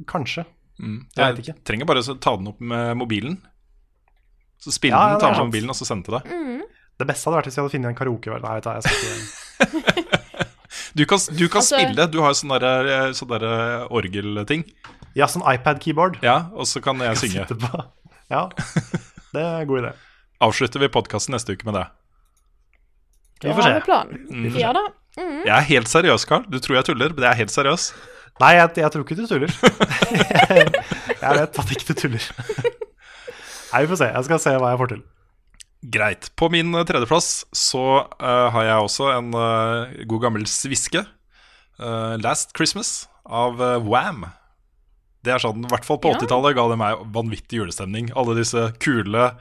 [0.09, 0.47] kanskje.
[0.81, 1.03] Mm.
[1.15, 1.65] jeg vet Jeg ikke.
[1.69, 3.37] trenger bare å ta den opp med mobilen.
[4.63, 5.45] Så spille Ja, den, ta sant.
[5.51, 6.33] mobilen og så sende til deg.
[6.33, 6.63] Mm.
[6.99, 8.41] Det beste hadde vært hvis jeg hadde funnet en karaoke.
[8.43, 10.13] Nei, vet du, jeg skal ikke
[10.97, 13.45] Du kan, du kan Altså- spille, du har jo sånn der, sånn der
[13.93, 14.65] orgelting.
[15.17, 16.19] Ja, sånn iPad-keyboard.
[16.25, 17.47] Ja, og så kan jeg synge.
[17.49, 17.85] kan synge.
[18.33, 18.43] Ja,
[19.33, 19.93] det er en god idé.
[20.41, 21.87] Avslutter vi podkasten neste uke med det.
[23.43, 23.87] Vi Da får har vi se.
[23.87, 24.27] planen.
[24.31, 24.59] Mm.
[24.61, 24.85] Ja da.
[25.19, 26.47] Jeg er helt seriøs, Karl.
[26.49, 27.91] Du tror jeg tuller, men jeg er helt seriøs.
[28.41, 29.53] Nei, jeg, jeg tror ikke du tuller.
[31.23, 32.29] jeg vet at ikke du tuller.
[33.73, 34.09] Nei, vi får se.
[34.15, 35.03] Jeg skal se hva jeg får til.
[35.93, 36.29] Greit.
[36.39, 41.03] På min eh, tredjeplass så uh, har jeg også en uh, god gammel sviske.
[41.81, 44.25] Uh, 'Last Christmas' av uh, Wam.
[45.23, 46.19] Det er sånn, I hvert fall på Ja.
[46.21, 48.11] 80-tallet ga det meg vanvittig julestemning.
[48.19, 49.33] Alle disse kule,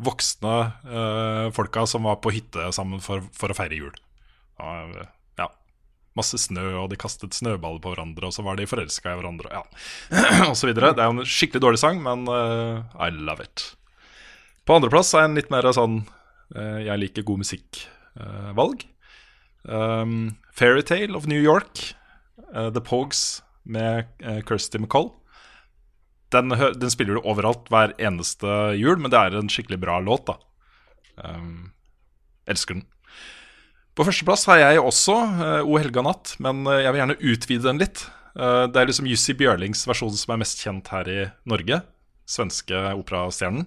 [0.00, 0.56] voksne
[0.88, 3.96] eh, folka som var på hytte sammen for, for å feire jul.
[4.60, 5.48] Og, eh, ja,
[6.18, 9.52] Masse snø, og de kastet snøballer på hverandre, og så var de forelska i hverandre,
[9.54, 9.64] ja.
[10.50, 10.94] og så videre.
[10.96, 13.70] Det er jo en skikkelig dårlig sang, men uh, I love it.
[14.66, 16.02] På andreplass er en litt mer sånn
[16.56, 18.86] uh, jeg liker god musikk-valg.
[19.64, 21.94] um, Fairytale of New York,
[22.54, 25.12] eh, The Pogues med uh, Kirsty MacColl.
[26.30, 28.46] Den, den spiller du overalt hver eneste
[28.78, 30.36] jul, men det er en skikkelig bra låt, da.
[31.20, 31.72] Um,
[32.50, 32.86] elsker den.
[33.98, 37.66] På førsteplass har jeg også uh, O helga natt, men eh, jeg vil gjerne utvide
[37.66, 38.04] den litt.
[38.32, 41.18] Uh, det er liksom Jussi Bjørlings versjon som er mest kjent her i
[41.50, 41.82] Norge.
[42.30, 43.66] Svenske operastjernen.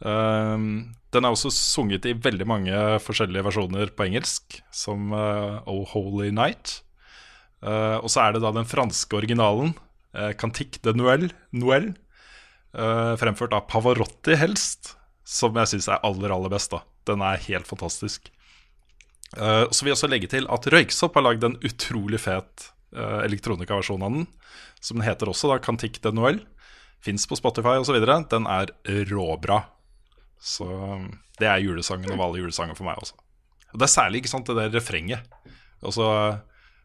[0.00, 5.84] Um, den er også sunget i veldig mange forskjellige versjoner på engelsk, som eh, Oh
[5.92, 6.80] Holy Night.
[7.60, 9.89] Og så er det da den franske originalen, uh,
[10.40, 11.92] Cantique de Noël, Noël
[12.74, 14.94] eh, fremført av Pavarotti helst,
[15.26, 16.74] som jeg syns er aller, aller best.
[16.74, 18.30] da Den er helt fantastisk.
[19.36, 23.22] Eh, så vil jeg også legge til at Røyksopp har lagd en utrolig fet uh,
[23.22, 24.26] elektronikaversjon av den,
[24.82, 26.42] som den heter også da Cantique de Noël.
[27.00, 27.96] Fins på Spotify osv.
[28.28, 28.74] Den er
[29.08, 29.62] råbra.
[30.40, 31.06] Så um,
[31.40, 33.16] det er julesangen over alle julesanger for meg også.
[33.70, 35.38] Og Det er særlig ikke sant, det der refrenget.
[35.80, 36.04] Altså,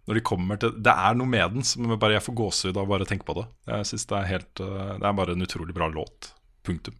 [0.05, 2.83] når de kommer til Det er noe med den som bare jeg får gåsehud av
[2.85, 3.47] å bare tenke på det.
[3.71, 6.31] Jeg synes Det er helt uh, Det er bare en utrolig bra låt.
[6.65, 6.97] Punktum.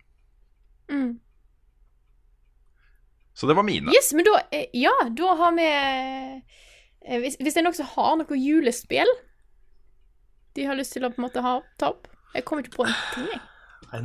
[0.90, 1.20] Mm.
[3.36, 3.92] Så det var mine.
[3.94, 7.90] Yes, men da eh, Ja, da har vi eh, hvis, hvis det er noen som
[7.94, 9.12] har noe julespill
[10.56, 12.86] de har lyst til å på en måte ha, ta opp Jeg kommer ikke på
[12.88, 13.42] en ting, jeg.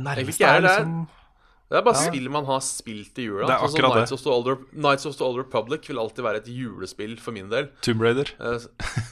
[0.03, 0.97] Nei, ikke er liksom
[1.71, 2.09] Det er bare Ja.
[2.11, 3.45] spill man har spilt i jula.
[3.47, 4.01] Det er som akkurat det.
[4.01, 7.31] Knights of, the Old, Rep- of the Old Republic vil alltid være et julespill for
[7.31, 7.69] min del.
[7.81, 8.27] Tomb Raider.
[8.41, 8.59] Uh,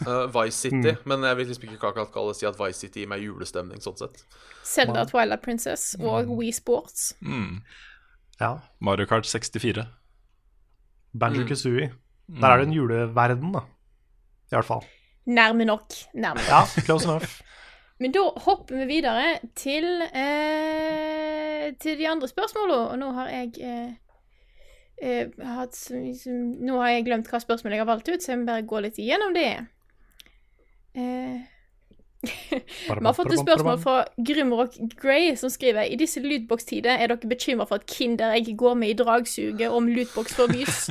[0.05, 0.83] uh, Vice Mm.
[0.83, 0.95] City.
[1.07, 3.97] Men jeg vil liksom ikke akkurat kalle si at Vice City gir meg julestemning, sånn
[3.97, 4.25] sett.
[4.67, 7.13] Zelda Twilight Princess og Wii Sports.
[7.23, 7.61] Mm.
[8.41, 8.57] Ja.
[8.81, 9.87] Mario Kart 64.
[11.15, 11.47] Banjo Mm.
[11.47, 11.91] Kazooie.
[12.41, 13.59] Der er det en juleverden, da.
[14.51, 14.83] I hvert fall.
[15.25, 15.87] Nærme nok.
[16.13, 16.49] Nærme nok.
[16.49, 17.41] Ja, close enough.
[18.01, 19.83] Men da hopper vi videre til
[20.13, 21.18] eh,
[21.77, 22.87] til de andre spørsmålene.
[22.89, 23.91] Og nå har jeg eh,
[25.01, 28.49] eh, hatt Nå har jeg glemt hva spørsmålet jeg har valgt ut, så jeg må
[28.51, 29.51] bare gå litt igjennom det.
[30.97, 31.39] Eh,
[32.99, 37.31] vi har fått et spørsmål fra Grimrock Grey, som skriver I disse lootbox-tider er dere
[37.31, 40.89] bekymra for at Kinderegg går med i dragsuget om lootbox forbys.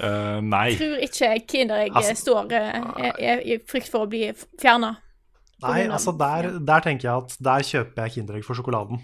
[0.00, 0.70] uh, nei.
[0.78, 4.96] Tror ikke Kinderegg Altså- står eh, er, er i frykt for å bli fjerna.
[5.62, 9.00] Nei, altså der, der tenker jeg at der kjøper jeg Kinderegg for sjokoladen.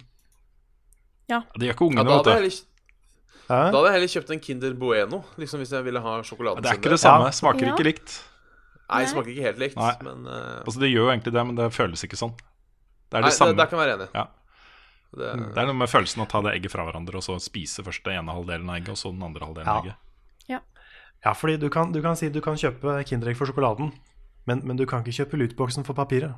[1.28, 2.68] Det gjør ikke Ja, ungene, da, hadde jeg vet du.
[3.48, 6.62] heller, da hadde jeg heller kjøpt en Kinder Bueno, liksom hvis jeg ville ha sjokoladen
[6.64, 7.26] Det er ikke det samme.
[7.30, 7.36] Ja.
[7.40, 8.14] Smaker ikke likt.
[8.84, 9.92] Nei, det smaker ikke helt likt, Nei.
[10.04, 10.62] men uh...
[10.62, 12.34] Altså Det gjør jo egentlig det, men det føles ikke sånn.
[13.10, 13.54] Det er Nei, samme.
[13.54, 14.08] det, der kan jeg være enig.
[14.14, 14.26] Ja.
[15.14, 17.84] Det, Det er noe med følelsen å ta det egget fra hverandre og så spise
[17.86, 19.94] først den ene halvdelen av egget og så den andre halvdelen av Ja.
[19.94, 20.00] egget.
[21.24, 23.94] Ja, fordi du kan, du kan si du kan kjøpe Kinderegg for sjokoladen,
[24.46, 26.34] men, men du kan ikke kjøpe lootboxen for papiret.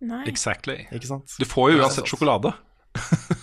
[0.00, 0.22] Nei.
[0.30, 0.86] Exactly.
[0.96, 1.34] Ikke sant?
[1.38, 2.54] Du får jo uansett sjokolade.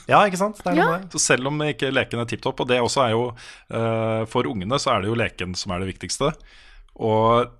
[0.08, 0.58] Ja, ikke sant?
[0.64, 0.86] Det er Ja.
[1.00, 1.12] det.
[1.12, 4.48] Så selv om ikke leken er tipp topp, og det også er jo uh, For
[4.48, 6.30] ungene så er det jo leken som er det viktigste.
[6.96, 7.52] Og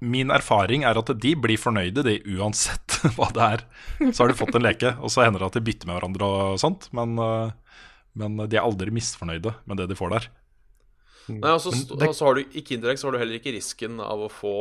[0.00, 3.64] min erfaring er at de blir fornøyde, de uansett hva det er.
[4.12, 6.28] Så har de fått en leke, og så hender det at de bytter med hverandre
[6.28, 7.52] og sånt, men, eh,
[8.16, 10.28] men de er aldri misfornøyde med det de får der.
[11.30, 13.52] Nei, og så det- og så har du, I Kinderegg så har du heller ikke
[13.54, 14.54] risken av å få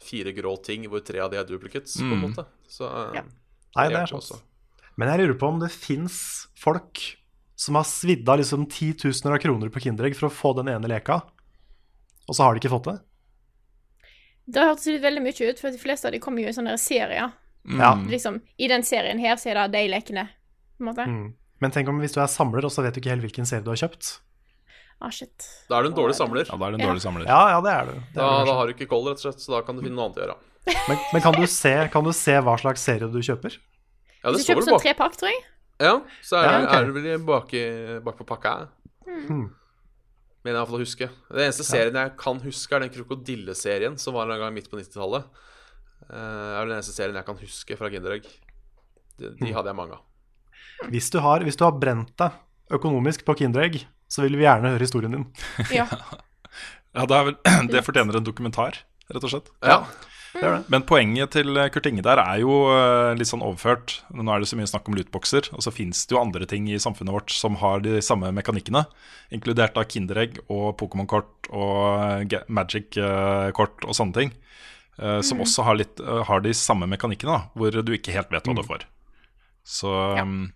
[0.00, 2.30] fire grå ting hvor tre av de er duplicates, på en Mm.
[2.30, 2.46] måte.
[2.68, 3.22] Så eh, Ja.
[3.76, 4.42] Nei, det det er sant.
[4.96, 7.16] Men jeg lurer på om det fins folk
[7.56, 10.88] som har svidd av liksom titusener av kroner på Kinderegg for å få den ene
[10.88, 11.22] leka,
[12.28, 13.00] og så har de ikke fått det.
[14.48, 17.32] Det hørtes veldig mye ut, for de fleste av de kommer jo i sånne serier.
[17.68, 17.90] Ja.
[17.94, 18.06] Mm.
[18.08, 20.28] Liksom, I den serien her så er det de lekene.
[20.78, 21.04] på en måte.
[21.06, 21.34] Mm.
[21.60, 23.64] Men tenk om hvis du er samler, og så vet du ikke helt hvilken serie
[23.64, 24.20] du har kjøpt.
[25.00, 25.46] Ah, shit.
[25.70, 26.44] Da er du en dårlig samler.
[26.48, 26.90] Ja, da er det en Ja.
[26.92, 27.26] dårlig samler.
[27.28, 27.92] Ja, ja, det er du.
[27.92, 29.76] Det er Da, du da har du ikke koll, rett og slett, så da kan
[29.76, 30.36] du finne noe annet å gjøre.
[30.88, 33.54] Men, men kan, du se, kan du se hva slags serie du kjøper?
[34.24, 35.44] Ja, det Hvis du kjøper sånn tre pakk, tror jeg.
[35.80, 35.92] Ja,
[36.26, 36.80] så er, Ja, okay.
[36.82, 37.54] er du vel bak,
[38.04, 38.68] bak på pakka.
[39.06, 39.44] Mm.
[40.44, 41.08] Men jeg iallfall å huske.
[41.30, 44.76] Den eneste serien jeg kan huske, er den krokodilleserien som var en gang midt på
[44.80, 45.24] 90-tallet.
[46.08, 48.26] Det er den eneste serien jeg kan huske fra Kinderegg.
[49.18, 49.36] De, Hmm.
[49.46, 50.02] de hadde jeg mange av.
[50.90, 52.32] Hvis du har, hvis du har brent deg
[52.70, 55.26] økonomisk på Kinderegg, så vil vi gjerne høre historien din.
[55.78, 55.86] Ja.
[56.96, 57.34] Ja, det, er vel,
[57.72, 58.80] det fortjener en dokumentar,
[59.12, 59.50] rett og slett.
[59.62, 59.82] Ja.
[60.32, 60.64] Det er det.
[60.72, 63.94] Men poenget til Kurt Inge der er jo eh, litt sånn overført.
[64.12, 66.66] Nå er det så mye snakk om lootboxer, og så fins det jo andre ting
[66.68, 68.82] i samfunnet vårt som har de samme mekanikkene,
[69.34, 74.34] inkludert da Kinderegg og Pokémon-kort og Magic-kort og sånne ting.
[75.00, 78.30] eh, Som også har, litt, eh, har de samme mekanikkene, da, hvor du ikke helt
[78.34, 78.84] vet hva du får.
[79.68, 79.90] Så
[80.20, 80.54] um, eh,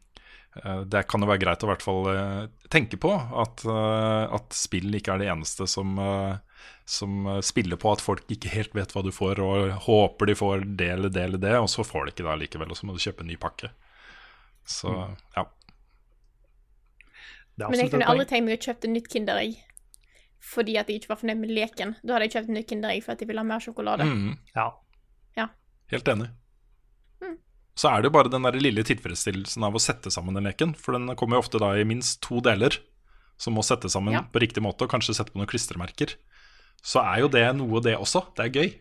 [0.85, 2.43] det kan jo være greit å i hvert fall eh,
[2.73, 7.81] tenke på at, eh, at spill ikke er det eneste som, eh, som eh, spiller
[7.81, 11.15] på at folk ikke helt vet hva du får, og håper de får det eller
[11.15, 13.25] det eller det, og så får de ikke det likevel, og så må du kjøpe
[13.25, 13.73] en ny pakke.
[14.69, 15.47] Så ja.
[17.63, 19.61] Er Men jeg kunne aldri tenkt meg å kjøpe et nytt Kinderegg
[20.43, 21.93] fordi at jeg ikke var fornøyd med leken.
[22.03, 24.07] Da hadde jeg kjøpt et nytt Kinderegg for at jeg ville ha mer sjokolade.
[24.09, 24.71] Mm, Ja.
[25.93, 26.31] helt enig.
[27.79, 30.75] Så er det jo bare den der lille tilfredsstillelsen av å sette sammen den leken,
[30.77, 32.77] for den kommer jo ofte da i minst to deler,
[33.41, 34.23] som må settes sammen Ja.
[34.29, 36.15] på riktig måte, og kanskje sette på noen klistremerker.
[36.85, 38.27] Så er jo det noe, det også.
[38.37, 38.75] Det er gøy.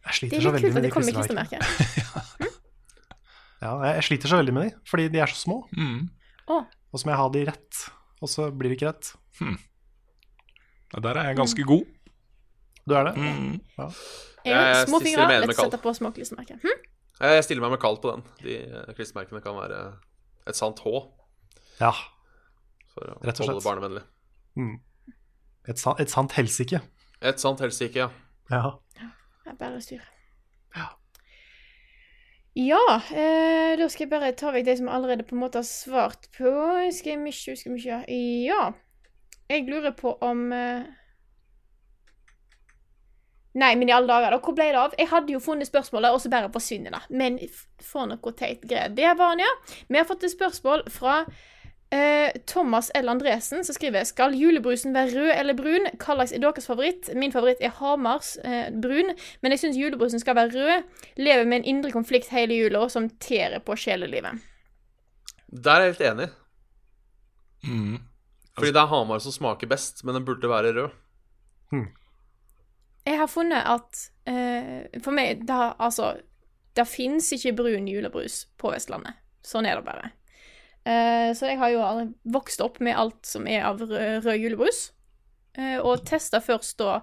[0.00, 1.66] Jeg sliter er så veldig med de det klistremerkene.
[2.00, 2.50] ja.
[3.60, 5.58] Ja, jeg, sliter så veldig med de, fordi de er så små.
[5.76, 6.08] Mm.
[6.48, 7.80] Og så må jeg ha de rett,
[8.24, 9.10] og så blir det ikke rett.
[9.40, 9.58] Hmm.
[10.96, 11.84] Der er jeg ganske god.
[12.88, 13.12] Du er det?
[13.20, 13.60] Mm.
[14.44, 16.58] jeg har Jeg små fingre, å sette på små klistremerker.
[16.64, 16.89] Hm?
[17.20, 18.22] Jeg stiller meg med kaldt på den.
[18.40, 19.80] De eh, klistremerkene kan være
[20.48, 20.92] et sant H
[21.80, 21.90] Ja.
[22.94, 24.04] for å Rett og holde det barnevennlig.
[25.68, 26.80] Et, sa- et sant helsike.
[27.20, 28.08] Et sant helsike, ja.
[28.50, 28.70] Ja.
[29.44, 30.00] Det er bare styr.
[30.76, 30.86] Ja.
[32.56, 32.80] Ja,
[33.14, 36.26] eh, da skal jeg bare ta vekk det som allerede på en måte har svart
[36.36, 36.50] på.
[36.96, 38.00] Skal jeg mye, skal jeg mye.
[38.48, 38.72] Ja.
[39.50, 40.88] Jeg lurer på om eh...
[43.58, 44.38] Nei, men i alle dager, da.
[44.38, 44.92] Hvor ble det av?
[44.98, 47.00] Jeg hadde jo funnet spørsmålet, og så bare forsvinner det.
[47.10, 47.38] Men
[47.82, 48.92] for noe teit greier.
[48.94, 49.54] Det var han, ja.
[49.88, 51.24] Vi har fått et spørsmål fra
[51.90, 53.10] eh, Thomas L.
[53.10, 55.90] Andresen, som skriver Skal julebrusen være rød eller brun?
[55.96, 57.10] Hva slags er deres favoritt?
[57.18, 60.86] Min favoritt er Hamars eh, brun, men jeg syns julebrusen skal være rød.
[61.18, 64.38] Lever med en indre konflikt hele jula som tærer på sjelelivet.
[65.50, 66.30] Der er jeg helt enig.
[67.66, 67.96] Mm.
[68.54, 70.94] Fordi det er Hamar som smaker best, men den burde være rød.
[73.06, 76.12] Jeg har funnet at eh, For meg, det, har- altså
[76.76, 79.16] Det fins ikke brun julebrus på Vestlandet.
[79.46, 80.10] Sånn er det bare.
[80.84, 81.82] Eh, så jeg har jo
[82.32, 84.90] vokst opp med alt som er av rød, rød julebrus.
[85.58, 87.00] Eh, og testa først da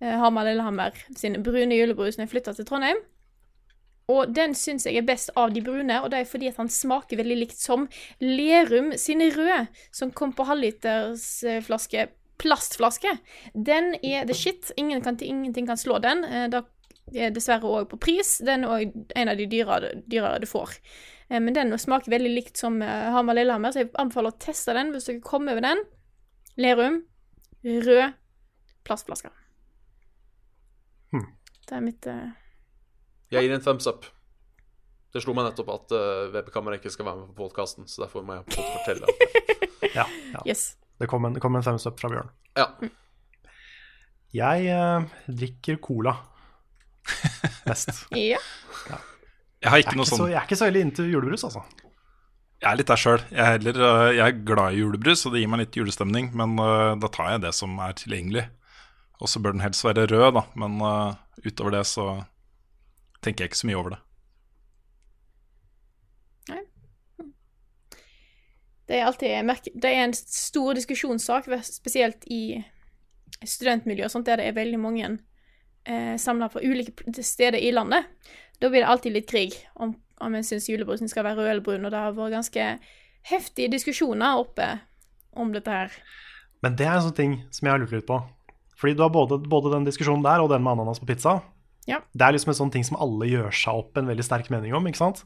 [0.00, 3.00] eh, Hamar Lillehammer sin brune julebrus når jeg flytta til Trondheim.
[4.08, 6.70] Og den syns jeg er best av de brune, og det er fordi at han
[6.72, 7.82] smaker veldig likt som
[8.24, 12.06] Lerum sine røde, som kom på halvlitersflaske
[12.38, 13.16] plastflaske.
[13.54, 14.72] Den er the shit.
[14.76, 16.24] Ingen kan, ingenting kan slå den.
[16.24, 16.62] Eh, Da
[17.14, 18.38] er dessverre òg på pris.
[18.44, 20.76] Den er en av de dyrere, dyrere du får.
[21.30, 24.74] Eh, Men den smaker veldig likt som eh, Hamar Lillehammer, så jeg anbefaler å teste
[24.76, 25.84] den hvis dere kommer over den.
[26.56, 27.02] Lerum.
[27.64, 28.12] Rød
[28.84, 29.30] plastflaske.
[31.12, 31.26] Hmm.
[31.68, 32.28] Det er mitt uh...
[33.32, 34.06] Jeg gir en thumbs up.
[35.12, 38.24] Det slo meg nettopp at uh, Webkamera ikke skal være med på podkasten, så derfor
[38.24, 39.08] må jeg fortelle.
[39.94, 40.04] ja,
[40.34, 40.42] ja.
[40.46, 40.76] Yes.
[40.98, 42.32] Det kom en, det kom en thumbs up fra Bjørn.
[42.58, 42.66] Ja.
[44.34, 46.16] Jeg eh, drikker cola
[47.68, 48.06] mest.
[48.16, 48.40] Ja.
[49.58, 51.08] Jeg har Jeg ikke er noe ikke, så, sånn jeg er ikke så veldig inntil
[51.10, 51.64] julebrus, altså.
[52.58, 53.22] Jeg er litt der sjøl.
[53.30, 56.30] Jeg, er øh, jeg er glad i julebrus, og det gir meg litt julestemning.
[56.38, 58.44] Men uh, da tar jeg det som er tilgjengelig.
[59.18, 60.44] Og så bør den helst være rød, da.
[60.58, 62.06] Men uh, utover det så
[63.22, 64.00] tenker jeg ikke så mye over det.
[68.88, 72.64] Det er alltid Det er en stor diskusjonssak, spesielt i
[73.44, 75.08] studentmiljø og sånt, der det er veldig mange
[75.84, 78.08] eh, samla på ulike steder i landet.
[78.58, 81.66] Da blir det alltid litt krig om, om en syns julebrusen skal være rød eller
[81.66, 82.70] brun, og det har vært ganske
[83.28, 84.70] heftige diskusjoner oppe
[85.36, 85.94] om dette her.
[86.64, 88.18] Men det er en sånn ting som jeg har lurt litt på.
[88.78, 91.40] Fordi du har både, både den diskusjonen der og den med ananas på pizza.
[91.88, 92.00] Ja.
[92.14, 94.74] Det er liksom en sånn ting som alle gjør seg opp en veldig sterk mening
[94.76, 95.24] om, ikke sant?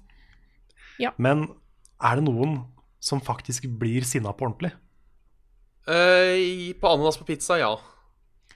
[1.01, 1.13] Ja.
[1.21, 1.49] Men
[2.03, 2.61] er det noen
[3.03, 4.71] som faktisk blir sinna på ordentlig?
[5.91, 7.73] Uh, i- på ananas på pizza, ja.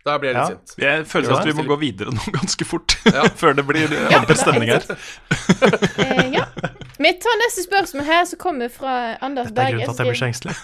[0.06, 0.54] Der blir jeg litt Ja.
[0.54, 0.74] sint.
[0.78, 3.24] Jeg føler at vi må gå videre nå ganske fort, Ja.
[3.40, 4.86] før det blir amper stemning her.
[4.86, 6.44] uh, ja.
[6.96, 10.06] Vi tar neste spørsmål her, som kommer fra Anders Dette er grunnen til at jeg
[10.06, 10.54] blir så engstelig.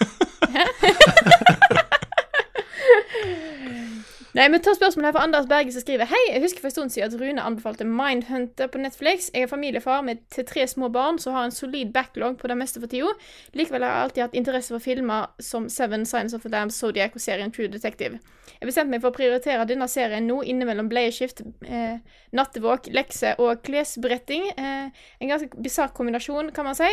[4.33, 6.73] Nei, men ta spørsmålet her fra Anders Berge som skriver Hei, jeg husker for en
[6.73, 9.27] stund siden at Rune anbefalte Mindhunter på Netflix.
[9.29, 12.57] Jeg er familiefar med til tre små barn som har en solid backlog på det
[12.57, 13.13] meste for tida.
[13.53, 17.13] Likevel har jeg alltid hatt interesse for filmer som Seven Signs of the Dam, Zodiac
[17.13, 18.17] og serien True Detective.
[18.57, 22.01] Jeg bestemte meg for å prioritere denne serien nå innimellom bleieskift, eh,
[22.33, 24.49] nattevåk, lekse og klesbretting.
[24.57, 26.89] Eh, en ganske bisarr kombinasjon, kan man si.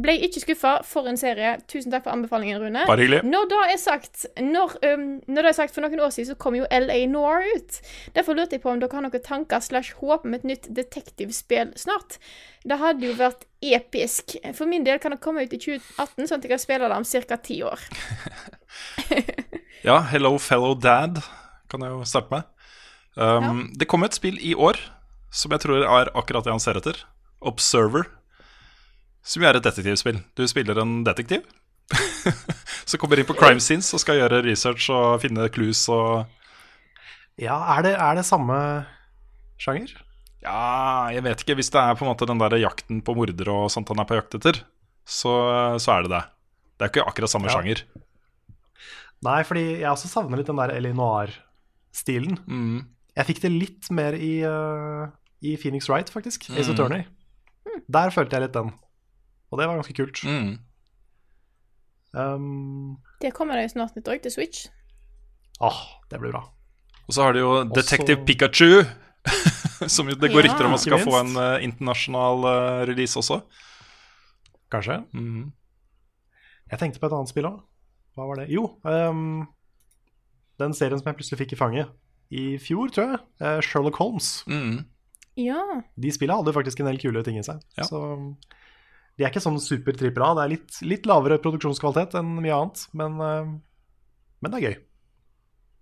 [0.00, 0.72] Ble ikke skuffa.
[0.86, 1.56] For en serie.
[1.70, 2.84] Tusen takk for anbefalingen, Rune.
[2.88, 3.22] Bare hyggelig.
[3.28, 6.38] Når det er sagt, når, um, når det er sagt For noen år siden så
[6.40, 7.80] kom jo LA Noir ut.
[8.16, 11.74] Derfor lurte jeg på om dere har noen tanker slash håp om et nytt detektivspill
[11.80, 12.18] snart.
[12.64, 14.36] Det hadde jo vært episk.
[14.56, 17.00] For min del kan det komme ut i 2018, sånn at jeg kan spille det
[17.00, 17.40] om ca.
[17.50, 17.84] ti år.
[19.80, 21.22] Ja, Hello Fellow Dad
[21.72, 22.48] kan jeg jo starte med.
[23.16, 24.76] Um, Det kom et spill i år
[25.32, 26.98] som jeg tror er akkurat det han ser etter.
[27.40, 28.10] Observer.
[29.22, 30.20] Som jo er et detektivspill.
[30.36, 31.42] Du spiller en detektiv
[32.86, 36.26] som kommer inn på crime scenes og skal gjøre research og finne clues og
[37.40, 38.56] Ja, er det, er det samme
[39.60, 39.92] sjanger?
[40.44, 41.56] Ja, jeg vet ikke.
[41.58, 44.08] Hvis det er på en måte den der jakten på mordere og sånt han er
[44.08, 44.62] på jakt etter,
[45.04, 45.32] så,
[45.80, 46.22] så er det det.
[46.78, 47.58] Det er ikke akkurat samme Ja.
[47.58, 47.82] sjanger.
[49.26, 52.38] Nei, fordi jeg også savner litt den der Ellie Noir-stilen.
[52.48, 52.86] Mm.
[53.18, 55.10] Jeg fikk det litt mer i, uh,
[55.44, 56.46] i Phoenix Wright, faktisk.
[56.54, 56.76] Ace Mm.
[56.76, 57.02] Attorney.
[57.90, 58.72] Der følte jeg litt den.
[59.50, 60.20] Og det var ganske kult.
[60.24, 60.58] Mm.
[62.12, 64.66] Um, Det kommer det jo snart nytt òg, til Switch.
[65.60, 66.42] åh, det blir bra.
[67.08, 68.84] Og så har de jo Også- Detective Pikachu,
[69.88, 70.48] som det går Ja.
[70.48, 73.42] rykter om at skal få en eh, internasjonal uh, release også.
[74.70, 75.04] Kanskje.
[75.12, 75.52] Mm.
[76.70, 77.60] Jeg tenkte på et annet spill òg.
[78.16, 78.48] Hva var det?
[78.50, 79.46] Jo, um,
[80.58, 81.88] den serien som jeg plutselig fikk i fanget
[82.30, 83.62] i fjor, tror jeg.
[83.64, 84.44] Sherlock Holmes.
[84.46, 84.84] Mm.
[85.36, 85.82] Ja.
[85.98, 87.60] De spillene hadde faktisk en del kule ting i seg.
[87.78, 87.84] Ja.
[87.84, 88.36] Så um,
[89.18, 90.30] de er ikke sånn super trippel A.
[90.38, 93.50] Det er litt, litt lavere produksjonskvalitet enn mye annet, men, um,
[94.40, 94.78] men det er gøy.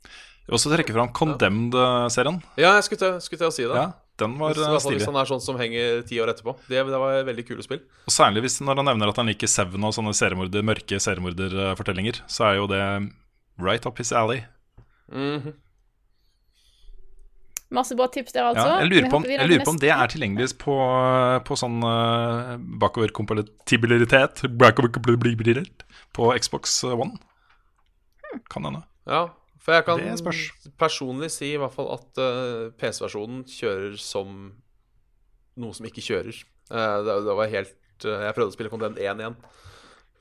[0.08, 2.38] Jeg vil også trekke fram Condemned-serien.
[2.56, 3.76] Ja, jeg skulle til, skulle til å si det.
[3.76, 4.98] Ja, den var Hvis, eh, stilig.
[5.02, 6.54] hvis han er sånn som henger ti år etterpå.
[6.70, 7.82] Det, det var veldig kule spill.
[8.08, 12.22] Og særlig hvis når han nevner at han liker Seven og sånne seriemorder, mørke seriemorderfortellinger,
[12.32, 12.80] så er jo det
[13.60, 14.40] right up his alley.
[15.12, 15.52] Mhm.
[17.74, 18.64] Masse bra tips der, altså.
[18.64, 20.74] Ja, jeg lurer på om, jeg lurer på om det er tilgjengelig på,
[21.44, 24.40] på sånn uh, bakoverkompatibilitet
[26.16, 27.20] på Xbox One.
[28.48, 28.80] Kan hende.
[29.08, 29.26] Ja,
[29.60, 30.00] for jeg kan
[30.80, 34.56] personlig si i hvert fall at uh, PC-versjonen kjører som
[35.58, 36.36] noe som ikke kjører.
[36.72, 39.36] Uh, det, det var helt eh, Jeg prøvde å spille Content 1 igjen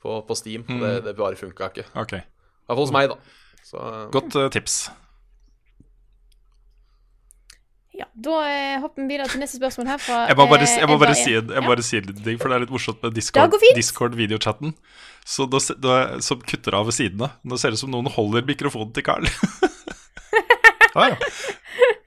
[0.02, 1.84] på, på Steam, og det, det bare funka ikke.
[1.88, 2.22] I
[2.68, 3.18] hvert fall hos meg, da.
[3.64, 4.78] Så, eh, Godt eh, tips.
[7.98, 10.78] Ja, Da eh, hopper vi videre til neste spørsmål her fra Jeg må bare, eh,
[10.78, 12.74] jeg må bare, si, en, jeg må bare si litt ting, for det er litt
[12.74, 14.70] morsomt med Discord-videochatten.
[14.70, 17.32] Discord Så da, da, som kutter av ved sidene.
[17.42, 19.26] Nå ser det ut som noen holder mikrofonen til Carl.
[20.98, 21.16] Ah, ja.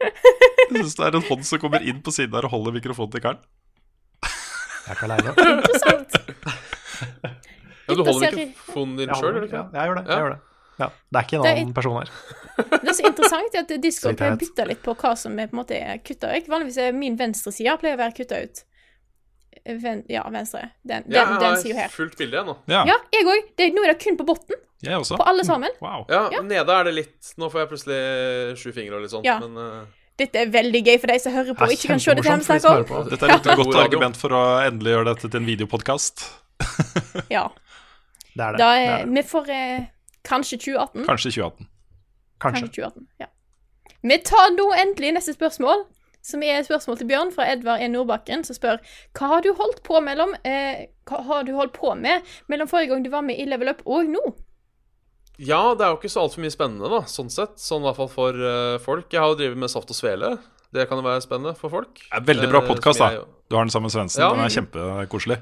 [0.01, 3.11] Jeg syns det er en hånd som kommer inn på siden der og holder mikrofonen
[3.13, 3.37] til Carl.
[4.25, 5.31] Jeg er ikke aleine.
[5.53, 6.17] Interessant.
[7.21, 10.03] ja, du holder mikrofonen din sjøl, gjør du ja, jeg gjør det.
[10.09, 10.50] Jeg gjør det.
[10.81, 10.89] Ja.
[11.11, 12.09] Det er ikke en Det er- annen person her.
[12.81, 15.61] Det er så interessant at Discord å bytte litt på hva som er på en
[15.63, 16.49] måte kutta ut.
[16.51, 18.63] Vanligvis er min venstre side pleier å være kutta ut.
[19.65, 20.71] Ven, ja, venstre.
[20.83, 21.93] Den, den, Ja, den jeg sida har her.
[21.93, 22.55] fullt bilde, jeg nå.
[22.71, 23.49] Ja, Ja, jeg òg.
[23.75, 24.55] Nå er det kun på botten.
[24.81, 25.17] jeg også.
[25.21, 25.69] På alle sammen.
[25.81, 26.05] Wow.
[26.09, 26.41] Ja, Ja.
[26.41, 29.39] nede er det litt Nå får jeg plutselig sju fingre og litt sånt, Ja.
[29.39, 29.85] men uh...
[30.17, 32.29] Dette er veldig gøy for de som hører på og ikke kan se dette vi
[32.29, 32.85] kjempemorsomt snakker om.
[32.85, 33.09] på.
[33.09, 33.55] Dette er et Ja.
[33.55, 36.25] godt argument for å endelig gjøre dette til en videopodkast.
[37.31, 37.47] Ja,
[38.35, 38.59] Det er det.
[38.59, 39.13] da det, er, er det.
[39.13, 39.85] vi får eh,
[40.27, 41.05] kanskje 2018.
[41.07, 41.69] Kanskje 2018.
[42.41, 42.61] Kanskje.
[42.61, 43.29] Kanskje 2018, ja.
[44.01, 45.83] Vi tar nå endelig neste spørsmål,
[46.25, 47.89] som er et spørsmål til Bjørn fra Edvard E.
[47.89, 48.79] Nordbakken, som spør
[49.17, 52.93] hva har du holdt på mellom eh, Hva har du holdt på med mellom forrige
[52.93, 54.21] gang du var med i Level Up og nå?
[55.41, 57.57] Ja, det er jo ikke så altfor mye spennende, da, sånn sett.
[57.61, 59.07] Sånn i hvert fall for uh, folk.
[59.09, 60.35] Jeg har jo drevet med Saft og Svele.
[60.71, 61.97] Det kan jo være spennende for folk.
[62.03, 63.23] Det er veldig bra Eh, podkast, da.
[63.49, 64.21] Du har den sammen med Svendsen.
[64.21, 64.29] Ja.
[64.35, 65.39] Den er kjempekoselig.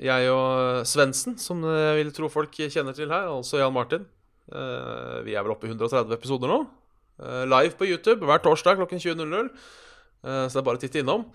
[0.00, 4.06] Jeg og Svendsen, som jeg vil tro folk kjenner til her, altså Jan Martin.
[4.52, 6.62] Eh, vi er vel oppe i 130 episoder nå.
[7.22, 9.50] Eh, live på YouTube hver torsdag klokken 20.00.
[10.22, 11.26] Eh, så det er bare å titte innom.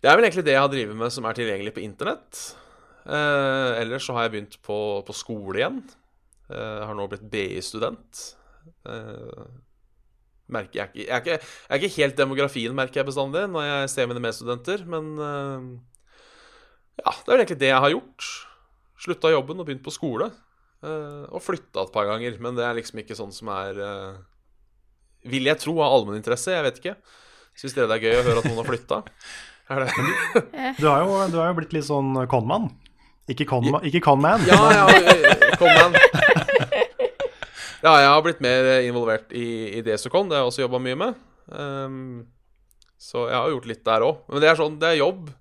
[0.00, 2.44] Det er vel egentlig det jeg har drevet med som er tilgjengelig på internett.
[3.04, 5.82] Ellers så har jeg begynt på, på skole igjen.
[6.48, 8.22] Jeg har nå blitt BI-student.
[8.88, 9.44] Eh,
[10.54, 13.66] merker jeg, ikke, jeg, er ikke, jeg er ikke helt demografien, merker jeg bestandig, når
[13.68, 15.06] jeg ser mine medstudenter, men
[17.00, 18.28] ja, det er vel egentlig det jeg har gjort.
[19.04, 20.30] Slutta jobben og begynt på skole.
[20.84, 24.14] eh, og flytta et par ganger, men det er liksom ikke sånn som er eh,
[25.32, 26.52] Vil jeg tro av allmenninteresse?
[26.52, 26.96] Jeg vet ikke.
[27.56, 29.02] Syns dere det er gøy å høre at noen har flytta?
[29.72, 29.86] Er?
[30.76, 32.66] Du har jo, du har jo blitt litt sånn conman.
[33.32, 34.42] Ikke conman, ikke conman.
[34.44, 35.96] Ja, ja, eh, kom.
[37.84, 39.46] Ja, jeg har blitt mer involvert i,
[39.78, 40.28] i Desicon.
[40.28, 41.16] Det har jeg også jobba mye med.
[41.48, 41.96] Um,
[43.00, 44.20] så jeg har gjort litt der òg.
[44.28, 45.32] Men det er sånn, det er jobb.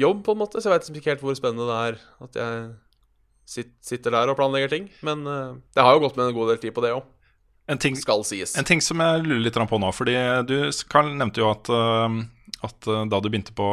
[0.00, 0.60] Jobb, på en måte.
[0.60, 4.38] Så jeg vet liksom ikke helt hvor spennende det er at jeg sitter der og
[4.38, 4.86] planlegger ting.
[5.04, 7.04] Men uh, det har jo gått med en god del tid på det òg.
[7.70, 8.56] En ting, Skal sies.
[8.58, 10.16] en ting som jeg lurer litt på nå, fordi
[10.48, 10.56] du
[10.90, 12.16] Karl nevnte jo at, øh,
[12.66, 13.68] at øh, da du begynte på,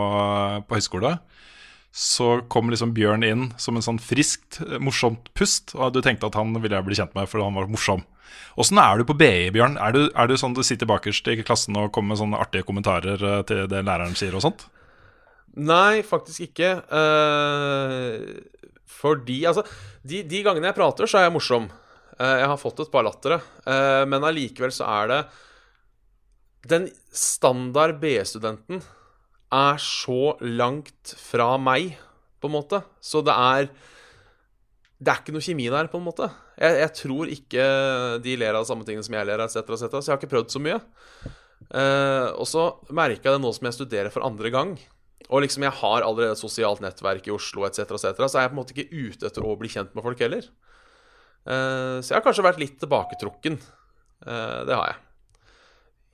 [0.70, 1.16] på høyskole,
[1.90, 6.38] så kom liksom Bjørn inn som en sånn friskt, morsomt pust, og du tenkte at
[6.38, 8.06] han ville jeg bli kjent med fordi han var morsom.
[8.62, 9.82] Åssen er du på BI, Bjørn?
[9.82, 12.70] Er du, er du sånn du sitter bakerst i klassen og kommer med sånne artige
[12.70, 14.70] kommentarer til det læreren sier og sånt?
[15.58, 16.72] Nei, faktisk ikke.
[16.92, 18.38] Uh,
[19.00, 19.64] fordi Altså,
[20.06, 21.70] de, de gangene jeg prater, så er jeg morsom.
[22.20, 23.40] Uh, jeg har fått et par lattere.
[23.66, 25.20] Uh, men allikevel så er det
[26.70, 28.84] Den standard BE-studenten
[29.50, 31.96] er så langt fra meg,
[32.40, 32.84] på en måte.
[33.02, 33.72] Så det er
[35.00, 36.28] Det er ikke noe kjemi der, på en måte.
[36.60, 37.66] Jeg, jeg tror ikke
[38.20, 40.34] de ler av samme tingene som jeg ler av, etc., etc., så jeg har ikke
[40.36, 40.80] prøvd så mye.
[41.70, 44.74] Uh, og så merka jeg det nå som jeg studerer for andre gang.
[45.28, 48.52] Og liksom jeg har allerede et sosialt nettverk i Oslo etc., etc., så er jeg
[48.52, 50.48] på en måte ikke ute etter å bli kjent med folk heller.
[51.44, 53.60] Uh, så jeg har kanskje vært litt tilbaketrukken.
[54.26, 55.02] Uh, det har jeg.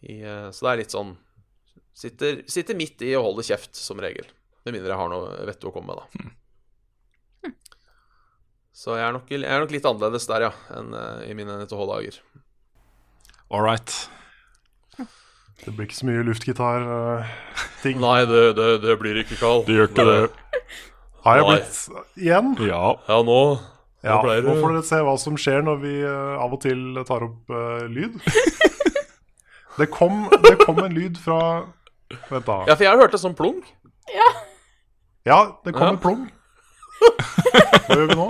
[0.06, 1.14] I, uh, så det er litt sånn
[1.96, 4.28] sitter, sitter midt i og holder kjeft, som regel.
[4.66, 6.34] Med mindre jeg har noe vettet å komme med, da.
[8.76, 10.90] Så jeg er, nok, jeg er nok litt annerledes der, ja, enn
[11.24, 12.18] i mine NTH-dager.
[13.48, 13.94] All right.
[15.64, 18.02] Det blir ikke så mye luftgitar-ting.
[18.04, 19.64] Nei, det, det, det blir ikke Carl.
[19.68, 20.18] Det gjør ikke det.
[21.26, 21.78] Har jeg blitt
[22.22, 22.52] igjen?
[22.68, 22.82] Ja.
[23.10, 23.40] Ja, nå
[24.06, 27.00] Ja, pleier nå får dere se hva som skjer når vi uh, av og til
[27.08, 28.20] tar opp uh, lyd.
[29.80, 31.40] det, kom, det kom en lyd fra
[32.30, 32.60] Vent, da.
[32.70, 33.64] Ja, for jeg har hørt det som plung.
[34.14, 34.28] Ja,
[35.26, 35.94] ja, det kom Ja.
[35.96, 36.28] en plong.
[37.88, 38.28] Hva gjør vi nå?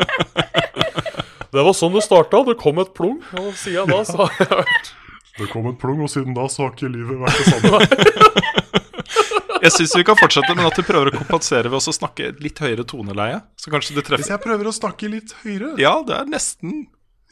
[1.51, 2.39] Det var sånn det starta.
[2.47, 3.17] Det kom et plung.
[3.35, 4.93] Og siden da så har jeg hørt
[5.35, 7.79] Det kom et plong, og siden da så har ikke livet vært det samme.
[9.65, 12.59] Jeg syns vi kan fortsette, men at du prøver å kompensere ved å snakke litt
[12.61, 13.39] høyere toneleie.
[13.57, 16.83] Så kanskje du treffer Hvis jeg prøver å snakke litt høyere Ja, det er nesten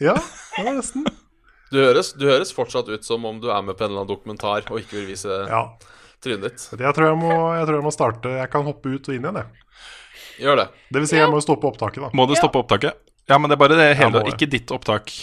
[0.02, 0.16] Ja,
[0.56, 1.06] det er nesten.
[1.74, 4.10] Du høres, du høres fortsatt ut som om du er med på en eller annen
[4.16, 5.62] dokumentar og ikke vil vise Ja.
[6.26, 6.66] trynet ditt.
[6.80, 9.28] Jeg tror jeg, må, jeg tror jeg må starte Jeg kan hoppe ut og inn
[9.30, 9.70] igjen, jeg.
[10.48, 10.68] Gjør det.
[10.90, 12.12] Det vil si, jeg må jo stoppe opptaket, da.
[12.18, 12.98] Må du stoppe opptaket?
[13.30, 15.14] Ja, men det er bare det hele, ikke ditt opptak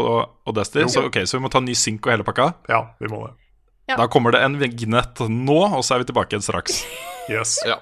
[0.00, 0.88] på.
[0.88, 2.52] Så, ok, så vi må ta ny synk og hele pakka.
[2.68, 3.34] Ja, vi må det.
[3.90, 3.96] Ja.
[3.98, 6.84] Da kommer det en vignett nå, og så er vi tilbake igjen straks.
[7.30, 7.60] Yes.
[7.62, 7.76] Ja.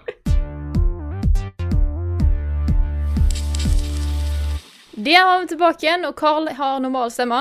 [4.99, 7.39] Der var vi tilbake igjen, og Carl har normal stemme.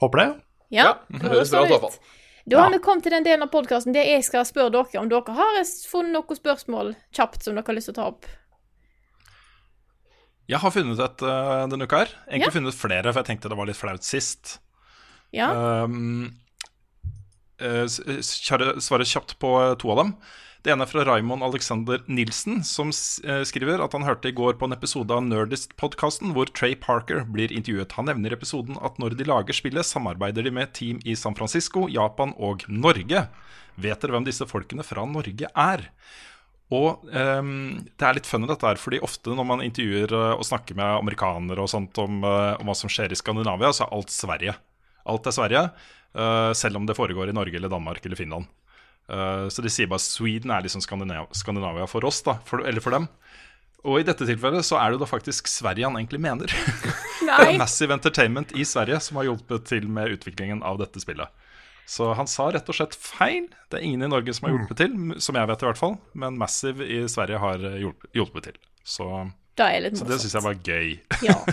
[0.00, 0.28] Håper det.
[0.74, 1.98] Ja, Ja, det høres bra ut, fall.
[2.46, 5.08] Da har vi kommet til den delen av podkasten der jeg skal spørre dere om
[5.10, 5.60] dere har
[5.90, 8.26] funnet noen spørsmål kjapt som dere har lyst til å ta opp.
[10.48, 12.12] Jeg har funnet et uh, denne uka her.
[12.28, 12.56] Egentlig Ja.
[12.60, 14.58] funnet flere, for jeg tenkte det var litt flaut sist.
[15.34, 15.48] Ja.
[15.84, 16.36] Um,
[17.58, 20.10] kjære- Svare kjapt på eh, to av dem.
[20.62, 24.66] Det ene er fra Raymond Alexander Nilsen, som skriver at han hørte i går på
[24.66, 27.92] en episode av Nerdist-podkasten hvor Trey Parker blir intervjuet.
[27.94, 31.36] Han nevner i episoden at når de lager spillet, samarbeider de med team i San
[31.38, 33.28] Francisco, Japan og Norge.
[33.78, 35.86] Vet dere hvem disse folkene fra Norge er?
[36.74, 37.50] Og um,
[37.94, 40.96] det er litt funny dette her, fordi ofte når man intervjuer eh, og snakker med
[40.96, 44.56] amerikanere og sånt om, eh, om hva som skjer i Skandinavia, så er alt Sverige.
[45.06, 45.62] Alt er Sverige,
[46.18, 48.48] uh, selv om det foregår i Norge eller Danmark eller Finland.
[49.06, 52.82] Uh, så de sier bare Sweden er liksom Skandinavia, Skandinavia for oss, da, for, eller
[52.82, 53.06] for dem.
[53.86, 56.50] Og i dette tilfellet så er det da faktisk Sverige han egentlig mener.
[57.26, 57.56] Er Nei.
[57.58, 61.30] Massive Entertainment i Sverige som har hjulpet til med utviklingen av dette spillet.
[61.86, 63.46] Så han sa rett og slett feil.
[63.70, 65.96] Det er ingen i Norge som har hjulpet til, som jeg vet i hvert fall.
[66.18, 68.58] Men Massive i Sverige har eh, hjulpet, hjulpet til.
[68.86, 69.06] Så,
[69.62, 70.96] er så det syns jeg var gøy.
[71.26, 71.38] Ja.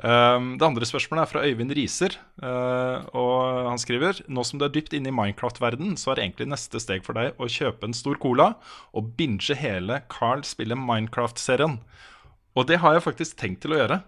[0.00, 2.14] Um, det andre spørsmålet er fra Øyvind Riser.
[2.40, 6.46] uh, og han skriver Nå som du er dypt inne i Minecraft-verden, så er egentlig
[6.48, 8.54] neste steg for deg å kjøpe en stor cola
[8.96, 11.76] og binge hele Carl spiller Minecraft-serien.
[12.56, 14.00] Og det har jeg faktisk tenkt til å gjøre.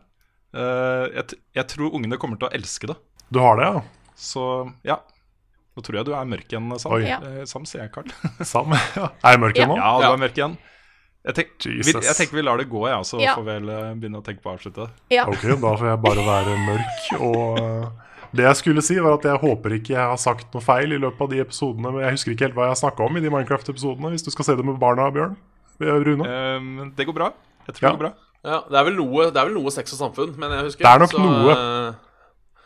[0.56, 2.96] Uh, jeg, t- jeg tror ungene kommer til å elske det.
[3.28, 3.84] Du har det, ja?
[4.16, 4.46] Så
[4.88, 4.96] ja.
[5.76, 6.92] Nå tror jeg du er mørk igjen, Sam.
[6.98, 7.02] Oi.
[7.08, 7.16] Ja.
[7.24, 8.10] Eh, Sam, sier jeg, Carl.
[8.52, 8.74] Sam?
[8.96, 9.08] Ja.
[9.24, 9.78] Er jeg mørk igjen nå?
[9.80, 10.58] Ja, du er mørk igjen.
[11.22, 13.36] Jeg, tenk, vi, jeg tenker vi lar det gå, ja, så Ja.
[13.38, 14.88] får vi vel eh, begynne å tenke på å avslutte.
[15.14, 15.24] ja.
[15.30, 17.06] Ok, da får jeg bare være mørk.
[17.22, 20.64] Og uh, det jeg skulle si, var at jeg håper ikke jeg har sagt noe
[20.66, 21.92] feil i løpet av de episodene.
[21.94, 24.10] Men jeg husker ikke helt hva jeg snakka om i de Minecraft-episodene.
[24.16, 25.38] Hvis du skal se det med barna, Bjørn.
[25.78, 26.26] Eh, Rune.
[26.58, 27.30] Um, det går bra.
[27.68, 27.88] Jeg tror Ja.
[27.92, 28.12] det går bra.
[28.42, 30.82] Ja, det er vel noe, det er vel noe sex og samfunn, men jeg husker
[30.82, 31.52] Det er nok så, noe.
[31.54, 31.92] eh,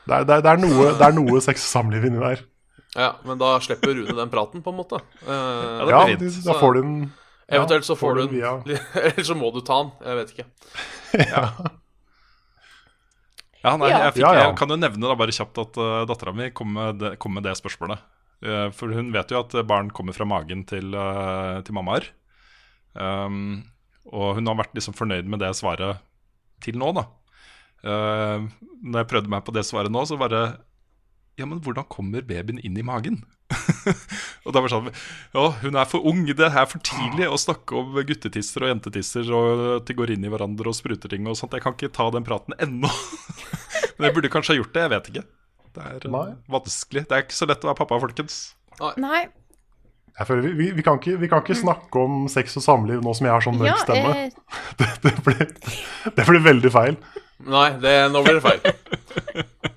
[0.08, 2.40] Det er, det er, det er, noe, det er noe sex og samliv inni der.
[2.96, 5.00] Ja, men da slipper Rune den praten, på en måte.
[5.22, 6.98] Eh, det Ja, blir da får du den
[7.46, 8.52] Eventuelt så ja, får du den, via
[9.06, 9.92] eller så må du ta den.
[10.02, 10.46] Jeg vet ikke.
[11.36, 11.42] ja.
[13.62, 14.42] Ja, nei, Jeg, fikk, Ja, ja.
[14.48, 16.74] jeg kan jo nevne da bare kjapt at uh, dattera mi kom
[17.22, 18.02] kom med det spørsmålet.
[18.42, 22.10] Uh, for hun vet jo at barn kommer fra magen til, uh, til mammaer.
[22.98, 23.62] Um,
[24.10, 26.02] og hun har vært liksom fornøyd med det svaret
[26.64, 27.06] til nå, da.
[27.86, 28.46] Uh,
[28.82, 30.46] når jeg prøvde meg på det svaret nå, så bare
[31.36, 33.18] Ja, men hvordan kommer babyen inn i magen?
[34.46, 34.88] og da var det sånn
[35.36, 39.28] Ja, hun er for ung, det er for tidlig å snakke om guttetisser og jentetisser,
[39.36, 41.54] og at de går inn i hverandre og spruter ting og sånt.
[41.54, 42.88] Jeg kan ikke ta den praten ennå.
[43.98, 45.24] Men jeg burde kanskje ha gjort det, jeg vet ikke.
[45.76, 46.26] Det er Nei.
[46.56, 47.04] vanskelig.
[47.04, 48.38] Det er ikke så lett å være pappa, folkens.
[49.00, 49.26] Nei.
[50.16, 53.02] Jeg føler vi, vi, vi, kan ikke, vi kan ikke snakke om sex og samliv
[53.04, 54.14] nå som jeg har sånn mørk Ja, stemme.
[54.16, 54.30] eh,
[54.80, 55.42] Det, det, blir,
[56.16, 56.96] det blir veldig feil.
[57.44, 59.74] Nei, det, nå blir det feil.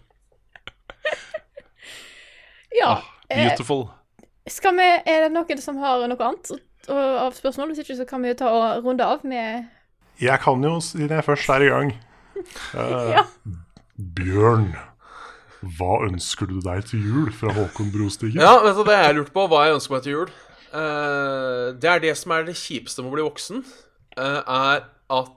[2.77, 2.91] Ja.
[2.97, 3.87] Ah, Beautiful.
[4.49, 6.51] skal vi, er det noen som har noe annet
[6.89, 7.71] av spørsmål?
[7.73, 9.67] Hvis ikke så kan vi jo ta og runde av med
[10.21, 11.91] Jeg kan jo, siden jeg først er i gang
[12.73, 13.23] eh, Ja.
[13.99, 14.69] Bjørn,
[15.77, 18.39] hva ønsker du deg til jul fra Håkon Brostigen?
[18.41, 20.29] Ja, vet du, Det jeg lurte på, hva jeg ønsker meg til jul
[20.69, 23.63] Eh, Det er det som er det kjipeste med å bli voksen.
[24.17, 25.31] eh, er at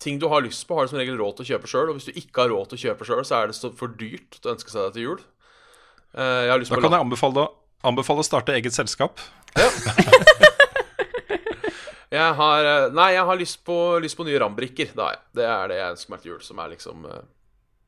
[0.00, 1.88] ting du har lyst på, har du som regel råd til å kjøpe sjøl.
[1.90, 3.88] Og hvis du ikke har råd til å kjøpe sjøl, så er det så for
[3.88, 5.20] dyrt å ønske seg det til jul.
[5.20, 7.46] Eh, jeg har lyst Da på kan jeg anbefale,
[7.84, 9.20] anbefale å starte eget selskap.
[9.56, 9.68] Ja.
[12.16, 14.92] Jeg har eh, Nei, jeg har lyst på, lyst på nye rambrikker.
[14.96, 15.06] Det.
[15.36, 17.24] Det er det jeg ønsker meg til jul, som er liksom eh,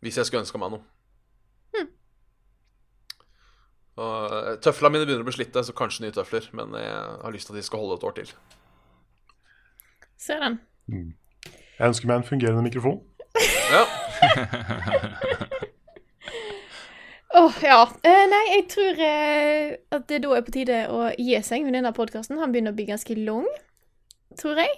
[0.04, 0.84] Hvis jeg skulle ønska meg noe.
[3.98, 6.50] Og eh, Tøflene mine begynner å bli slitte, så kanskje nye tøfler.
[6.56, 8.34] Men jeg har lyst til at de skal holde et år til.
[10.18, 10.58] Ser den.
[11.78, 13.00] Jeg ønsker meg en fungerende mikrofon.
[13.68, 13.84] Ja,
[17.36, 17.82] Åh, ja.
[18.08, 21.76] Eh, nei, jeg tror eh, at det da er på tide å gi seg med
[21.76, 22.38] denne podkasten.
[22.40, 23.44] Han begynner å bli ganske lang,
[24.40, 24.70] tror jeg.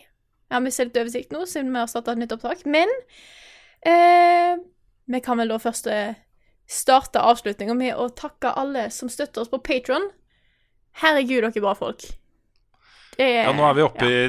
[0.51, 2.65] Jeg har mistet litt oversikt nå, siden vi har starta et nytt opptak.
[2.67, 2.91] Men
[3.87, 4.59] eh,
[5.07, 6.19] vi kan vel da først eh,
[6.71, 10.11] starte avslutninga med å takke alle som støtter oss på Patron.
[11.05, 12.03] Herregud, dere er bra folk.
[13.15, 14.21] Er, Ja, Nå er vi oppe i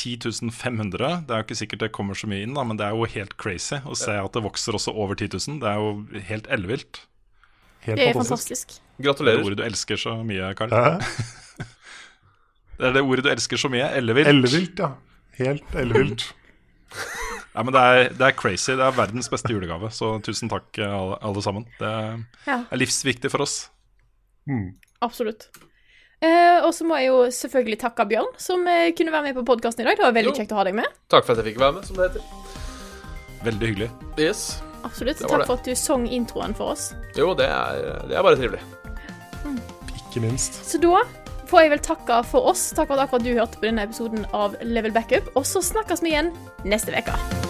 [0.00, 2.96] 10.500 Det er jo ikke sikkert det kommer så mye inn, da, men det er
[2.96, 5.60] jo helt crazy å se at det vokser også over 10 000.
[5.62, 7.02] Det er jo helt ellevilt.
[7.86, 8.68] Helt Det er fantastisk.
[8.68, 8.80] fantastisk.
[9.00, 10.70] Det er det ordet du elsker så mye, Karl.
[10.70, 10.98] Hæ?
[12.80, 13.88] Det er det ordet du elsker så mye.
[13.96, 14.28] Ellevilt.
[14.28, 14.92] Ellevilt, ja.
[15.40, 16.26] Helt ellevilt.
[17.50, 18.70] Ja, men det er, det er crazy.
[18.78, 19.88] Det er verdens beste julegave.
[19.90, 21.64] Så tusen takk, alle, alle sammen.
[21.80, 22.60] Det er, Ja.
[22.70, 23.56] er livsviktig for oss.
[25.02, 25.48] Absolutt.
[26.22, 29.44] Eh, og så må jeg jo selvfølgelig takke Bjørn, som eh, kunne være med på
[29.50, 29.98] podkasten i dag.
[29.98, 30.38] Det var veldig Jo.
[30.38, 30.86] kjekt å ha deg med.
[31.10, 32.22] Takk for at jeg fikk være med, som det heter.
[33.50, 33.90] Veldig hyggelig.
[34.20, 34.60] Yes.
[34.84, 35.18] Absolutt.
[35.18, 35.48] Det Takk det.
[35.50, 36.90] for at du sang introen for oss.
[37.18, 38.62] Jo, det er, det er bare trivelig.
[40.00, 40.60] Ikke minst.
[40.66, 41.02] Så da
[41.50, 42.70] får jeg vel takke for oss.
[42.76, 45.30] Takk for at akkurat du hørte på denne episoden av Level Backup.
[45.36, 46.34] Og så snakkes vi igjen
[46.64, 47.49] neste uke.